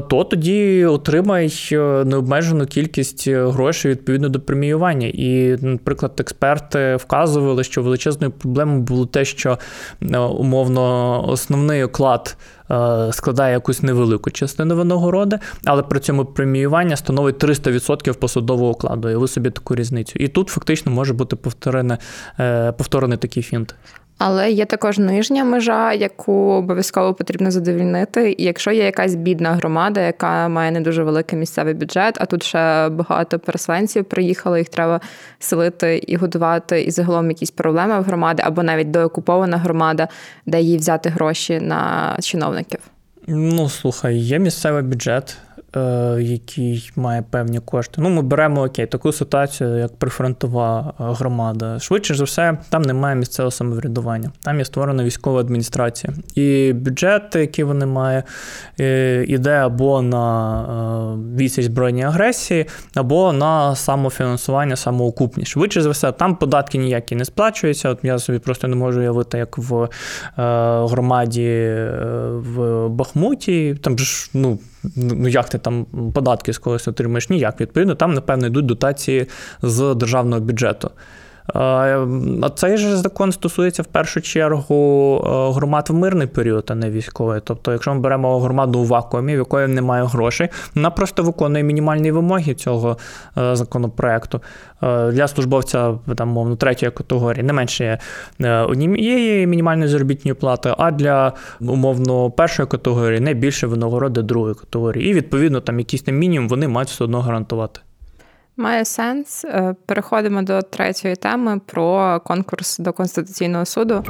то 0.09 0.27
тоді 0.31 0.85
отримай 0.85 1.53
необмежену 2.05 2.67
кількість 2.67 3.29
грошей 3.29 3.91
відповідно 3.91 4.29
до 4.29 4.41
преміювання. 4.41 5.07
І, 5.07 5.57
наприклад, 5.63 6.13
експерти 6.19 6.97
вказували, 6.97 7.65
що 7.65 7.83
величезною 7.83 8.33
проблемою 8.33 8.81
було 8.81 9.07
те, 9.07 9.25
що 9.25 9.59
умовно 10.39 11.25
основний 11.29 11.83
оклад. 11.83 12.37
Е, 12.71 13.13
складає 13.13 13.53
якусь 13.53 13.83
невелику 13.83 14.31
частину 14.31 14.77
винагороди, 14.77 15.39
але 15.65 15.83
при 15.83 16.01
цьому 16.01 16.25
преміювання 16.25 16.97
становить 16.97 17.45
300% 17.45 18.15
посадового 18.15 18.71
окладу. 18.71 19.09
І 19.09 19.17
ви 19.17 19.29
собі 19.29 19.51
таку 19.51 19.75
різницю. 19.75 20.13
І 20.19 20.29
тут 20.29 20.49
фактично 20.49 20.93
може 20.93 21.13
бути 21.15 21.37
повторене, 21.37 21.99
е, 22.41 22.73
повторений 22.73 23.19
такий 23.19 23.43
фінт. 23.43 23.75
Але 24.27 24.51
є 24.51 24.67
також 24.67 24.99
нижня 24.99 25.45
межа, 25.45 25.93
яку 25.93 26.33
обов'язково 26.33 27.15
потрібно 27.15 27.51
задовільнити. 27.51 28.35
І 28.39 28.45
якщо 28.45 28.73
є 28.73 28.85
якась 28.85 29.15
бідна 29.15 29.53
громада, 29.53 30.01
яка 30.01 30.49
має 30.49 30.71
не 30.71 30.81
дуже 30.81 31.03
великий 31.03 31.39
місцевий 31.39 31.75
бюджет, 31.75 32.17
а 32.21 32.27
тут 32.27 32.43
ще 32.43 32.89
багато 32.89 33.39
переселенців 33.39 34.05
приїхали, 34.05 34.59
їх 34.59 34.69
треба 34.69 35.01
селити 35.39 35.99
і 36.07 36.17
годувати, 36.17 36.83
і 36.83 36.91
загалом 36.91 37.29
якісь 37.29 37.51
проблеми 37.51 38.01
в 38.01 38.03
громаді, 38.03 38.43
або 38.47 38.63
навіть 38.63 38.91
доокупована 38.91 39.57
громада, 39.57 40.09
де 40.47 40.61
їй 40.61 40.77
взяти 40.77 41.09
гроші 41.09 41.61
на 41.61 42.17
чиновників. 42.21 42.81
Ну 43.27 43.69
слухай, 43.69 44.17
є 44.17 44.39
місцевий 44.39 44.83
бюджет. 44.83 45.37
Е, 45.77 46.17
який 46.21 46.91
має 46.97 47.23
певні 47.31 47.61
кошти. 47.61 47.95
Ну, 47.99 48.11
ми 48.11 48.23
беремо 48.23 48.63
окей, 48.63 48.87
таку 48.87 49.13
ситуацію, 49.13 49.79
як 49.79 49.97
прифронтова 49.97 50.95
е, 51.01 51.05
громада. 51.05 51.79
Швидше 51.79 52.15
за 52.15 52.25
все, 52.25 52.59
там 52.71 52.83
немає 52.83 53.17
місцевого 53.17 53.51
самоврядування, 53.51 54.31
там 54.43 54.59
є 54.59 54.65
створена 54.65 55.05
військова 55.05 55.41
адміністрація. 55.41 56.13
І 56.35 56.73
бюджет, 56.73 57.23
який 57.35 57.65
вони 57.65 57.87
мають, 57.87 58.25
е, 58.81 59.25
іде 59.29 59.51
або 59.51 60.03
на 60.03 61.19
відсіч 61.37 61.65
збройній 61.65 62.05
агресії, 62.05 62.67
або 62.95 63.33
на 63.33 63.77
самофінансування, 63.77 64.77
самоокупність. 64.77 65.51
Швидше 65.51 65.83
за 65.83 65.91
все, 65.91 66.13
там 66.13 66.37
податки 66.37 66.79
ніякі 66.79 67.17
не 67.17 67.25
сплачуються. 67.25 67.89
От 67.89 67.99
я 68.03 68.19
собі 68.19 68.39
просто 68.39 68.69
не 68.69 68.77
можу 68.77 69.01
уявити, 69.01 69.39
як 69.39 69.59
в 69.59 69.89
громаді 70.87 71.77
в 72.33 72.89
Бахмуті. 72.89 73.75
Там 73.83 73.99
ж 73.99 74.31
ну. 74.35 74.59
Ну, 74.97 75.29
як 75.29 75.49
ти 75.49 75.59
там 75.59 75.87
податки 76.15 76.53
з 76.53 76.59
когось 76.59 76.89
отримаєш? 76.89 77.31
Ніяк. 77.31 77.61
Відповідно, 77.61 77.95
там, 77.95 78.15
напевно, 78.15 78.47
йдуть 78.47 78.67
дотації 78.67 79.27
з 79.63 79.95
державного 79.95 80.41
бюджету. 80.43 80.91
А 81.47 82.51
цей 82.55 82.77
же 82.77 82.97
закон 82.97 83.33
стосується 83.33 83.83
в 83.83 83.87
першу 83.87 84.21
чергу 84.21 85.19
громад 85.55 85.87
в 85.91 85.95
мирний 85.95 86.27
період, 86.27 86.65
а 86.69 86.75
не 86.75 86.91
військовий. 86.91 87.41
Тобто, 87.45 87.73
якщо 87.73 87.95
ми 87.95 88.01
беремо 88.01 88.41
громаду 88.41 88.79
у 88.79 88.85
вакуумі, 88.85 89.35
в 89.35 89.39
якої 89.39 89.69
немає 89.69 90.05
грошей, 90.05 90.49
вона 90.75 90.91
просто 90.91 91.23
виконує 91.23 91.65
мінімальні 91.65 92.13
вимоги 92.13 92.55
цього 92.55 92.99
законопроекту. 93.37 94.41
Для 95.13 95.29
службовця 95.29 95.95
там, 96.17 96.29
мовно, 96.29 96.57
третьої 96.57 96.93
категорії 96.93 97.43
не 97.43 97.53
менше 97.53 97.99
е, 98.41 98.59
однієї 98.59 99.47
мінімальної 99.47 99.89
заробітної 99.89 100.35
плати, 100.35 100.75
а 100.79 100.91
для 100.91 101.33
умовно 101.61 102.31
першої 102.31 102.69
категорії 102.69 103.21
не 103.21 103.35
більше 103.35 103.67
винагороди 103.67 104.23
другої 104.23 104.55
категорії. 104.55 105.11
І 105.11 105.15
відповідно 105.15 105.61
там 105.61 105.79
якийсь 105.79 106.03
там 106.03 106.17
мінімум 106.17 106.49
вони 106.49 106.69
мають 106.69 106.89
все 106.89 107.05
одно 107.05 107.21
гарантувати. 107.21 107.81
Має 108.57 108.85
сенс. 108.85 109.45
Е, 109.45 109.75
переходимо 109.87 110.43
до 110.43 110.63
третьої 110.63 111.17
теми 111.17 111.61
про 111.67 112.21
конкурс 112.21 112.79
до 112.79 112.93
Конституційного 112.93 113.65
суду. 113.65 114.05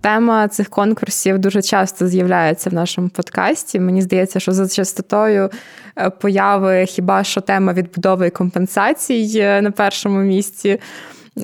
Тема 0.00 0.48
цих 0.48 0.68
конкурсів 0.68 1.38
дуже 1.38 1.62
часто 1.62 2.08
з'являється 2.08 2.70
в 2.70 2.74
нашому 2.74 3.08
подкасті. 3.08 3.80
Мені 3.80 4.02
здається, 4.02 4.40
що 4.40 4.52
за 4.52 4.68
частотою 4.68 5.50
е, 5.96 6.10
появи 6.10 6.86
хіба 6.86 7.24
що 7.24 7.40
тема 7.40 7.72
відбудови 7.72 8.26
і 8.26 8.30
компенсацій 8.30 9.32
е, 9.36 9.62
на 9.62 9.70
першому 9.70 10.18
місці. 10.20 10.80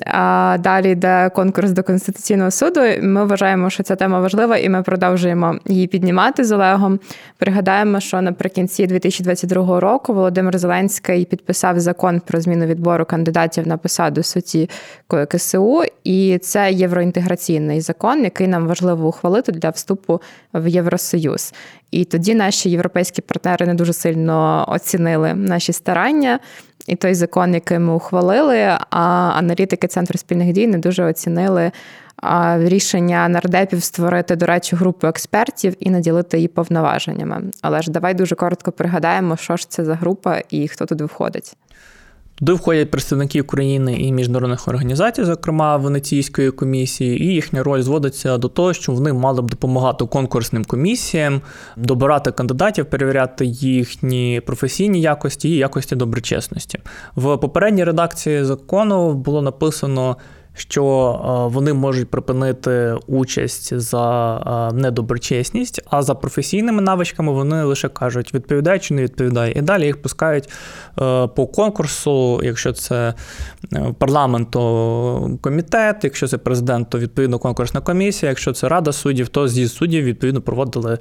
А 0.05 0.57
Далі 0.59 0.91
йде 0.91 1.29
конкурс 1.35 1.71
до 1.71 1.83
Конституційного 1.83 2.51
суду. 2.51 2.79
Ми 3.01 3.25
вважаємо, 3.25 3.69
що 3.69 3.83
ця 3.83 3.95
тема 3.95 4.19
важлива, 4.19 4.57
і 4.57 4.69
ми 4.69 4.83
продовжуємо 4.83 5.55
її 5.65 5.87
піднімати 5.87 6.43
з 6.43 6.51
Олегом. 6.51 6.99
Пригадаємо, 7.37 7.99
що 7.99 8.21
наприкінці 8.21 8.87
2022 8.87 9.79
року 9.79 10.13
Володимир 10.13 10.57
Зеленський 10.57 11.25
підписав 11.25 11.79
закон 11.79 12.19
про 12.19 12.41
зміну 12.41 12.65
відбору 12.65 13.05
кандидатів 13.05 13.67
на 13.67 13.77
посаду 13.77 14.23
судді 14.23 14.69
КСУ, 15.29 15.83
і 16.03 16.37
це 16.37 16.71
євроінтеграційний 16.71 17.81
закон, 17.81 18.23
який 18.23 18.47
нам 18.47 18.67
важливо 18.67 19.07
ухвалити 19.07 19.51
для 19.51 19.69
вступу 19.69 20.21
в 20.53 20.67
Євросоюз. 20.67 21.53
І 21.91 22.05
тоді 22.05 22.35
наші 22.35 22.69
європейські 22.69 23.21
партнери 23.21 23.65
не 23.65 23.73
дуже 23.73 23.93
сильно 23.93 24.65
оцінили 24.67 25.33
наші 25.33 25.73
старання 25.73 26.39
і 26.87 26.95
той 26.95 27.13
закон, 27.13 27.53
який 27.53 27.79
ми 27.79 27.93
ухвалили, 27.93 28.77
а 28.89 29.31
аналітики 29.35 29.87
Центру 29.87 30.17
спільних 30.17 30.53
дій 30.53 30.67
не 30.67 30.77
дуже 30.77 31.03
оцінили 31.03 31.71
рішення 32.57 33.29
нардепів 33.29 33.83
створити, 33.83 34.35
до 34.35 34.45
речі, 34.45 34.75
групу 34.75 35.07
експертів 35.07 35.75
і 35.79 35.89
наділити 35.89 36.37
її 36.37 36.47
повноваженнями. 36.47 37.41
Але 37.61 37.81
ж 37.81 37.91
давай 37.91 38.13
дуже 38.13 38.35
коротко 38.35 38.71
пригадаємо, 38.71 39.37
що 39.37 39.57
ж 39.57 39.69
це 39.69 39.85
за 39.85 39.95
група 39.95 40.41
і 40.49 40.67
хто 40.67 40.85
туди 40.85 41.05
входить. 41.05 41.55
Туди 42.35 42.53
входять 42.53 42.91
представники 42.91 43.41
України 43.41 43.95
і 43.99 44.11
міжнародних 44.11 44.67
організацій, 44.67 45.23
зокрема 45.23 45.77
Венеційської 45.77 46.51
комісії, 46.51 47.23
і 47.23 47.25
їхня 47.25 47.63
роль 47.63 47.81
зводиться 47.81 48.37
до 48.37 48.47
того, 48.47 48.73
що 48.73 48.91
вони 48.91 49.13
мали 49.13 49.41
б 49.41 49.49
допомагати 49.49 50.05
конкурсним 50.05 50.65
комісіям, 50.65 51.41
добирати 51.77 52.31
кандидатів, 52.31 52.85
перевіряти 52.85 53.45
їхні 53.45 54.41
професійні 54.45 55.01
якості 55.01 55.49
і 55.49 55.55
якості 55.55 55.95
доброчесності. 55.95 56.79
В 57.15 57.37
попередній 57.37 57.83
редакції 57.83 58.43
закону 58.43 59.13
було 59.13 59.41
написано 59.41 60.17
що 60.53 60.85
е, 60.85 61.53
вони 61.53 61.73
можуть 61.73 62.09
припинити 62.09 62.95
участь 63.07 63.79
за 63.79 64.37
е, 64.37 64.73
недоброчесність, 64.75 65.81
а 65.89 66.03
за 66.03 66.15
професійними 66.15 66.81
навичками 66.81 67.31
вони 67.31 67.63
лише 67.63 67.89
кажуть, 67.89 68.33
відповідає 68.33 68.79
чи 68.79 68.93
не 68.93 69.03
відповідає. 69.03 69.53
І 69.55 69.61
далі 69.61 69.85
їх 69.85 70.01
пускають 70.01 70.49
е, 71.01 71.27
по 71.27 71.47
конкурсу, 71.47 72.41
якщо 72.43 72.73
це 72.73 73.13
парламент, 73.97 74.51
то 74.51 75.37
комітет, 75.41 76.03
якщо 76.03 76.27
це 76.27 76.37
президент, 76.37 76.89
то 76.89 76.99
відповідно 76.99 77.39
конкурсна 77.39 77.81
комісія, 77.81 78.29
якщо 78.29 78.53
це 78.53 78.67
рада 78.69 78.91
суддів, 78.91 79.27
то 79.27 79.47
з'їзд 79.47 79.73
суддів 79.73 80.03
відповідно 80.03 80.41
проводили 80.41 80.97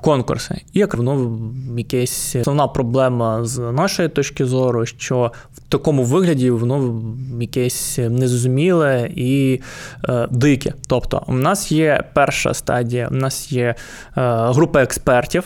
конкурси. 0.00 0.60
І 0.72 0.78
як 0.78 0.94
воно 0.94 1.38
якась 1.76 2.36
основна 2.36 2.66
проблема 2.66 3.44
з 3.44 3.58
нашої 3.58 4.08
точки 4.08 4.44
зору, 4.44 4.86
що 4.86 5.32
в 5.54 5.60
такому 5.68 6.04
вигляді 6.04 6.50
воно 6.50 7.02
якесь 7.40 7.98
незрозуміле 8.20 9.10
і 9.14 9.60
е, 10.08 10.28
дике. 10.30 10.74
Тобто, 10.88 11.22
у 11.26 11.34
нас 11.34 11.72
є 11.72 12.04
перша 12.14 12.54
стадія, 12.54 13.08
у 13.10 13.14
нас 13.14 13.52
є 13.52 13.64
е, 13.64 13.74
група 14.52 14.82
експертів. 14.82 15.44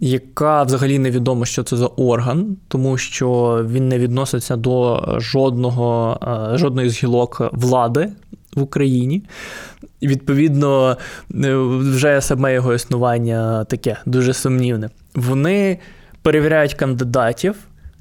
Яка 0.00 0.62
взагалі 0.62 0.98
невідомо, 0.98 1.44
що 1.44 1.62
це 1.62 1.76
за 1.76 1.86
орган, 1.86 2.56
тому 2.68 2.98
що 2.98 3.60
він 3.68 3.88
не 3.88 3.98
відноситься 3.98 4.56
до 4.56 5.04
жодного, 5.18 6.18
е, 6.54 6.58
жодної 6.58 6.90
з 6.90 7.02
гілок 7.02 7.42
влади 7.52 8.12
в 8.54 8.62
Україні. 8.62 9.22
І 10.00 10.08
відповідно, 10.08 10.96
е, 11.44 11.54
вже 11.56 12.20
саме 12.20 12.54
його 12.54 12.74
існування 12.74 13.64
таке 13.64 13.96
дуже 14.06 14.34
сумнівне. 14.34 14.90
Вони 15.14 15.78
перевіряють 16.22 16.74
кандидатів. 16.74 17.54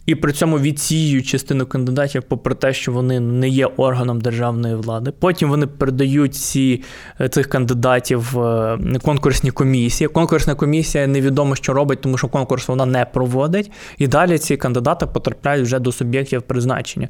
І 0.05 0.15
при 0.15 0.33
цьому 0.33 0.59
відсіюють 0.59 1.27
частину 1.27 1.65
кандидатів, 1.65 2.23
попри 2.23 2.55
те, 2.55 2.73
що 2.73 2.91
вони 2.91 3.19
не 3.19 3.49
є 3.49 3.65
органом 3.65 4.21
державної 4.21 4.75
влади. 4.75 5.11
Потім 5.19 5.49
вони 5.49 5.67
передають 5.67 6.35
ці, 6.35 6.83
е, 7.21 7.29
цих 7.29 7.49
кандидатів 7.49 8.29
в 8.33 8.77
конкурсні 9.03 9.51
комісії. 9.51 10.07
Конкурсна 10.07 10.55
комісія 10.55 11.07
невідомо, 11.07 11.55
що 11.55 11.73
робить, 11.73 12.01
тому 12.01 12.17
що 12.17 12.27
конкурс 12.27 12.67
вона 12.67 12.85
не 12.85 13.05
проводить. 13.05 13.71
І 13.97 14.07
далі 14.07 14.37
ці 14.37 14.57
кандидати 14.57 15.05
потрапляють 15.05 15.65
вже 15.65 15.79
до 15.79 15.91
суб'єктів 15.91 16.41
призначення. 16.41 17.09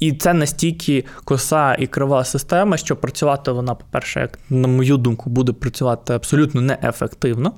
І 0.00 0.12
це 0.12 0.34
настільки 0.34 1.04
коса 1.24 1.74
і 1.74 1.86
крива 1.86 2.24
система, 2.24 2.76
що 2.76 2.96
працювати 2.96 3.50
вона, 3.50 3.74
по-перше, 3.74 4.20
як 4.20 4.38
на 4.50 4.68
мою 4.68 4.96
думку, 4.96 5.30
буде 5.30 5.52
працювати 5.52 6.14
абсолютно 6.14 6.60
неефективно. 6.60 7.52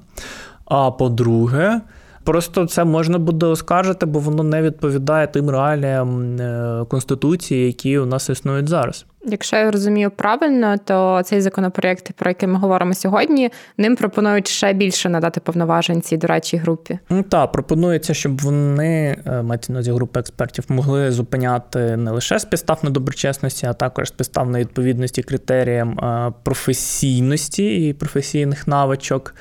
А 0.65 0.91
по-друге, 0.91 1.81
Просто 2.27 2.67
це 2.67 2.85
можна 2.85 3.19
буде 3.19 3.47
оскаржити, 3.47 4.07
бо 4.07 4.19
воно 4.19 4.43
не 4.43 4.63
відповідає 4.63 5.27
тим 5.27 5.51
реаліям 5.51 6.37
е, 6.41 6.85
конституції, 6.89 7.67
які 7.67 7.99
у 7.99 8.07
нас 8.07 8.29
існують 8.29 8.69
зараз. 8.69 9.07
Якщо 9.27 9.57
я 9.57 9.71
розумію 9.71 10.11
правильно, 10.11 10.77
то 10.85 11.23
цей 11.25 11.41
законопроєкт, 11.41 12.13
про 12.13 12.31
який 12.31 12.49
ми 12.49 12.59
говоримо 12.59 12.95
сьогодні, 12.95 13.51
ним 13.79 13.97
пропонують 13.97 14.49
ще 14.49 14.73
більше 14.73 15.09
надати 15.09 15.41
повноважень 15.41 16.03
цій 16.03 16.17
дорадчій 16.17 16.57
групі. 16.57 16.99
Ну, 17.11 17.23
так, 17.23 17.53
пропонується, 17.53 18.15
щоб 18.15 18.41
вони 18.41 19.17
е, 19.27 19.43
мають 19.43 19.69
на 19.69 19.83
групи 19.83 20.21
експертів 20.21 20.65
могли 20.69 21.13
зупиняти 21.13 21.97
не 21.97 22.11
лише 22.11 22.39
з 22.39 22.45
підстав 22.45 22.79
на 22.83 22.91
доброчесності, 22.91 23.67
а 23.67 23.73
також 23.73 24.09
з 24.09 24.11
підстав 24.11 24.51
на 24.51 24.59
відповідності 24.59 25.23
критеріям 25.23 25.99
е, 25.99 26.33
професійності 26.43 27.89
і 27.89 27.93
професійних 27.93 28.69
навичок. 28.69 29.35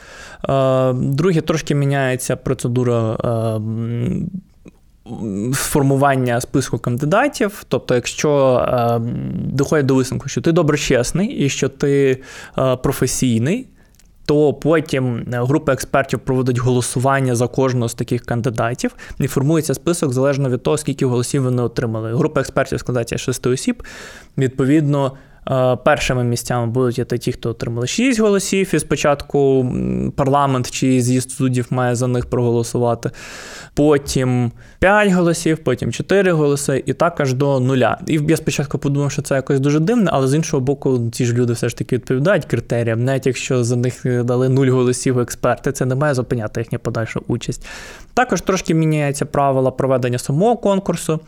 Е, 0.50 0.94
друге, 0.94 1.42
трошки 1.42 1.76
міняється 1.76 2.36
процедура 2.36 3.18
Сформування 5.54 6.42
списку 6.42 6.78
кандидатів, 6.80 7.64
тобто, 7.68 7.96
якщо 7.96 8.58
е, 8.68 9.00
доходить 9.36 9.86
до 9.86 9.96
висновку, 9.96 10.30
що 10.30 10.42
ти 10.42 10.52
доброчесний 10.52 11.28
і 11.28 11.50
що 11.50 11.70
ти 11.70 12.22
е, 12.58 12.76
професійний, 12.76 13.68
то 14.26 14.54
потім 14.54 15.26
група 15.32 15.74
експертів 15.74 16.20
проводить 16.20 16.58
голосування 16.58 17.36
за 17.36 17.48
кожного 17.48 17.90
з 17.90 17.94
таких 17.94 18.26
кандидатів 18.26 18.96
і 19.20 19.28
формується 19.28 19.74
список 19.74 20.14
залежно 20.14 20.50
від 20.50 20.64
того, 20.64 20.78
скільки 20.78 21.06
голосів 21.06 21.44
вони 21.44 21.62
отримали. 21.62 22.16
Група 22.16 22.40
експертів 22.40 22.80
складається 22.80 23.18
з 23.18 23.22
шести 23.22 23.50
осіб. 23.50 23.84
Відповідно. 24.38 25.12
Е, 25.52 25.76
першими 25.76 26.24
місцями 26.24 26.68
будуть 26.68 27.00
йти 27.00 27.18
ті, 27.18 27.32
хто 27.32 27.50
отримали 27.50 27.88
6 27.88 28.20
голосів, 28.20 28.76
і 28.76 28.80
спочатку 28.80 29.72
парламент 30.16 30.72
чи 30.72 31.02
з'їзд 31.02 31.32
суддів 31.32 31.68
має 31.70 31.96
за 31.96 32.08
них 32.08 32.26
проголосувати. 32.26 33.12
Потім 33.74 34.52
5 34.80 35.12
голосів, 35.12 35.58
потім 35.58 35.92
4 35.92 36.32
голоси, 36.32 36.84
і 36.86 36.94
так 36.94 37.20
аж 37.20 37.34
до 37.34 37.60
нуля. 37.60 37.98
І 38.08 38.20
я 38.28 38.38
спочатку 38.38 38.78
подумав, 38.78 39.12
що 39.12 39.22
це 39.22 39.36
якось 39.36 39.60
дуже 39.60 39.80
дивно, 39.80 40.10
але 40.14 40.28
з 40.28 40.36
іншого 40.36 40.62
боку, 40.62 41.10
ці 41.12 41.26
ж 41.26 41.34
люди 41.34 41.54
все 41.54 41.70
ж 41.70 41.78
таки 41.78 41.96
відповідають 41.96 42.46
критеріям, 42.46 43.04
навіть 43.04 43.26
якщо 43.26 43.64
за 43.64 43.76
них 43.76 44.24
дали 44.24 44.50
0 44.50 44.68
голосів 44.68 45.20
експерти, 45.20 45.72
це 45.72 45.86
не 45.86 45.96
має 45.96 46.14
зупиняти 46.14 46.62
їхню 46.62 46.80
подальшу 46.80 47.24
участь. 47.28 47.66
Також 48.14 48.42
трошки 48.42 48.74
міняються 48.74 49.26
правила 49.26 49.72
проведення 49.72 50.18
самого 50.18 50.58
конкурсу. 50.58 51.20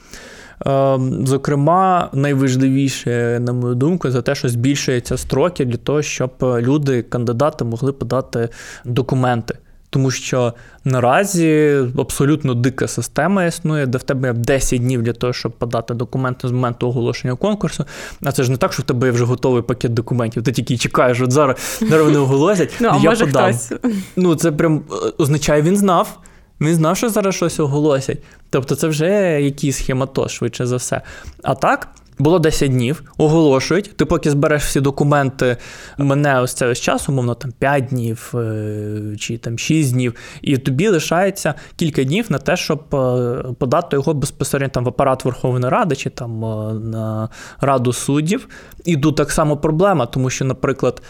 Ем, 0.66 1.28
зокрема, 1.28 2.10
найважливіше, 2.14 3.40
на 3.40 3.54
мою 3.54 3.76
думку, 3.76 4.12
за 4.12 4.22
те, 4.22 4.36
що 4.36 4.50
збільшуються 4.50 5.18
строки 5.18 5.66
для 5.66 5.78
того, 5.78 6.02
щоб 6.02 6.32
люди, 6.42 7.02
кандидати, 7.02 7.66
могли 7.66 7.92
подати 7.92 8.50
документи. 8.86 9.58
Тому 9.90 10.12
що 10.12 10.54
наразі 10.86 11.78
абсолютно 11.98 12.54
дика 12.54 12.88
система 12.88 13.46
існує, 13.46 13.86
де 13.86 13.98
в 13.98 14.04
тебе 14.04 14.34
10 14.34 14.82
днів 14.82 15.04
для 15.04 15.14
того, 15.14 15.34
щоб 15.34 15.52
подати 15.52 15.94
документи 15.94 16.48
з 16.48 16.52
моменту 16.52 16.88
оголошення 16.88 17.36
конкурсу. 17.36 17.86
А 18.24 18.32
це 18.32 18.44
ж 18.44 18.52
не 18.52 18.58
так, 18.58 18.74
що 18.74 18.84
в 18.84 18.86
тебе 18.86 19.08
є 19.08 19.14
вже 19.14 19.26
готовий 19.26 19.62
пакет 19.62 19.94
документів. 19.94 20.44
Ти 20.44 20.52
тільки 20.52 20.78
чекаєш, 20.78 21.22
от 21.22 21.32
зараз 21.32 21.58
зараз 21.90 22.06
вони 22.06 22.18
оголосять. 22.18 22.74
Ну, 22.80 22.90
а 22.92 22.98
я 22.98 23.10
може 23.10 23.26
подам. 23.26 23.54
Хтось. 23.54 23.72
Ну, 24.16 24.36
це 24.36 24.52
прям 24.52 24.82
е, 24.92 25.12
означає, 25.18 25.62
він 25.62 25.78
знав. 25.78 26.20
Він 26.62 26.76
знав, 26.76 26.98
що 26.98 27.10
зараз 27.10 27.36
щось 27.36 27.60
оголосять. 27.60 28.18
Тобто 28.50 28.76
це 28.76 28.88
вже 28.88 29.42
якийсь 29.42 29.78
схематоз, 29.78 30.32
швидше 30.32 30.66
за 30.66 30.76
все. 30.76 31.02
А 31.44 31.56
так, 31.56 31.88
було 32.20 32.40
10 32.40 32.72
днів, 32.72 33.04
оголошують. 33.18 33.98
Ти 33.98 34.06
поки 34.06 34.30
збереш 34.30 34.64
всі 34.64 34.82
документи, 34.82 35.58
мене 35.98 36.42
ось 36.42 36.54
це 36.54 36.68
ось 36.68 36.80
час, 36.80 37.10
умовно, 37.10 37.36
там 37.36 37.52
5 37.60 37.86
днів 37.86 38.32
е, 38.36 39.16
чи 39.20 39.38
там 39.38 39.60
6 39.60 39.94
днів, 39.94 40.14
і 40.42 40.58
тобі 40.58 40.88
лишається 40.88 41.54
кілька 41.76 42.04
днів 42.04 42.26
на 42.30 42.38
те, 42.38 42.58
щоб 42.58 42.96
е, 42.96 43.44
подати 43.60 43.96
його 43.96 44.14
безпосередньо 44.14 44.74
там 44.74 44.84
в 44.84 44.88
апарат 44.88 45.26
Верховної 45.26 45.72
Ради 45.72 45.96
чи 45.96 46.10
там 46.10 46.46
е, 46.46 46.74
на 46.74 47.30
Раду 47.62 47.94
суддів. 47.94 48.48
І 48.86 48.98
тут 48.98 49.16
так 49.16 49.32
само 49.32 49.58
проблема, 49.58 50.06
тому 50.06 50.30
що, 50.30 50.46
наприклад, 50.46 51.02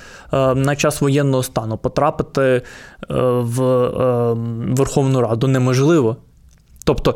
на 0.56 0.76
час 0.76 1.02
воєнного 1.02 1.44
стану 1.44 1.78
потрапити 1.78 2.62
в 3.10 3.62
Верховну 4.74 5.22
Раду 5.22 5.48
неможливо. 5.48 6.18
Тобто 6.84 7.16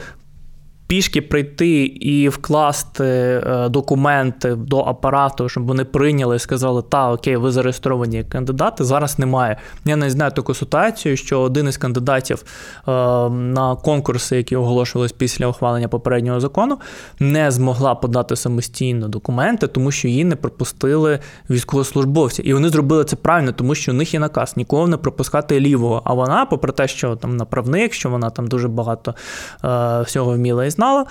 пішки 0.91 1.21
прийти 1.21 1.85
і 1.85 2.29
вкласти 2.29 3.03
е, 3.03 3.69
документи 3.69 4.55
до 4.55 4.79
апарату, 4.79 5.49
щоб 5.49 5.67
вони 5.67 5.85
прийняли 5.85 6.35
і 6.35 6.39
сказали, 6.39 6.81
та 6.81 7.11
окей, 7.11 7.35
ви 7.35 7.51
зареєстровані 7.51 8.17
як 8.17 8.29
кандидати. 8.29 8.83
Зараз 8.83 9.19
немає. 9.19 9.57
Я 9.85 9.95
не 9.95 10.09
знаю 10.09 10.31
таку 10.31 10.53
ситуацію, 10.53 11.17
що 11.17 11.41
один 11.41 11.67
із 11.67 11.77
кандидатів 11.77 12.43
е, 12.87 12.91
на 13.29 13.75
конкурси, 13.83 14.37
які 14.37 14.55
оголошувались 14.55 15.11
після 15.11 15.47
ухвалення 15.47 15.87
попереднього 15.87 16.39
закону, 16.39 16.77
не 17.19 17.51
змогла 17.51 17.95
подати 17.95 18.35
самостійно 18.35 19.07
документи, 19.07 19.67
тому 19.67 19.91
що 19.91 20.07
її 20.07 20.25
не 20.25 20.35
пропустили 20.35 21.19
військовослужбовці. 21.49 22.41
І 22.41 22.53
вони 22.53 22.69
зробили 22.69 23.05
це 23.05 23.15
правильно, 23.15 23.51
тому 23.51 23.75
що 23.75 23.91
у 23.91 23.95
них 23.95 24.13
є 24.13 24.19
наказ 24.19 24.53
нікого 24.57 24.87
не 24.87 24.97
пропускати 24.97 25.59
лівого. 25.59 26.01
А 26.05 26.13
вона, 26.13 26.45
попри 26.45 26.71
те, 26.71 26.87
що 26.87 27.15
там 27.15 27.37
направник, 27.37 27.93
що 27.93 28.09
вона 28.09 28.29
там 28.29 28.47
дуже 28.47 28.67
багато 28.67 29.15
е, 29.63 30.01
всього 30.01 30.33
вміла 30.33 30.65
і 30.65 30.69
знала, 30.69 30.80
знала, 30.81 31.05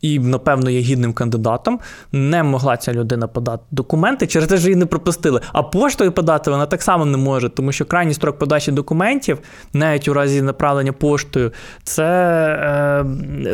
і, 0.00 0.18
напевно, 0.18 0.70
є 0.70 0.80
гідним 0.80 1.12
кандидатом. 1.12 1.80
Не 2.12 2.42
могла 2.42 2.76
ця 2.76 2.92
людина 2.92 3.26
подати 3.26 3.62
документи, 3.70 4.26
через 4.26 4.48
те, 4.48 4.58
що 4.58 4.68
її 4.68 4.76
не 4.76 4.86
пропустили. 4.86 5.40
А 5.52 5.62
поштою 5.62 6.12
подати 6.12 6.50
вона 6.50 6.66
так 6.66 6.82
само 6.82 7.04
не 7.04 7.16
може, 7.16 7.48
тому 7.48 7.72
що 7.72 7.84
крайній 7.84 8.14
строк 8.14 8.38
подачі 8.38 8.72
документів, 8.72 9.38
навіть 9.72 10.08
у 10.08 10.14
разі 10.14 10.42
направлення 10.42 10.92
поштою, 10.92 11.52
це 11.82 12.04
е, 12.04 13.04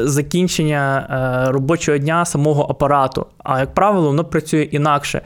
закінчення 0.07 1.07
е, 1.49 1.53
робочого 1.53 1.99
дня 1.99 2.25
самого 2.25 2.67
апарату. 2.71 3.27
А 3.39 3.61
як 3.61 3.75
правило, 3.75 4.07
воно 4.07 4.25
працює 4.25 4.63
інакше. 4.63 5.23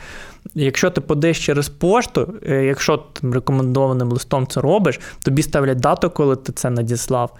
Якщо 0.55 0.91
ти 0.91 1.01
подаєш 1.01 1.47
через 1.47 1.69
пошту, 1.69 2.35
е, 2.49 2.65
якщо 2.65 2.97
ти 2.97 3.31
рекомендованим 3.31 4.13
листом 4.13 4.47
це 4.47 4.61
робиш, 4.61 5.01
тобі 5.23 5.43
ставлять 5.43 5.81
дату, 5.81 6.11
коли 6.11 6.37
ти 6.37 6.53
це 6.53 6.71
надіслав. 6.71 7.33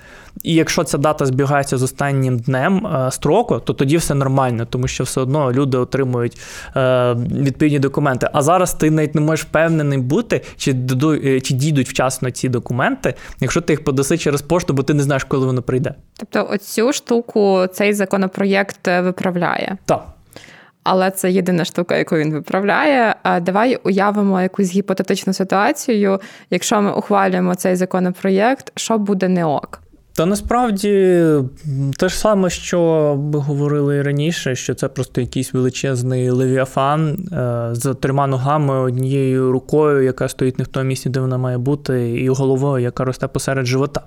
І 0.43 0.55
якщо 0.55 0.85
ця 0.85 0.99
дата 0.99 1.27
збігається 1.27 1.79
з 1.79 1.83
останнім 1.83 2.39
днем 2.39 2.87
е, 2.87 3.11
строку, 3.11 3.61
то 3.61 3.73
тоді 3.73 3.97
все 3.97 4.15
нормально, 4.15 4.67
тому 4.71 4.89
що 4.89 5.05
все 5.05 5.21
одно 5.21 5.53
люди 5.53 5.79
отримують 5.79 6.39
е, 6.77 7.15
відповідні 7.15 7.79
документи. 7.79 8.29
А 8.33 8.43
зараз 8.43 8.75
ти 8.75 8.91
навіть 8.91 9.15
не 9.15 9.21
можеш 9.21 9.47
впевнений 9.47 9.99
бути, 9.99 10.41
чи 10.57 10.75
чи 11.43 11.55
дійдуть 11.55 11.89
вчасно 11.89 12.31
ці 12.31 12.49
документи, 12.49 13.15
якщо 13.41 13.61
ти 13.61 13.73
їх 13.73 13.85
подаси 13.85 14.19
через 14.19 14.43
пошту, 14.43 14.75
бо 14.75 14.83
ти 14.83 14.95
не 14.95 15.03
знаєш, 15.03 15.25
коли 15.25 15.47
воно 15.47 15.63
прийде. 15.63 15.95
Тобто, 16.17 16.49
оцю 16.55 16.93
штуку 16.93 17.67
цей 17.73 17.93
законопроєкт 17.93 18.87
виправляє. 18.87 19.77
Так. 19.85 20.14
Але 20.85 21.11
це 21.11 21.31
єдина 21.31 21.65
штука, 21.65 21.97
яку 21.97 22.17
він 22.17 22.33
виправляє. 22.33 23.15
Давай 23.43 23.79
уявимо 23.85 24.41
якусь 24.41 24.71
гіпотетичну 24.71 25.33
ситуацію. 25.33 26.21
Якщо 26.51 26.83
ми 26.83 26.93
ухвалюємо 26.93 27.55
цей 27.55 27.77
законопроєкт, 27.77 28.73
що 28.77 28.99
буде 28.99 29.29
не 29.29 29.45
ок? 29.45 29.81
Та 30.17 30.27
насправді 30.27 31.23
те 31.97 32.09
ж 32.09 32.19
саме, 32.19 32.51
що 32.51 32.81
ми 33.33 33.39
говорили 33.39 34.03
раніше, 34.03 34.55
що 34.55 34.75
це 34.75 34.89
просто 34.89 35.21
якийсь 35.21 35.55
величезний 35.55 36.31
левіафан 36.31 37.11
е, 37.11 37.69
з 37.73 37.95
трьома 37.95 38.27
ногами, 38.27 38.79
однією 38.79 39.53
рукою, 39.53 40.03
яка 40.03 40.29
стоїть 40.29 40.59
не 40.59 40.65
в 40.65 40.67
тому 40.67 40.87
місці, 40.87 41.09
де 41.09 41.21
вона 41.21 41.39
має 41.39 41.59
бути, 41.59 42.11
і 42.11 42.29
головою, 42.29 42.85
яка 42.85 43.05
росте 43.05 43.29
посеред 43.29 43.67
живота. 43.67 44.01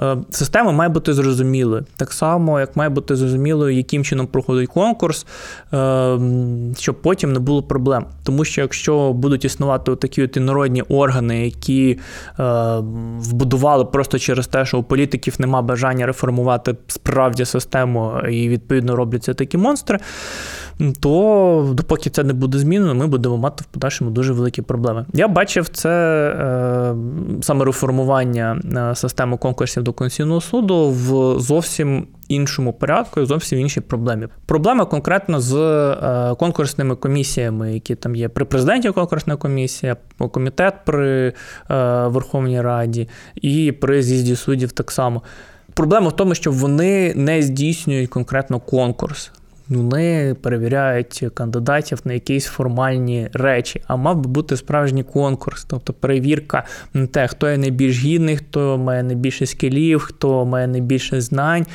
Е, 0.00 0.16
система 0.30 0.72
має 0.72 0.90
бути 0.90 1.12
зрозумілою. 1.12 1.84
Так 1.96 2.12
само, 2.12 2.60
як 2.60 2.76
має 2.76 2.90
бути 2.90 3.16
зрозумілою, 3.16 3.76
яким 3.76 4.04
чином 4.04 4.26
проходить 4.26 4.68
конкурс, 4.70 5.26
е, 5.72 6.18
щоб 6.78 7.02
потім 7.02 7.32
не 7.32 7.38
було 7.38 7.62
проблем. 7.62 8.04
Тому 8.22 8.44
що 8.44 8.60
якщо 8.60 9.12
будуть 9.12 9.44
існувати 9.44 9.96
такі 9.96 10.22
от 10.22 10.36
інородні 10.36 10.82
органи, 10.82 11.44
які 11.44 11.98
вбудували 13.18 13.84
просто 13.84 14.18
через 14.18 14.46
те, 14.46 14.64
що 14.64 14.78
у 14.78 14.82
політиків 14.82 15.34
нема 15.38 15.62
бажання 15.62 16.06
реформувати 16.06 16.76
справді 16.86 17.44
систему 17.44 18.12
і 18.30 18.48
відповідно 18.48 18.96
робляться 18.96 19.34
такі 19.34 19.58
монстри, 19.58 19.98
то 21.00 21.70
допоки 21.74 22.10
це 22.10 22.24
не 22.24 22.32
буде 22.32 22.58
змінено, 22.58 22.94
ми 22.94 23.06
будемо 23.06 23.36
мати 23.36 23.64
в 23.64 23.66
подальшому 23.66 24.10
дуже 24.10 24.32
великі 24.32 24.62
проблеми. 24.62 25.06
Я 25.12 25.28
бачив 25.28 25.68
це 25.68 25.90
е, 25.90 26.94
саме 27.42 27.64
реформування 27.64 28.60
е, 28.76 28.94
системи 28.94 29.36
конкурсів 29.36 29.82
до 29.82 29.92
Конституційного 29.92 30.40
суду 30.40 30.88
в 30.90 31.40
зовсім. 31.40 32.06
Іншому 32.28 32.72
порядку 32.72 33.20
і 33.20 33.26
зовсім 33.26 33.58
іншій 33.58 33.80
проблемі. 33.80 34.28
Проблема 34.46 34.84
конкретно 34.84 35.40
з 35.40 35.56
е, 35.56 36.34
конкурсними 36.34 36.96
комісіями, 36.96 37.74
які 37.74 37.94
там 37.94 38.16
є 38.16 38.28
при 38.28 38.44
президенті 38.44 38.90
конкурсна 38.90 39.36
комісія, 39.36 39.96
комітет 40.30 40.74
при 40.84 41.28
е, 41.28 41.34
Верховній 42.06 42.60
Раді 42.60 43.08
і 43.34 43.72
при 43.72 44.02
з'їзді 44.02 44.36
суддів 44.36 44.72
так 44.72 44.90
само. 44.90 45.22
Проблема 45.74 46.08
в 46.08 46.16
тому, 46.16 46.34
що 46.34 46.52
вони 46.52 47.14
не 47.14 47.42
здійснюють 47.42 48.10
конкретно 48.10 48.60
конкурс 48.60 49.30
вони 49.76 50.36
перевіряють 50.42 51.24
кандидатів 51.34 52.00
на 52.04 52.12
якісь 52.12 52.46
формальні 52.46 53.28
речі, 53.32 53.82
а 53.86 53.96
мав 53.96 54.16
би 54.16 54.30
бути 54.30 54.56
справжній 54.56 55.02
конкурс, 55.02 55.64
тобто 55.64 55.92
перевірка 55.92 56.64
на 56.94 57.06
те, 57.06 57.28
хто 57.28 57.50
є 57.50 57.58
найбільш 57.58 57.98
гідний, 57.98 58.36
хто 58.36 58.78
має 58.78 59.02
найбільше 59.02 59.46
скілів, 59.46 60.00
хто 60.00 60.46
має 60.46 60.66
найбільше 60.66 61.20
знань. 61.20 61.66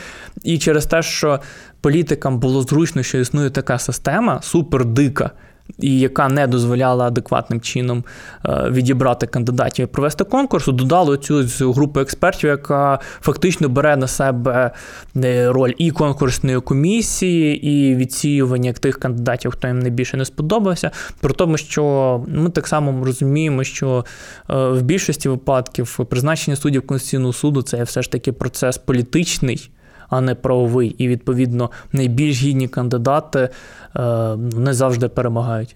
І 0.43 0.57
через 0.57 0.86
те, 0.86 1.01
що 1.01 1.39
політикам 1.81 2.39
було 2.39 2.62
зручно, 2.62 3.03
що 3.03 3.17
існує 3.17 3.49
така 3.49 3.79
система, 3.79 4.41
супер 4.41 4.86
дика 4.86 5.31
і 5.80 5.99
яка 5.99 6.30
не 6.30 6.47
дозволяла 6.47 7.08
адекватним 7.08 7.62
чином 7.62 8.03
е, 8.45 8.69
відібрати 8.69 9.27
кандидатів 9.27 9.84
і 9.84 9.88
провести 9.88 10.23
конкурс, 10.23 10.65
додали 10.65 11.17
цю 11.17 11.71
групу 11.71 11.99
експертів, 11.99 12.49
яка 12.49 12.99
фактично 13.21 13.69
бере 13.69 13.95
на 13.95 14.08
себе 14.08 14.71
е, 15.15 15.51
роль 15.51 15.73
і 15.77 15.91
конкурсної 15.91 16.60
комісії, 16.62 17.67
і 17.67 17.95
відсіювання 17.95 18.73
тих 18.73 18.99
кандидатів, 18.99 19.51
хто 19.51 19.67
їм 19.67 19.80
найбільше 19.80 20.17
не 20.17 20.25
сподобався. 20.25 20.91
При 21.21 21.34
тому, 21.34 21.58
що 21.58 22.23
ми 22.27 22.49
так 22.49 22.67
само 22.67 23.06
розуміємо, 23.06 23.63
що 23.63 24.06
е, 24.49 24.56
в 24.56 24.82
більшості 24.82 25.30
випадків 25.30 25.99
призначення 26.10 26.58
суддів 26.58 26.88
Конституційного 26.88 27.34
суду 27.34 27.62
це 27.62 27.84
все 27.84 28.01
ж 28.01 28.12
таки 28.12 28.32
процес 28.32 28.77
політичний 28.77 29.69
а 30.10 30.22
не 30.22 30.36
правовий. 30.36 30.96
І, 30.98 31.08
відповідно, 31.08 31.72
найбільш 31.93 32.41
гідні 32.41 32.67
кандидати 32.67 33.50
е, 33.96 34.36
не 34.38 34.74
завжди 34.74 35.08
перемагають. 35.08 35.76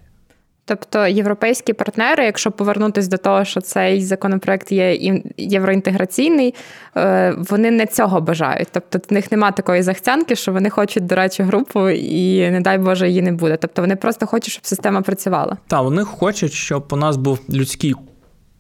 Тобто 0.66 1.08
європейські 1.08 1.74
партнери, 1.74 2.26
якщо 2.26 2.52
повернутися 2.52 3.10
до 3.10 3.18
того, 3.18 3.46
що 3.46 3.62
цей 3.62 4.02
законопроект 4.02 4.72
є 4.72 5.14
євроінтеграційний, 5.38 6.56
е, 6.98 7.36
вони 7.38 7.72
не 7.72 7.86
цього 7.86 8.22
бажають. 8.22 8.68
Тобто 8.72 9.00
в 9.10 9.14
них 9.14 9.32
немає 9.32 9.54
такої 9.54 9.82
захцянки, 9.82 10.36
що 10.36 10.52
вони 10.52 10.70
хочуть 10.70 11.06
до 11.06 11.16
речі 11.16 11.44
групу, 11.44 11.90
і 11.90 12.52
не 12.52 12.62
дай 12.62 12.78
Боже 12.78 13.08
її 13.10 13.22
не 13.22 13.32
буде. 13.32 13.58
Тобто 13.58 13.82
вони 13.82 13.96
просто 13.96 14.26
хочуть, 14.26 14.52
щоб 14.52 14.66
система 14.66 15.02
працювала. 15.02 15.58
Так, 15.68 15.84
вони 15.84 16.04
хочуть, 16.04 16.54
щоб 16.54 16.88
у 16.92 16.96
нас 16.96 17.18
був 17.18 17.40
людський 17.50 17.94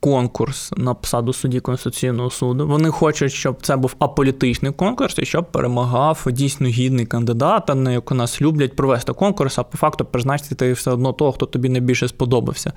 конкурс 0.01 0.71
на 0.77 0.93
посаду 0.93 1.33
судді 1.33 1.59
Конституційного 1.59 2.29
суду. 2.29 2.67
Вони 2.67 2.89
хочуть, 2.89 3.31
щоб 3.31 3.57
це 3.61 3.75
був 3.75 3.95
аполітичний 3.99 4.71
конкурс 4.71 5.19
і 5.19 5.25
щоб 5.25 5.51
перемагав 5.51 6.27
дійсно 6.31 6.67
гідний 6.67 7.05
кандидат, 7.05 7.69
а 7.69 7.75
не 7.75 7.93
як 7.93 8.11
у 8.11 8.15
нас 8.15 8.41
люблять 8.41 8.75
провести 8.75 9.13
конкурс, 9.13 9.59
а 9.59 9.63
по 9.63 9.77
факту 9.77 10.05
призначити 10.05 10.73
все 10.73 10.91
одно 10.91 11.13
того, 11.13 11.31
хто 11.31 11.45
тобі 11.45 11.69
найбільше 11.69 12.07
сподобався. 12.07 12.73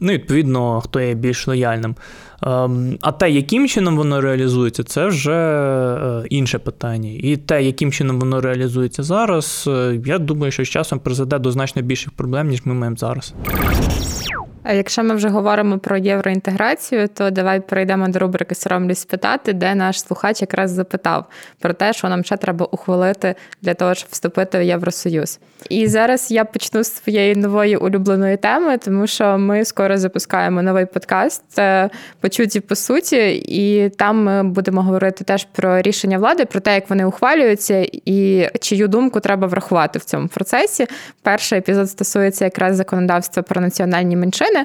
Ну, 0.00 0.12
відповідно, 0.12 0.80
хто 0.80 1.00
є 1.00 1.14
більш 1.14 1.48
лояльним. 1.48 1.94
Ем, 2.46 2.98
а 3.00 3.12
те, 3.12 3.30
яким 3.30 3.68
чином 3.68 3.96
воно 3.96 4.20
реалізується, 4.20 4.84
це 4.84 5.06
вже 5.06 5.32
е, 5.32 6.26
інше 6.30 6.58
питання. 6.58 7.10
І 7.20 7.36
те, 7.36 7.62
яким 7.62 7.92
чином 7.92 8.20
воно 8.20 8.40
реалізується 8.40 9.02
зараз, 9.02 9.64
е, 9.68 10.00
я 10.06 10.18
думаю, 10.18 10.52
що 10.52 10.64
з 10.64 10.68
часом 10.68 10.98
призведе 10.98 11.38
до 11.38 11.50
значно 11.50 11.82
більших 11.82 12.12
проблем, 12.12 12.48
ніж 12.48 12.66
ми 12.66 12.74
маємо 12.74 12.96
зараз. 12.96 13.34
Якщо 14.64 15.04
ми 15.04 15.14
вже 15.14 15.28
говоримо 15.28 15.78
про 15.78 15.96
євроінтеграцію, 15.96 17.08
то 17.08 17.30
давай 17.30 17.60
перейдемо 17.60 18.08
до 18.08 18.18
рубрики 18.18 18.54
Соромлюсь 18.54 18.98
спитати, 18.98 19.52
де 19.52 19.74
наш 19.74 20.00
слухач 20.00 20.40
якраз 20.40 20.70
запитав 20.70 21.24
про 21.58 21.72
те, 21.72 21.92
що 21.92 22.08
нам 22.08 22.24
ще 22.24 22.36
треба 22.36 22.66
ухвалити 22.66 23.34
для 23.62 23.74
того, 23.74 23.94
щоб 23.94 24.08
вступити 24.10 24.58
в 24.58 24.62
Євросоюз. 24.62 25.38
І 25.68 25.86
зараз 25.86 26.30
я 26.30 26.44
почну 26.44 26.82
з 26.82 26.92
своєї 26.92 27.36
нової 27.36 27.76
улюбленої 27.76 28.36
теми, 28.36 28.78
тому 28.78 29.06
що 29.06 29.38
ми 29.38 29.64
скоро 29.64 29.81
запускаємо 29.94 30.62
новий 30.62 30.86
подкаст 30.86 31.60
«Почуті 32.20 32.60
по 32.60 32.74
суті, 32.74 33.34
і 33.34 33.88
там 33.88 34.24
ми 34.24 34.42
будемо 34.42 34.82
говорити 34.82 35.24
теж 35.24 35.46
про 35.52 35.82
рішення 35.82 36.18
влади, 36.18 36.44
про 36.44 36.60
те, 36.60 36.74
як 36.74 36.90
вони 36.90 37.04
ухвалюються, 37.04 37.86
і 38.04 38.48
чию 38.60 38.88
думку 38.88 39.20
треба 39.20 39.46
врахувати 39.46 39.98
в 39.98 40.04
цьому 40.04 40.28
процесі. 40.28 40.86
Перший 41.22 41.58
епізод 41.58 41.90
стосується 41.90 42.44
якраз 42.44 42.76
законодавства 42.76 43.42
про 43.42 43.60
національні 43.60 44.16
меншини. 44.16 44.64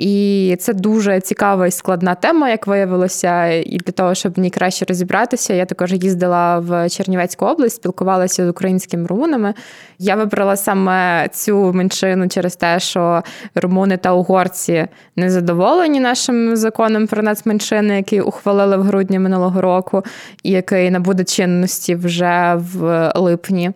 І 0.00 0.56
це 0.60 0.74
дуже 0.74 1.20
цікава 1.20 1.66
і 1.66 1.70
складна 1.70 2.14
тема, 2.14 2.50
як 2.50 2.66
виявилося. 2.66 3.46
І 3.46 3.76
для 3.76 3.92
того, 3.92 4.14
щоб 4.14 4.34
в 4.34 4.38
ній 4.38 4.50
краще 4.50 4.84
розібратися, 4.88 5.54
я 5.54 5.64
також 5.64 5.92
їздила 5.92 6.58
в 6.58 6.88
Чернівецьку 6.88 7.46
область, 7.46 7.76
спілкувалася 7.76 8.46
з 8.46 8.48
українськими 8.48 9.06
румунами. 9.06 9.54
Я 9.98 10.16
вибрала 10.16 10.56
саме 10.56 11.28
цю 11.32 11.72
меншину 11.72 12.28
через 12.28 12.56
те, 12.56 12.80
що 12.80 13.22
румуни 13.54 13.96
та 13.96 14.12
угорці 14.12 14.86
не 15.16 15.30
задоволені 15.30 16.00
нашим 16.00 16.56
законом 16.56 17.06
про 17.06 17.22
нацменшини, 17.22 17.96
який 17.96 18.20
ухвалили 18.20 18.76
в 18.76 18.82
грудні 18.82 19.18
минулого 19.18 19.60
року, 19.60 20.02
і 20.42 20.50
який 20.50 20.90
набуде 20.90 21.24
чинності 21.24 21.94
вже 21.94 22.54
в 22.54 23.12
липні. 23.14 23.72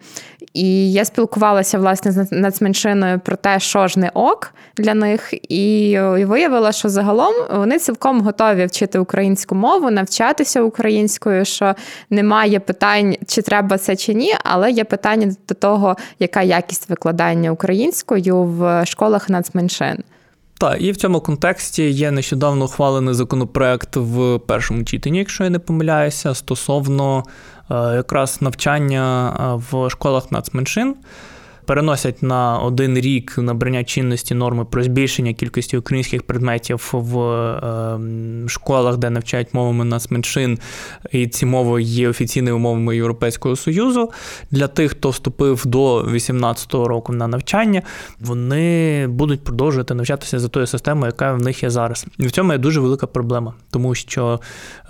І 0.54 0.92
я 0.92 1.04
спілкувалася 1.04 1.78
власне 1.78 2.12
з 2.12 2.32
нацменшиною 2.32 3.18
про 3.18 3.36
те, 3.36 3.60
що 3.60 3.88
ж 3.88 3.98
не 3.98 4.10
ок 4.14 4.54
для 4.76 4.94
них, 4.94 5.34
і 5.52 5.98
виявила, 6.00 6.72
що 6.72 6.88
загалом 6.88 7.34
вони 7.54 7.78
цілком 7.78 8.20
готові 8.20 8.66
вчити 8.66 8.98
українську 8.98 9.54
мову, 9.54 9.90
навчатися 9.90 10.62
українською, 10.62 11.44
що 11.44 11.74
немає 12.10 12.60
питань, 12.60 13.16
чи 13.26 13.42
треба 13.42 13.78
це 13.78 13.96
чи 13.96 14.14
ні, 14.14 14.34
але 14.44 14.70
є 14.70 14.84
питання 14.84 15.34
до 15.48 15.54
того, 15.54 15.96
яка 16.18 16.42
якість 16.42 16.90
викладання 16.90 17.50
українською 17.50 18.42
в 18.42 18.86
школах 18.86 19.30
нацменшин. 19.30 20.04
Так, 20.58 20.76
і 20.82 20.92
в 20.92 20.96
цьому 20.96 21.20
контексті 21.20 21.90
є 21.90 22.10
нещодавно 22.10 22.64
ухвалений 22.64 23.14
законопроект 23.14 23.96
в 23.96 24.38
першому 24.38 24.84
читанні, 24.84 25.18
якщо 25.18 25.44
я 25.44 25.50
не 25.50 25.58
помиляюся, 25.58 26.34
стосовно 26.34 27.24
якраз 27.70 28.42
навчання 28.42 29.36
е, 29.40 29.62
в 29.70 29.90
школах 29.90 30.32
нацменшин 30.32 30.94
переносять 31.66 32.22
на 32.22 32.58
один 32.58 32.98
рік 32.98 33.38
набрання 33.38 33.84
чинності 33.84 34.34
норми 34.34 34.64
про 34.64 34.82
збільшення 34.82 35.32
кількості 35.32 35.76
українських 35.76 36.22
предметів 36.22 36.90
в 36.92 37.18
е, 37.20 38.48
школах, 38.48 38.96
де 38.96 39.10
навчають 39.10 39.54
мовами 39.54 39.84
нацменшин, 39.84 40.58
і 41.12 41.26
ці 41.26 41.46
мови 41.46 41.82
є 41.82 42.08
офіційними 42.08 42.58
мовами 42.58 42.96
Європейського 42.96 43.56
Союзу. 43.56 44.10
Для 44.50 44.68
тих, 44.68 44.90
хто 44.90 45.10
вступив 45.10 45.62
до 45.66 46.00
2018 46.02 46.74
року 46.74 47.12
на 47.12 47.28
навчання, 47.28 47.82
вони 48.20 49.06
будуть 49.06 49.44
продовжувати 49.44 49.94
навчатися 49.94 50.38
за 50.38 50.48
тою 50.48 50.66
системою, 50.66 51.06
яка 51.06 51.32
в 51.32 51.42
них 51.42 51.62
є 51.62 51.70
зараз. 51.70 52.06
І 52.18 52.26
в 52.26 52.30
цьому 52.30 52.52
є 52.52 52.58
дуже 52.58 52.80
велика 52.80 53.06
проблема, 53.06 53.54
тому 53.70 53.94
що 53.94 54.40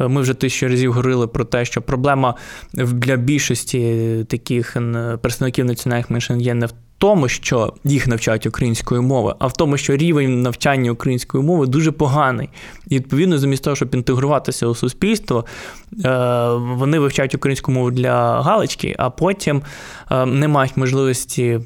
е, 0.01 0.09
ми 0.09 0.21
вже 0.21 0.35
тисячу 0.35 0.69
разів 0.69 0.93
говорили 0.93 1.27
про 1.27 1.45
те, 1.45 1.65
що 1.65 1.83
проблема 1.83 2.35
для 2.73 3.17
більшості 3.17 4.01
таких 4.29 4.77
представників 5.21 5.65
національних 5.65 6.11
меншин 6.11 6.41
є 6.41 6.55
не 6.55 6.64
тому, 6.99 7.29
що 7.29 7.75
їх 7.85 8.07
навчають 8.07 8.47
української 8.47 9.01
мови, 9.01 9.35
а 9.39 9.47
в 9.47 9.53
тому, 9.53 9.77
що 9.77 9.97
рівень 9.97 10.43
навчання 10.43 10.91
української 10.91 11.45
мови 11.45 11.67
дуже 11.67 11.93
поганий. 11.93 12.49
І 12.89 12.95
відповідно, 12.95 13.39
замість 13.39 13.65
того, 13.65 13.77
щоб 13.77 13.95
інтегруватися 13.95 14.67
у 14.67 14.75
суспільство, 14.75 15.45
е, 16.05 16.49
вони 16.55 16.99
вивчають 16.99 17.35
українську 17.35 17.73
мову 17.73 17.91
для 17.91 18.43
галочки, 18.43 18.95
а 18.99 19.11
потім 19.11 19.63
е, 20.11 20.27
не 20.27 20.49
мають 20.49 20.77
можливості 20.77 21.61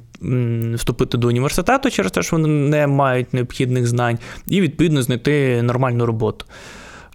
вступити 0.74 1.18
до 1.18 1.28
університету 1.28 1.90
через 1.90 2.12
те, 2.12 2.22
що 2.22 2.36
вони 2.36 2.48
не 2.48 2.86
мають 2.86 3.34
необхідних 3.34 3.86
знань, 3.86 4.18
і 4.46 4.60
відповідно 4.60 5.02
знайти 5.02 5.62
нормальну 5.62 6.06
роботу. 6.06 6.46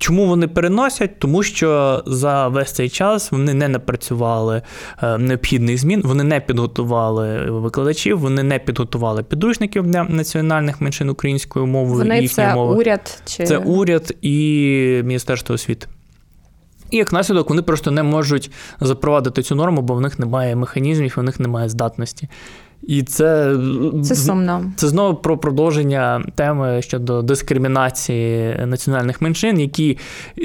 Чому 0.04 0.26
вони 0.26 0.48
переносять? 0.48 1.20
Тому 1.20 1.44
що 1.44 2.04
за 2.06 2.48
весь 2.48 2.72
цей 2.72 2.90
час 2.90 3.32
вони 3.32 3.54
не 3.54 3.68
напрацювали 3.68 4.62
е, 5.04 5.18
необхідних 5.18 5.78
змін, 5.78 6.02
вони 6.06 6.24
не 6.24 6.40
підготували 6.40 7.52
викладачів, 7.52 8.20
вони 8.20 8.44
не 8.44 8.60
підготували 8.60 9.24
підручників 9.24 9.88
для 9.88 10.04
національних 10.04 10.82
меншин 10.82 11.10
українською 11.10 11.66
мовою. 11.66 11.98
Вони 11.98 12.28
це 12.28 12.56
мови. 12.56 12.76
уряд 12.76 13.22
чи 13.26 13.44
це 13.44 13.58
уряд 13.58 14.16
і 14.22 15.02
Міністерство 15.06 15.56
освіти. 15.56 15.88
І 16.92 16.98
як 16.98 17.14
наслідок 17.14 17.50
вони 17.50 17.62
просто 17.62 17.92
не 17.92 18.04
можуть 18.04 18.52
запровадити 18.82 19.42
цю 19.42 19.56
норму, 19.56 19.82
бо 19.82 19.94
в 19.94 20.02
них 20.02 20.20
немає 20.20 20.56
механізмів, 20.56 21.14
в 21.18 21.24
них 21.24 21.40
немає 21.40 21.70
здатності. 21.70 22.28
І 22.88 23.04
це 23.04 23.56
це 24.04 24.16
сумно. 24.16 24.72
Це 24.76 24.88
знову 24.88 25.16
про 25.16 25.38
продовження 25.38 26.24
теми 26.36 26.82
щодо 26.82 27.22
дискримінації 27.22 28.56
національних 28.66 29.22
меншин, 29.22 29.60
які, 29.60 29.98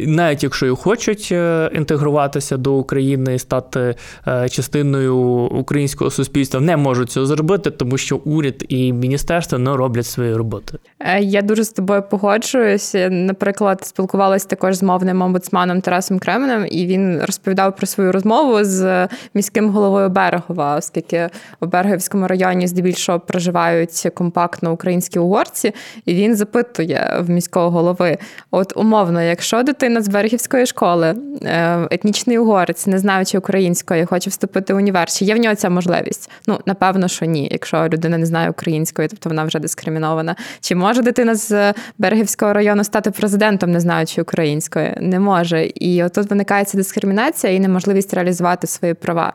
навіть 0.07 0.43
якщо 0.43 0.67
і 0.67 0.71
хочуть 0.71 1.29
е, 1.33 1.71
інтегруватися 1.75 2.57
до 2.57 2.75
України 2.75 3.35
і 3.35 3.39
стати 3.39 3.95
е, 4.27 4.49
частиною 4.49 5.17
українського 5.47 6.11
суспільства, 6.11 6.61
не 6.61 6.77
можуть 6.77 7.11
цього 7.11 7.27
зробити, 7.27 7.71
тому 7.71 7.99
що 7.99 8.17
уряд 8.17 8.65
і 8.69 8.93
міністерство 8.93 9.59
не 9.59 9.77
роблять 9.77 10.07
свої 10.07 10.35
роботи. 10.35 10.79
Е, 11.01 11.21
я 11.21 11.43
дуже 11.43 11.65
з 11.65 11.71
тобою 11.71 12.03
погоджуюся. 12.11 13.09
Наприклад, 13.11 13.85
спілкувалася 13.85 14.49
також 14.49 14.75
з 14.75 14.83
мовним 14.83 15.23
омбудсманом 15.23 15.81
Тарасом 15.81 16.19
Кременем, 16.19 16.67
і 16.71 16.87
він 16.87 17.21
розповідав 17.21 17.77
про 17.77 17.87
свою 17.87 18.13
розмову 18.13 18.65
з 18.65 19.09
міським 19.35 19.71
головою 19.71 20.09
Берегова, 20.09 20.77
оскільки 20.77 21.29
у 21.61 21.67
Берегівському 21.67 22.28
районі 22.29 22.67
здебільшого 22.67 23.21
проживають 23.21 24.09
компактно 24.15 24.73
українські 24.73 25.19
угорці, 25.19 25.73
і 26.05 26.15
він 26.15 26.37
запитує 26.37 27.17
в 27.21 27.31
міського 27.31 27.71
голови: 27.71 28.19
от 28.51 28.77
умовно, 28.77 29.23
якщо 29.23 29.63
дитина 29.63 30.03
з 30.03 30.09
берегівської 30.09 30.67
школи, 30.67 31.15
е, 31.43 31.89
етнічний 31.91 32.39
угорець, 32.39 32.87
не 32.87 32.99
знаючи 32.99 33.39
української, 33.39 34.05
хоче 34.05 34.31
вступити 34.31 34.75
в 34.75 34.77
універ, 34.77 35.09
є 35.21 35.35
в 35.35 35.39
нього 35.39 35.55
ця 35.55 35.71
можливість? 35.71 36.31
Ну 36.47 36.61
напевно, 36.67 37.09
що 37.09 37.25
ні, 37.25 37.49
якщо 37.53 37.89
людина 37.93 38.19
не 38.19 38.27
знає 38.27 38.51
української, 38.51 39.09
тобто 39.09 39.29
вона 39.29 39.45
вже 39.45 39.59
дискримінована. 39.59 40.37
Чи 40.61 40.75
може 40.75 41.03
дитина 41.03 41.35
з 41.35 41.75
Берегівського 41.99 42.53
району 42.53 42.85
стати 42.85 43.11
президентом, 43.11 43.71
не 43.71 43.81
знаючи 43.81 44.23
української? 44.23 44.95
Не 45.01 45.21
може. 45.21 45.67
І 45.67 46.05
отут 46.05 46.31
виникає 46.31 46.65
ця 46.65 46.77
дискримінація 46.79 47.53
і 47.53 47.61
неможливість 47.61 48.15
реалізувати 48.15 48.67
свої 48.67 48.95
права. 48.95 49.33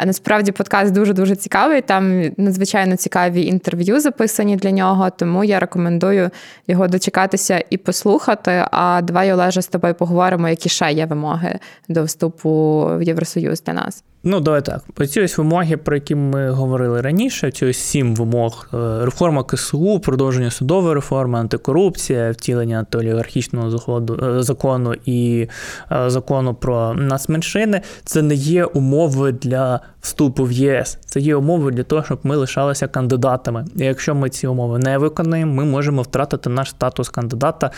А 0.00 0.06
насправді 0.06 0.52
подкаст 0.52 0.92
дуже 0.92 1.12
дуже 1.12 1.36
цікавий. 1.36 1.80
Там 1.80 2.22
надзвичайно 2.36 2.96
цікаві 2.96 3.46
інтерв'ю 3.46 4.00
записані 4.00 4.56
для 4.56 4.70
нього. 4.70 5.10
Тому 5.10 5.44
я 5.44 5.60
рекомендую 5.60 6.30
його 6.68 6.88
дочекатися 6.88 7.64
і 7.70 7.76
послухати. 7.76 8.64
А 8.70 9.00
давай 9.02 9.32
Олеже 9.32 9.62
з 9.62 9.68
тобою 9.68 9.94
поговоримо, 9.94 10.48
які 10.48 10.68
ще 10.68 10.92
є 10.92 11.06
вимоги 11.06 11.58
до 11.88 12.04
вступу 12.04 12.84
в 12.96 13.02
Євросоюз 13.02 13.62
для 13.62 13.72
нас. 13.72 14.04
Ну, 14.30 14.40
давай 14.40 14.62
так. 14.62 14.82
Оці 14.98 15.20
ось 15.20 15.38
вимоги, 15.38 15.76
про 15.76 15.96
які 15.96 16.14
ми 16.14 16.50
говорили 16.50 17.00
раніше, 17.00 17.50
ці 17.50 17.66
ось 17.66 17.78
сім 17.78 18.14
вимог: 18.14 18.68
е, 18.74 18.76
реформа 19.04 19.44
КСУ, 19.44 20.00
продовження 20.00 20.50
судової 20.50 20.94
реформи, 20.94 21.38
антикорупція, 21.38 22.30
втілення 22.30 22.78
антиолігархічного 22.78 24.06
е, 24.22 24.42
закону 24.42 24.94
і 25.04 25.48
е, 25.92 26.10
закону 26.10 26.54
про 26.54 26.94
нацменшини, 26.94 27.80
це 28.04 28.22
не 28.22 28.34
є 28.34 28.64
умови 28.64 29.32
для 29.32 29.80
вступу 30.00 30.44
в 30.44 30.52
ЄС. 30.52 30.98
Це 31.06 31.20
є 31.20 31.36
умови 31.36 31.70
для 31.70 31.82
того, 31.82 32.04
щоб 32.04 32.18
ми 32.22 32.36
лишалися 32.36 32.88
кандидатами. 32.88 33.64
І 33.76 33.84
якщо 33.84 34.14
ми 34.14 34.30
ці 34.30 34.46
умови 34.46 34.78
не 34.78 34.98
виконаємо, 34.98 35.54
ми 35.54 35.64
можемо 35.64 36.02
втратити 36.02 36.50
наш 36.50 36.70
статус 36.70 37.08
кандидата 37.08 37.70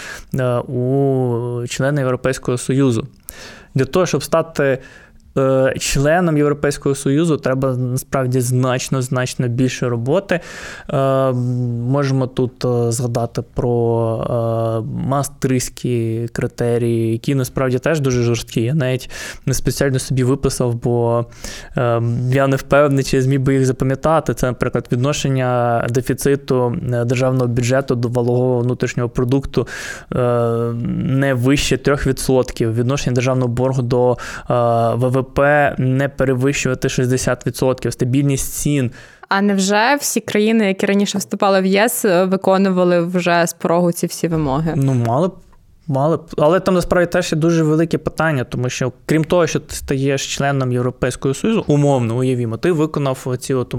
у 0.69 1.67
члени 1.69 2.01
Європейського 2.01 2.59
Союзу. 2.59 3.07
Для 3.75 3.85
того, 3.85 4.07
щоб 4.07 4.23
стати 4.23 4.79
членам 5.79 6.37
Європейського 6.37 6.95
Союзу 6.95 7.37
треба 7.37 7.77
насправді 7.77 8.41
значно 8.41 9.03
значно 9.03 9.49
більше 9.49 9.89
роботи. 9.89 10.41
Е, 10.93 11.33
можемо 11.33 12.27
тут 12.27 12.65
е, 12.65 12.93
згадати 12.93 13.43
про 13.55 13.71
мастерські 14.85 16.29
критерії, 16.33 17.13
які 17.13 17.35
насправді 17.35 17.79
теж 17.79 18.01
дуже 18.01 18.23
жорсткі. 18.23 18.63
Я 18.63 18.75
навіть 18.75 19.11
не 19.47 19.55
спеціально 19.55 19.99
собі 19.99 20.25
виписав, 20.25 20.75
бо 20.75 21.27
я 22.31 22.47
не 22.47 22.57
впевнений, 22.57 23.05
чи 23.05 23.23
зміг 23.23 23.41
би 23.41 23.55
їх 23.55 23.67
запам'ятати. 23.67 24.35
Це, 24.35 24.47
наприклад, 24.47 24.89
відношення 24.93 25.87
дефіциту 25.91 26.77
державного 27.07 27.47
бюджету 27.47 27.95
до 27.95 28.09
валового 28.09 28.61
внутрішнього 28.61 29.09
продукту 29.09 29.67
не 30.11 31.35
вище 31.35 31.77
3%. 31.77 32.73
Відношення 32.73 33.15
державного 33.15 33.49
боргу 33.49 33.83
до 33.83 34.17
ВВП 34.95 35.30
ВВП 35.37 35.75
не 35.79 36.09
перевищувати 36.09 36.89
60%, 36.89 37.91
стабільність 37.91 38.53
цін. 38.53 38.91
А 39.29 39.43
невже 39.43 39.97
всі 40.01 40.21
країни, 40.21 40.67
які 40.67 40.87
раніше 40.87 41.19
вступали 41.19 41.61
в 41.61 41.67
ЄС, 41.67 42.05
виконували 42.05 43.01
вже 43.01 43.47
з 43.47 43.53
порогу 43.53 43.93
ці 43.93 44.07
всі 44.07 44.29
вимоги? 44.29 44.73
Ну, 44.77 44.95
мали 44.95 45.29
б. 45.29 45.33
Мали 45.91 46.17
б, 46.17 46.21
але 46.39 46.61
там 46.61 46.75
насправді 46.75 47.13
теж 47.13 47.33
є 47.33 47.39
дуже 47.39 47.63
велике 47.63 47.99
питання, 47.99 48.45
тому 48.45 48.69
що 48.69 48.93
крім 49.07 49.25
того, 49.25 49.47
що 49.47 49.61
ти 49.61 49.75
стаєш 49.75 50.37
членом 50.37 50.73
Європейського 50.73 51.35
Союзу, 51.35 51.65
умовно 51.67 52.17
уявімо, 52.17 52.57
ти 52.57 52.73
виконав 52.73 53.37
ці 53.41 53.55
от 53.55 53.75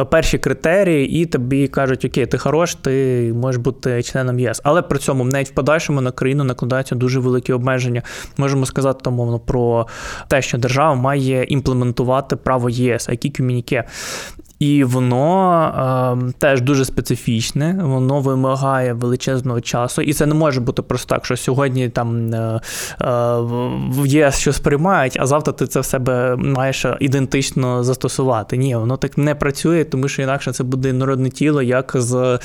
е, 0.00 0.04
перші 0.04 0.38
критерії, 0.38 1.22
і 1.22 1.26
тобі 1.26 1.68
кажуть, 1.68 2.04
окей, 2.04 2.26
ти 2.26 2.38
хорош, 2.38 2.74
ти 2.74 3.32
можеш 3.36 3.60
бути 3.60 4.02
членом 4.02 4.38
єС. 4.38 4.60
Але 4.64 4.82
при 4.82 4.98
цьому 4.98 5.24
навіть 5.24 5.48
в 5.48 5.54
подальшому 5.54 6.00
на 6.00 6.10
країну 6.12 6.44
накладаються 6.44 6.94
дуже 6.94 7.20
великі 7.20 7.52
обмеження. 7.52 8.02
Можемо 8.36 8.66
сказати 8.66 9.10
умовно 9.10 9.38
про 9.38 9.86
те, 10.28 10.42
що 10.42 10.58
держава 10.58 10.94
має 10.94 11.44
імплементувати 11.44 12.36
право 12.36 12.70
ЄС, 12.70 13.08
які 13.10 13.30
комюніке. 13.30 13.84
І 14.62 14.84
воно 14.84 16.18
е, 16.28 16.32
теж 16.38 16.60
дуже 16.60 16.84
специфічне, 16.84 17.78
воно 17.82 18.20
вимагає 18.20 18.92
величезного 18.92 19.60
часу. 19.60 20.02
І 20.02 20.12
це 20.12 20.26
не 20.26 20.34
може 20.34 20.60
бути 20.60 20.82
просто 20.82 21.14
так, 21.14 21.24
що 21.24 21.36
сьогодні 21.36 21.88
там 21.88 22.34
е, 22.34 22.36
е, 22.36 22.60
в 23.90 24.06
ЄС 24.06 24.38
щось 24.38 24.60
приймають, 24.60 25.16
а 25.20 25.26
завтра 25.26 25.52
ти 25.52 25.66
це 25.66 25.80
в 25.80 25.84
себе 25.84 26.36
маєш 26.36 26.86
ідентично 27.00 27.84
застосувати. 27.84 28.56
Ні, 28.56 28.76
воно 28.76 28.96
так 28.96 29.18
не 29.18 29.34
працює, 29.34 29.84
тому 29.84 30.08
що 30.08 30.22
інакше 30.22 30.52
це 30.52 30.64
буде 30.64 30.92
народне 30.92 31.28
тіло, 31.28 31.62
як 31.62 31.92
з 31.94 32.14
е, 32.14 32.38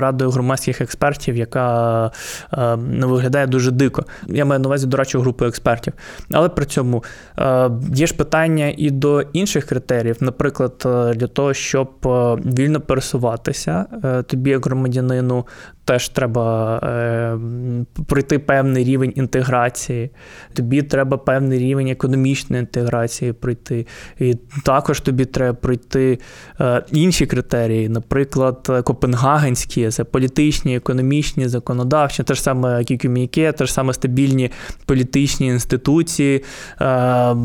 радою 0.00 0.30
громадських 0.30 0.80
експертів, 0.80 1.36
яка 1.36 2.10
е, 2.52 2.74
виглядає 3.06 3.46
дуже 3.46 3.70
дико. 3.70 4.04
Я 4.28 4.44
маю 4.44 4.60
на 4.60 4.66
увазі 4.66 4.86
дорадчу 4.86 5.20
групу 5.20 5.44
експертів. 5.44 5.92
Але 6.32 6.48
при 6.48 6.64
цьому 6.64 7.04
е, 7.38 7.70
є 7.94 8.06
ж 8.06 8.14
питання 8.14 8.74
і 8.76 8.90
до 8.90 9.20
інших 9.20 9.64
критеріїв, 9.64 10.16
наприклад, 10.20 10.72
для 11.16 11.25
для 11.26 11.32
того, 11.32 11.54
щоб 11.54 11.88
е, 12.06 12.08
вільно 12.58 12.80
пересуватися 12.80 13.86
е, 14.04 14.22
тобі, 14.22 14.50
як 14.50 14.66
громадянину, 14.66 15.46
теж 15.84 16.08
треба 16.08 16.78
е, 16.78 17.38
пройти 18.06 18.38
певний 18.38 18.84
рівень 18.84 19.12
інтеграції, 19.16 20.10
тобі 20.54 20.82
треба 20.82 21.16
певний 21.16 21.58
рівень 21.58 21.88
економічної 21.88 22.60
інтеграції 22.60 23.32
пройти. 23.32 23.86
І 24.18 24.34
також 24.64 25.00
тобі 25.00 25.24
треба 25.24 25.54
пройти 25.54 26.18
інші 26.92 27.26
критерії, 27.26 27.88
наприклад, 27.88 28.82
Копенгагенські, 28.84 29.90
це 29.90 30.04
політичні, 30.04 30.76
економічні, 30.76 31.48
законодавчі, 31.48 32.22
те 32.22 32.34
ж 32.34 32.42
саме 32.42 32.84
Кікюміке, 32.84 33.52
те 33.52 33.66
ж 33.66 33.72
саме 33.72 33.92
стабільні 33.92 34.50
політичні 34.86 35.46
інституції 35.46 36.44
е, 36.80 37.36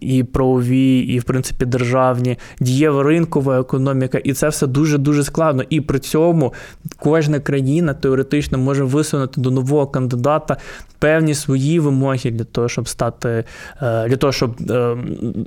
і 0.00 0.24
правові, 0.24 0.98
і, 0.98 1.18
в 1.18 1.24
принципі, 1.24 1.64
державні, 1.66 2.38
дієва 2.60 3.02
ринкова 3.14 3.60
економіка, 3.60 4.18
і 4.18 4.32
це 4.32 4.48
все 4.48 4.66
дуже-дуже 4.66 5.24
складно. 5.24 5.62
І 5.70 5.80
при 5.80 5.98
цьому 5.98 6.52
кожна 6.98 7.40
країна 7.40 7.94
теоретично 7.94 8.58
може 8.58 8.84
висунути 8.84 9.40
до 9.40 9.50
нового 9.50 9.86
кандидата 9.86 10.56
певні 10.98 11.34
свої 11.34 11.80
вимоги 11.80 12.30
для 12.30 12.44
того, 12.44 12.68
щоб 12.68 12.88
стати 12.88 13.44
е, 13.82 14.08
для 14.08 14.16
того, 14.16 14.32
щоб 14.32 14.70
е, 14.70 14.96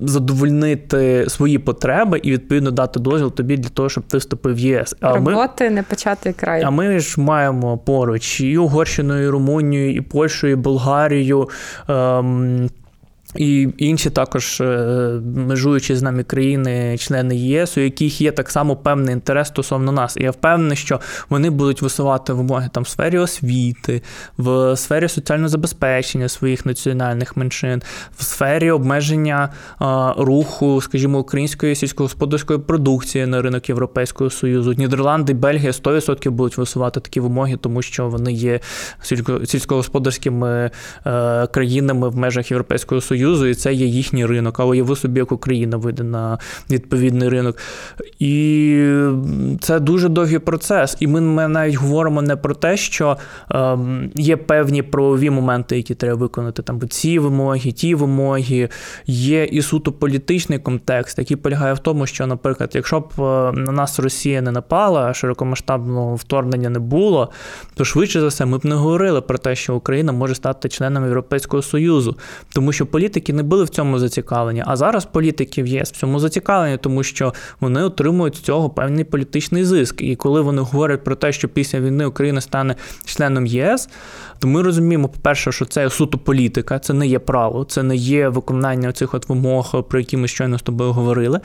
задовольнити 0.02 1.26
свої 1.28 1.58
потреби 1.58 2.20
і 2.24 2.32
відповідно 2.32 2.72
дати 2.72 3.00
дозвіл 3.00 3.34
тобі 3.34 3.58
для 3.58 3.70
того, 3.70 3.90
щоб 3.90 4.04
ти 4.04 4.18
вступив 4.18 4.56
в 4.56 4.60
ЄС. 4.60 4.96
А 5.02 5.14
Роботи 5.14 5.64
ми, 5.64 5.70
не 5.70 5.84
почати 5.84 6.34
край. 6.34 6.62
А 6.66 6.70
ми 6.70 7.00
ж 7.00 7.22
маємо 7.22 7.78
поруч 7.78 8.42
і 8.42 8.58
Угорщиною, 8.58 9.28
і 9.28 9.30
Румунією, 9.30 9.96
і 9.96 10.02
Польщею, 10.02 10.54
і 10.54 10.56
Болгарію. 10.56 11.50
Ем, 11.88 12.70
І 13.36 13.70
інші 13.78 14.10
також 14.10 14.62
е, 14.62 14.66
межуючі 15.36 15.96
з 15.96 16.02
нами 16.02 16.24
країни, 16.24 16.98
члени 16.98 17.36
ЄС, 17.36 17.78
у 17.78 17.82
яких 17.82 18.22
є 18.22 18.32
так 18.32 18.50
само 18.50 18.76
певний 18.76 19.14
інтерес 19.14 19.48
стосовно 19.48 19.92
нас. 19.92 20.18
І 20.18 20.24
я 20.24 20.32
впевнений, 20.32 20.78
що 20.78 21.00
вони 21.30 21.50
будуть 21.50 21.82
висувати 21.82 22.34
вимоги 22.34 22.70
там 22.72 22.84
в 22.84 22.88
сфері 22.88 23.18
освіти, 23.18 24.02
в 24.38 24.76
сфері 24.76 25.08
соціального 25.08 25.50
забезпечення 25.50 26.30
своїх 26.30 26.66
національних 26.66 27.38
меншин, 27.38 27.82
в 28.18 28.24
сфері 28.24 28.72
обмеження 28.72 29.50
руху, 30.18 30.82
скажімо, 30.82 31.20
української 31.20 31.76
сільськогосподарської 31.76 32.60
продукції 32.60 33.26
на 33.26 33.42
ринок 33.42 33.70
Європейського 33.70 34.30
Союзу. 34.30 34.74
Нідерланди, 34.74 35.34
Бельгія 35.34 35.72
100% 35.72 36.30
будуть 36.30 36.58
висувати 36.58 37.00
такі 37.00 37.20
вимоги, 37.20 37.58
тому 37.58 37.82
що 37.82 38.08
вони 38.08 38.34
є 38.34 38.60
сільськогосподарськими 39.46 40.72
е, 41.06 41.48
країнами 41.48 42.10
в 42.10 42.18
межах 42.18 42.52
Європейського 42.52 43.02
Союзу. 43.02 43.17
Союзу, 43.18 43.46
і 43.46 43.56
це 43.56 43.74
є 43.74 43.86
їхній 43.86 44.26
ринок. 44.26 44.60
А 44.60 44.66
уяви 44.66 44.96
собі, 44.96 45.20
як 45.20 45.32
Україна 45.32 45.78
вийде 45.78 46.04
на 46.04 46.38
відповідний 46.70 47.30
ринок. 47.30 47.58
І 48.20 48.84
це 49.62 49.80
дуже 49.80 50.10
довгий 50.10 50.40
процес. 50.40 50.98
І 51.00 51.08
ми 51.08 51.48
навіть 51.48 51.76
говоримо 51.76 52.22
не 52.22 52.36
про 52.36 52.56
те, 52.56 52.78
що 52.78 53.18
е, 53.52 53.78
є 54.16 54.38
певні 54.38 54.82
правові 54.82 55.30
моменти, 55.30 55.78
які 55.78 55.96
треба 55.96 56.16
виконати. 56.16 56.62
Там 56.62 56.90
ці 56.90 57.20
вимоги, 57.20 57.72
ті 57.72 57.96
вимоги. 57.96 58.70
Є 59.06 59.44
і 59.44 59.62
суто 59.62 59.92
політичний 59.92 60.60
контекст, 60.60 61.20
який 61.20 61.38
полягає 61.38 61.74
в 61.74 61.80
тому, 61.80 62.08
що, 62.08 62.28
наприклад, 62.28 62.72
якщо 62.74 63.00
б 63.00 63.12
е, 63.20 63.52
на 63.52 63.72
нас 63.72 64.00
Росія 64.00 64.42
не 64.42 64.52
напала, 64.52 65.14
широкомасштабного 65.14 66.16
вторгнення 66.16 66.70
не 66.70 66.80
було, 66.80 67.32
то 67.76 67.86
швидше 67.86 68.20
за 68.20 68.28
все 68.28 68.46
ми 68.46 68.58
б 68.58 68.66
не 68.66 68.76
говорили 68.76 69.22
про 69.22 69.38
те, 69.38 69.56
що 69.56 69.76
Україна 69.76 70.12
може 70.12 70.36
стати 70.36 70.70
членом 70.70 71.04
Європейського 71.04 71.64
Союзу, 71.64 72.18
тому 72.54 72.72
що 72.72 72.86
політика 72.86 73.07
політики 73.08 73.34
не 73.34 73.44
були 73.44 73.64
в 73.64 73.70
цьому 73.70 74.00
зацікавлені. 74.00 74.64
А 74.66 74.76
зараз 74.76 75.06
політики 75.06 75.64
в 75.64 75.68
ЄС 75.68 75.92
в 75.92 75.96
цьому 75.96 76.20
зацікавлені, 76.20 76.78
тому 76.78 77.04
що 77.04 77.34
вони 77.60 77.84
отримують 77.84 78.36
з 78.36 78.40
цього 78.40 78.70
певний 78.70 79.04
політичний 79.04 79.66
зиск. 79.66 80.02
І 80.02 80.16
коли 80.16 80.42
вони 80.42 80.62
говорять 80.62 81.04
про 81.04 81.16
те, 81.16 81.32
що 81.32 81.50
після 81.50 81.80
війни 81.80 82.06
Україна 82.06 82.42
стане 82.42 82.76
членом 83.06 83.46
ЄС, 83.46 83.90
то 84.40 84.48
ми 84.48 84.62
розуміємо, 84.62 85.08
по-перше, 85.08 85.52
що 85.52 85.66
це 85.66 85.90
суто 85.90 86.18
політика, 86.18 86.80
це 86.80 86.94
не 86.94 87.08
є 87.08 87.20
право, 87.20 87.64
це 87.64 87.84
не 87.84 87.96
є 87.96 88.30
виконання 88.30 88.92
цих 88.92 89.14
от 89.14 89.30
вимог, 89.30 89.84
про 89.84 90.00
які 90.00 90.18
ми 90.18 90.28
щойно 90.28 90.60
з 90.60 90.62
тобою 90.62 90.92
говорили. 90.92 91.40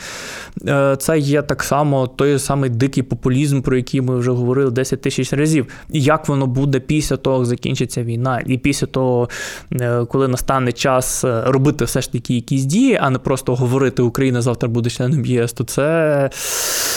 Е, 0.68 0.97
це 0.99 1.18
є 1.18 1.43
так 1.43 1.62
само 1.62 2.07
той 2.07 2.38
самий 2.38 2.70
дикий 2.70 3.03
популізм, 3.03 3.61
про 3.61 3.76
який 3.76 4.01
ми 4.01 4.16
вже 4.16 4.30
говорили 4.30 4.70
10 4.70 5.01
тисяч 5.01 5.32
разів. 5.32 5.66
І 5.90 6.03
як 6.03 6.28
воно 6.28 6.47
буде 6.47 6.80
після 6.80 7.16
того, 7.16 7.36
як 7.36 7.47
закінчиться 7.47 8.03
війна, 8.03 8.43
і 8.47 8.59
після 8.59 8.86
того, 8.86 9.28
е, 9.72 10.05
коли 10.05 10.28
настане 10.28 10.72
час 10.72 11.24
е, 11.24 11.43
робити 11.47 11.84
все 11.84 12.01
ж 12.01 12.12
таки 12.12 12.34
якісь 12.34 12.64
дії, 12.64 12.99
а 13.03 13.11
не 13.11 13.18
просто 13.18 13.55
говорити 13.55 14.03
Україна 14.03 14.43
завтра 14.43 14.68
буде 14.68 14.90
членом 14.90 15.24
ЄС, 15.24 15.53
то 15.53 15.64
це 15.64 16.30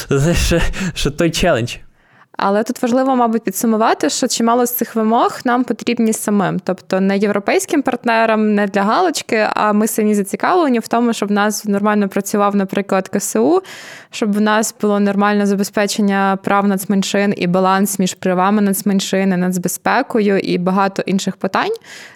ще, 0.34 0.62
ще 0.94 1.10
той 1.10 1.32
челендж. 1.32 1.76
Але 2.38 2.64
тут 2.64 2.82
важливо, 2.82 3.16
мабуть, 3.16 3.44
підсумувати, 3.44 4.10
що 4.10 4.28
чимало 4.28 4.66
з 4.66 4.76
цих 4.76 4.96
вимог 4.96 5.40
нам 5.46 5.64
потрібні 5.64 6.14
самим, 6.14 6.60
тобто 6.64 7.02
не 7.02 7.18
європейським 7.18 7.82
партнерам, 7.82 8.56
не 8.56 8.68
для 8.68 8.84
галочки, 8.84 9.48
а 9.54 9.74
ми 9.74 9.88
самі 9.88 10.16
зацікавлені 10.16 10.80
в 10.80 10.88
тому, 10.88 11.14
щоб 11.14 11.30
в 11.30 11.32
нас 11.32 11.66
нормально 11.66 12.10
працював, 12.10 12.56
наприклад, 12.56 13.08
КСУ, 13.08 13.62
щоб 14.12 14.34
в 14.34 14.42
нас 14.42 14.76
було 14.82 15.00
нормальне 15.00 15.46
забезпечення 15.46 16.38
прав 16.44 16.68
нацменшин 16.68 17.34
і 17.38 17.48
баланс 17.48 18.00
між 18.00 18.14
правами 18.14 18.62
нацменшини, 18.62 19.38
нацбезпекою 19.38 20.40
і 20.40 20.58
багато 20.58 21.02
інших 21.06 21.36
питань. 21.38 21.72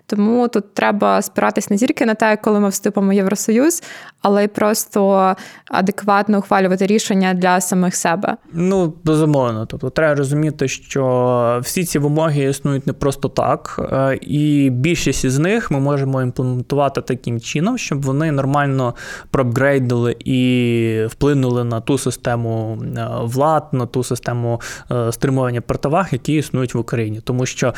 Тому 0.05 0.47
тут 0.47 0.73
треба 0.73 1.21
спиратись 1.21 1.69
не 1.69 1.77
тільки 1.77 2.05
на 2.05 2.13
те, 2.13 2.37
коли 2.37 2.59
ми 2.59 2.69
вступимо 2.69 3.09
в 3.09 3.13
Євросоюз, 3.13 3.83
але 4.21 4.43
й 4.43 4.47
просто 4.47 5.35
адекватно 5.67 6.39
ухвалювати 6.39 6.87
рішення 6.87 7.33
для 7.33 7.61
самих 7.61 7.95
себе. 7.95 8.37
Ну 8.53 8.93
безумовно, 9.03 9.65
тобто 9.65 9.89
треба 9.89 10.08
розуміти, 10.15 10.67
що 10.67 11.59
всі 11.63 11.83
ці 11.83 11.99
вимоги 11.99 12.43
існують 12.43 12.87
не 12.87 12.93
просто 12.93 13.29
так, 13.29 13.79
е, 13.91 14.19
і 14.21 14.69
більшість 14.69 15.25
із 15.25 15.39
них 15.39 15.71
ми 15.71 15.79
можемо 15.79 16.21
імплементувати 16.21 17.01
таким 17.01 17.39
чином, 17.39 17.77
щоб 17.77 18.01
вони 18.01 18.31
нормально 18.31 18.95
проапгрейдили 19.31 20.15
і 20.25 21.05
вплинули 21.09 21.63
на 21.63 21.81
ту 21.81 21.97
систему 21.97 22.77
е, 22.97 23.07
влад, 23.23 23.67
на 23.71 23.85
ту 23.85 24.03
систему 24.03 24.61
е, 24.91 25.11
стримування 25.11 25.61
противаг, 25.61 26.07
які 26.11 26.33
існують 26.33 26.75
в 26.75 26.77
Україні. 26.77 27.21
Тому 27.23 27.45
що 27.45 27.73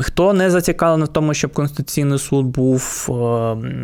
хто 0.00 0.32
не 0.32 0.50
зацікавлений 0.50 1.06
в 1.06 1.08
тому, 1.08 1.34
щоб 1.34 1.52
Конституційний 1.52 2.18
суд 2.18 2.46
був 2.46 3.08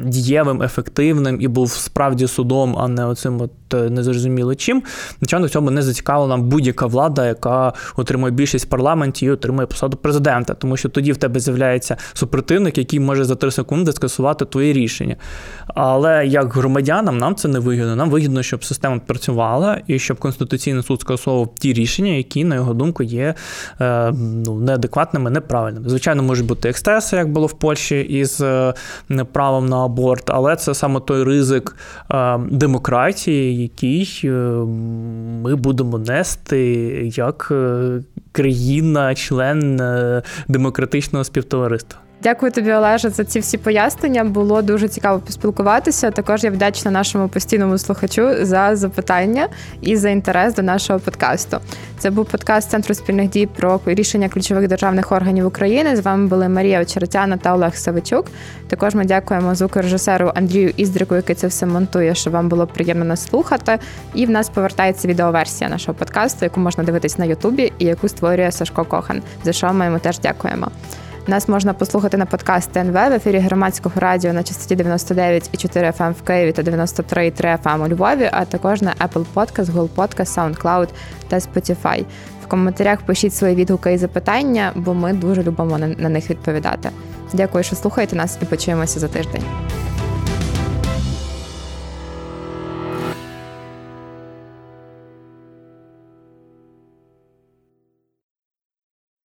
дієвим, 0.05 0.63
ефективним 0.63 1.41
і 1.41 1.49
був 1.49 1.71
справді 1.71 2.27
судом, 2.27 2.77
а 2.79 2.89
не 2.89 3.07
оцим 3.07 3.41
от 3.41 3.51
незрозуміло 3.77 4.55
чим, 4.55 4.83
звичайно, 5.19 5.47
в 5.47 5.51
цьому 5.51 5.71
не 5.71 5.83
зацікавлена 5.83 6.37
будь-яка 6.37 6.87
влада, 6.87 7.27
яка 7.27 7.73
отримує 7.97 8.33
більшість 8.33 8.67
в 8.67 8.69
парламенті 8.69 9.27
і 9.27 9.31
отримує 9.31 9.67
посаду 9.67 9.97
президента, 9.97 10.55
тому 10.55 10.77
що 10.77 10.89
тоді 10.89 11.13
в 11.13 11.17
тебе 11.17 11.41
з'являється 11.41 11.97
супротивник, 12.13 12.79
який 12.79 13.01
може 13.01 13.25
за 13.25 13.35
три 13.35 13.51
секунди 13.51 13.93
скасувати 13.93 14.45
твої 14.45 14.73
рішення. 14.73 15.17
Але 15.67 16.27
як 16.27 16.55
громадянам 16.55 17.19
нам 17.19 17.35
це 17.35 17.49
не 17.49 17.59
вигідно. 17.59 17.97
Нам 17.97 18.11
вигідно, 18.11 18.43
щоб 18.43 18.65
система 18.65 18.99
працювала 19.07 19.81
і 19.87 19.99
щоб 19.99 20.19
Конституційний 20.19 20.83
суд 20.83 21.01
скасовував 21.01 21.55
ті 21.55 21.73
рішення, 21.73 22.13
які, 22.13 22.45
на 22.45 22.55
його 22.55 22.75
думку, 22.75 23.03
є 23.03 23.35
е, 23.81 24.13
ну, 24.13 24.61
неадекватними, 24.61 25.31
неправильними. 25.31 25.89
Звичайно, 25.89 26.23
можуть 26.23 26.47
бути 26.47 26.69
екстеси, 26.69 27.17
як 27.17 27.33
було 27.33 27.47
в 27.47 27.53
Польщі 27.53 28.01
із 28.01 28.41
е, 28.41 28.75
правом 29.33 29.69
на 29.69 29.85
аборт, 29.85 30.31
але 30.31 30.57
це 30.57 30.75
саме 30.75 31.01
той 31.01 31.25
ризик 31.25 31.77
е, 32.11 32.39
демократії, 32.51 33.62
який 33.63 34.21
ми 35.43 35.55
будемо 35.55 35.99
нести 35.99 36.65
як 37.15 37.53
країна, 38.33 39.15
член 39.15 39.81
демократичного 40.49 41.25
співтовариства. 41.25 42.02
Дякую 42.23 42.53
тобі, 42.53 42.73
Олеже, 42.73 43.11
за 43.11 43.25
ці 43.25 43.41
всі 43.41 43.59
пояснення. 43.59 44.25
Було 44.25 44.63
дуже 44.63 44.89
цікаво 44.89 45.21
поспілкуватися. 45.21 46.11
Також 46.11 46.45
я 46.45 46.51
вдячна 46.51 46.91
нашому 46.91 47.29
постійному 47.29 47.79
слухачу 47.79 48.45
за 48.45 48.77
запитання 48.77 49.49
і 49.81 49.97
за 49.97 50.11
інтерес 50.11 50.55
до 50.55 50.63
нашого 50.63 51.01
подкасту. 51.01 51.59
Це 51.99 52.11
був 52.11 52.27
подкаст 52.27 52.71
Центру 52.71 52.95
спільних 52.95 53.31
дій 53.31 53.47
про 53.47 53.81
рішення 53.87 54.29
ключових 54.29 54.69
державних 54.69 55.13
органів 55.13 55.47
України. 55.47 55.97
З 55.97 56.01
вами 56.01 56.27
були 56.27 56.49
Марія 56.49 56.83
Очеретяна 56.83 57.37
та 57.37 57.55
Олег 57.55 57.77
Савичук. 57.77 58.27
Також 58.69 58.95
ми 58.95 59.05
дякуємо 59.05 59.55
звукорежисеру 59.55 60.33
Андрію 60.35 60.73
Іздрику, 60.77 61.15
який 61.15 61.37
це 61.37 61.47
все 61.47 61.67
монтує, 61.67 62.15
щоб 62.15 62.33
вам 62.33 62.49
було 62.49 62.67
приємно 62.67 63.05
нас 63.05 63.25
слухати. 63.25 63.79
І 64.15 64.27
в 64.27 64.31
нас 64.31 64.49
повертається 64.49 65.09
відеоверсія 65.09 65.71
нашого 65.71 65.95
подкасту, 65.95 66.45
яку 66.45 66.61
можна 66.61 66.85
дивитись 66.85 67.19
на 67.19 67.25
Ютубі 67.25 67.73
і 67.79 67.85
яку 67.85 68.09
створює 68.09 68.53
Сашко 68.53 68.85
Кохан. 68.85 69.23
За 69.45 69.53
що 69.53 69.73
ми 69.73 69.85
йому 69.85 69.99
теж 69.99 70.19
дякуємо. 70.19 70.69
Нас 71.27 71.49
можна 71.49 71.75
послухати 71.75 72.17
на 72.17 72.27
подкаст 72.27 72.73
ТНВ 72.73 72.93
в 72.93 73.13
ефірі 73.13 73.39
громадського 73.39 73.95
радіо 74.01 74.33
на 74.33 74.43
частоті 74.43 74.83
99,4 74.83 75.99
FM 75.99 76.07
ем 76.07 76.13
в 76.13 76.23
Києві 76.23 76.53
та 76.53 76.63
93,3 76.63 77.63
FM 77.63 77.75
ем 77.75 77.83
у 77.83 77.89
Львові, 77.89 78.29
а 78.33 78.45
також 78.45 78.83
на 78.83 78.95
Apple 78.95 79.25
Podcast, 79.35 79.65
Google 79.65 79.89
Podcast, 79.97 80.55
SoundCloud 80.57 80.89
та 81.29 81.37
Spotify. 81.37 82.05
В 82.45 82.47
коментарях 82.47 83.03
пишіть 83.03 83.35
свої 83.35 83.55
відгуки 83.55 83.93
і 83.93 83.99
запитання, 83.99 84.73
бо 84.75 84.95
ми 84.95 85.13
дуже 85.13 85.43
любимо 85.43 85.79
на 85.79 86.09
них 86.09 86.31
відповідати. 86.31 86.91
Дякую, 87.33 87.65
що 87.65 87.77
слухаєте 87.77 88.17
нас, 88.17 88.39
і 88.43 88.45
почуємося 88.45 89.01
за 89.01 89.09
тиждень. 89.09 89.43